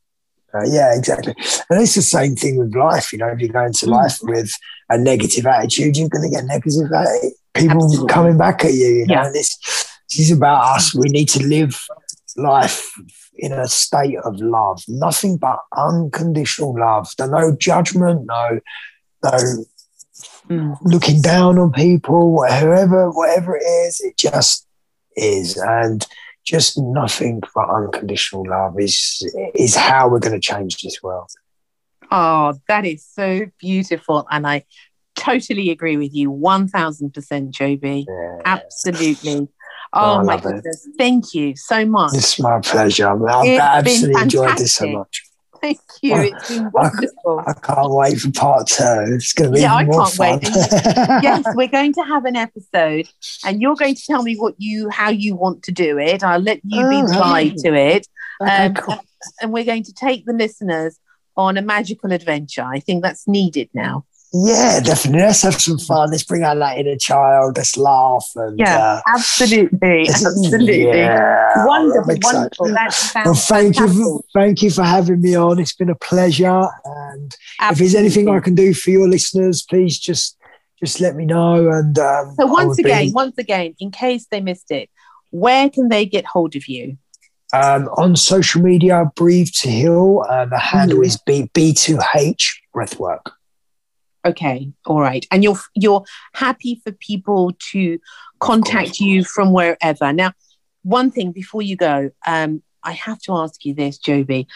[0.55, 1.33] Uh, yeah, exactly.
[1.69, 3.11] And it's the same thing with life.
[3.11, 3.89] You know, if you go into Mm.
[3.91, 4.51] life with
[4.89, 8.07] a negative attitude, you're going to get negative atti- people Absolutely.
[8.13, 8.87] coming back at you.
[8.87, 9.29] You know, Yeah.
[9.31, 9.57] this,
[10.09, 10.95] this is about us.
[10.95, 11.79] We need to live
[12.37, 12.91] life
[13.37, 17.09] in a state of love, nothing but unconditional love.
[17.17, 18.59] There's no judgment, no,
[19.23, 19.65] no
[20.49, 20.77] Mm.
[20.83, 24.67] looking down on people, whoever, whatever it is, it just
[25.17, 25.57] is.
[25.57, 26.05] And
[26.45, 29.21] just nothing but unconditional love is
[29.55, 31.29] is how we're going to change this world.
[32.11, 34.27] Oh, that is so beautiful.
[34.29, 34.63] And I
[35.15, 38.05] totally agree with you 1000%, Joby.
[38.07, 38.41] Yeah.
[38.45, 39.47] Absolutely.
[39.91, 40.55] Oh, Oh, my love it.
[40.55, 40.87] goodness.
[40.97, 42.13] Thank you so much.
[42.15, 43.09] It's my pleasure.
[43.09, 45.23] I've I've It's been absolutely enjoyed this so much.
[45.61, 46.15] Thank you.
[46.15, 47.43] It's been wonderful.
[47.45, 48.83] I can't wait for part two.
[49.15, 50.39] It's going to be Yeah, I can't fun.
[50.39, 50.43] wait.
[51.23, 53.07] yes, we're going to have an episode,
[53.45, 56.23] and you're going to tell me what you how you want to do it.
[56.23, 58.07] I'll let you be Oh, the guide to it,
[58.41, 58.97] Okay, um, cool.
[59.41, 60.99] and we're going to take the listeners
[61.37, 62.63] on a magical adventure.
[62.63, 64.05] I think that's needed now.
[64.43, 65.21] Yeah, definitely.
[65.21, 66.11] Let's have some fun.
[66.11, 67.55] Let's bring out that inner child.
[67.55, 68.29] Let's laugh.
[68.35, 70.87] And, Yeah, uh, absolutely, absolutely.
[70.87, 72.67] Yeah, Wonderful, wonderful.
[73.23, 75.59] Well, thank you, for, thank you for having me on.
[75.59, 76.67] It's been a pleasure.
[76.83, 80.37] And if there's anything I can do for your listeners, please just
[80.83, 81.69] just let me know.
[81.69, 84.89] And um, So once would be- again, once again, in case they missed it,
[85.29, 86.97] where can they get hold of you?
[87.53, 90.25] um, on social media, breathe to heal.
[90.27, 91.05] Uh, the handle Mhm.
[91.05, 92.43] is B B2H
[92.75, 93.21] Breathwork.
[94.25, 95.25] Okay, all right.
[95.31, 96.03] And you're you're
[96.33, 97.99] happy for people to
[98.39, 100.11] contact you from wherever.
[100.11, 100.33] Now,
[100.81, 104.47] one thing before you go, um, I have to ask you this, Joby.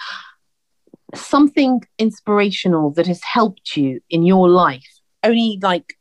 [1.13, 5.95] Something inspirational that has helped you in your life, only like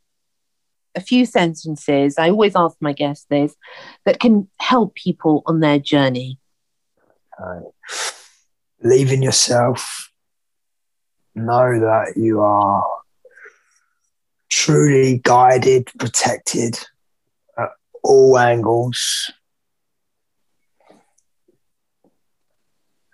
[0.95, 2.19] a few sentences.
[2.19, 3.55] I always ask my guests this
[4.05, 6.39] that can help people on their journey.
[7.39, 7.61] Uh,
[8.83, 10.11] in yourself.
[11.35, 12.85] Know that you are
[14.51, 16.79] truly guided, protected
[17.59, 17.71] at
[18.03, 19.33] all angles.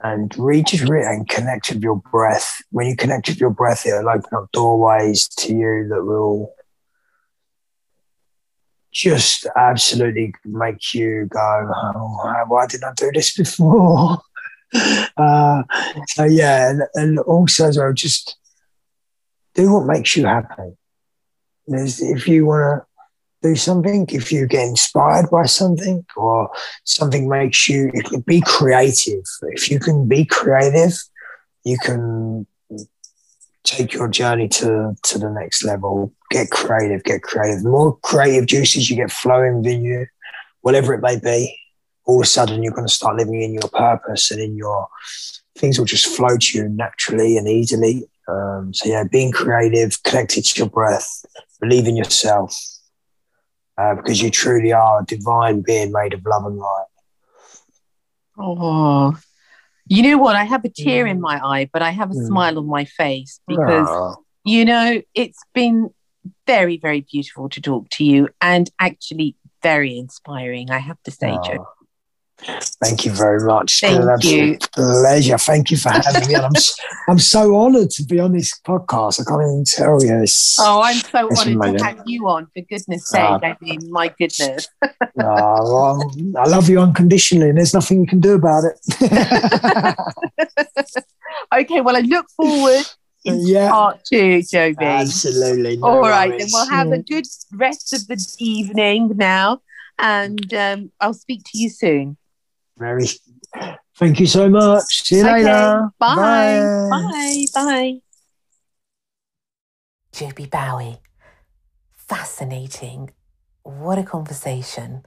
[0.00, 2.60] And reach it and connect with your breath.
[2.70, 6.54] When you connect with your breath, it'll open up doorways to you that will
[8.92, 14.18] just absolutely make you go, oh, why didn't I do this before?
[15.16, 15.62] uh,
[16.08, 18.36] so yeah, and, and also as well, just
[19.54, 20.76] do what makes you happy.
[21.66, 22.82] There's, if you want
[23.42, 26.50] to do something, if you get inspired by something or
[26.84, 27.92] something makes you
[28.26, 29.24] be creative.
[29.42, 30.94] If you can be creative,
[31.64, 32.46] you can
[33.64, 36.12] take your journey to, to the next level.
[36.30, 37.62] Get creative, get creative.
[37.62, 40.06] The more creative juices you get flowing within you,
[40.60, 41.58] whatever it may be,
[42.06, 44.88] all of a sudden you're going to start living in your purpose and in your
[45.56, 48.04] things will just flow to you naturally and easily.
[48.28, 51.24] Um, so yeah, being creative, connected to your breath,
[51.64, 52.56] believe in yourself,
[53.78, 56.86] uh, because you truly are a divine being made of love and light.
[58.38, 59.16] Oh,
[59.86, 60.36] you know what?
[60.36, 61.10] I have a tear mm.
[61.10, 62.26] in my eye, but I have a mm.
[62.26, 64.16] smile on my face because, oh.
[64.44, 65.90] you know, it's been
[66.46, 71.36] very, very beautiful to talk to you and actually very inspiring, I have to say.
[71.44, 71.66] Joe.
[72.82, 73.80] Thank you very much.
[73.80, 74.58] Thank you.
[74.72, 75.38] Pleasure.
[75.38, 76.36] Thank you for having me.
[76.36, 76.52] I'm,
[77.08, 79.20] I'm so honoured to be on this podcast.
[79.20, 80.22] I can't even tell you.
[80.22, 82.46] It's, oh, I'm so honoured to have you on.
[82.54, 84.68] For goodness' sake, uh, I mean, my goodness.
[84.82, 88.78] uh, well, I love you unconditionally, and there's nothing you can do about it.
[91.54, 91.80] okay.
[91.80, 92.84] Well, I look forward.
[93.24, 93.70] yeah.
[93.70, 94.84] part two, Joby.
[94.84, 95.78] Absolutely.
[95.78, 96.42] No All right, worries.
[96.42, 99.62] then we'll have a good rest of the evening now,
[99.98, 102.18] and um, I'll speak to you soon.
[102.78, 103.06] Very.
[103.96, 105.02] Thank you so much.
[105.04, 105.44] See you okay.
[105.44, 105.88] later.
[105.98, 106.66] Bye.
[106.90, 107.44] Bye.
[107.54, 108.00] Bye.
[110.12, 111.00] Joby Bowie.
[111.96, 113.10] Fascinating.
[113.62, 115.06] What a conversation.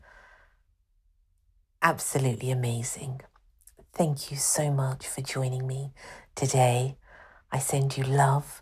[1.82, 3.22] Absolutely amazing.
[3.94, 5.92] Thank you so much for joining me
[6.36, 6.98] today.
[7.52, 8.62] I send you love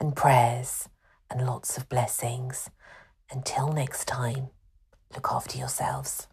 [0.00, 0.88] and prayers
[1.30, 2.70] and lots of blessings.
[3.30, 4.48] Until next time,
[5.14, 6.28] look after yourselves.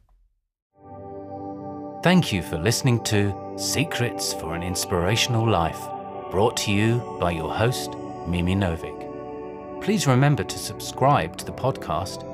[2.04, 5.80] Thank you for listening to Secrets for an Inspirational Life,
[6.32, 7.92] brought to you by your host,
[8.28, 9.82] Mimi Novic.
[9.82, 12.28] Please remember to subscribe to the podcast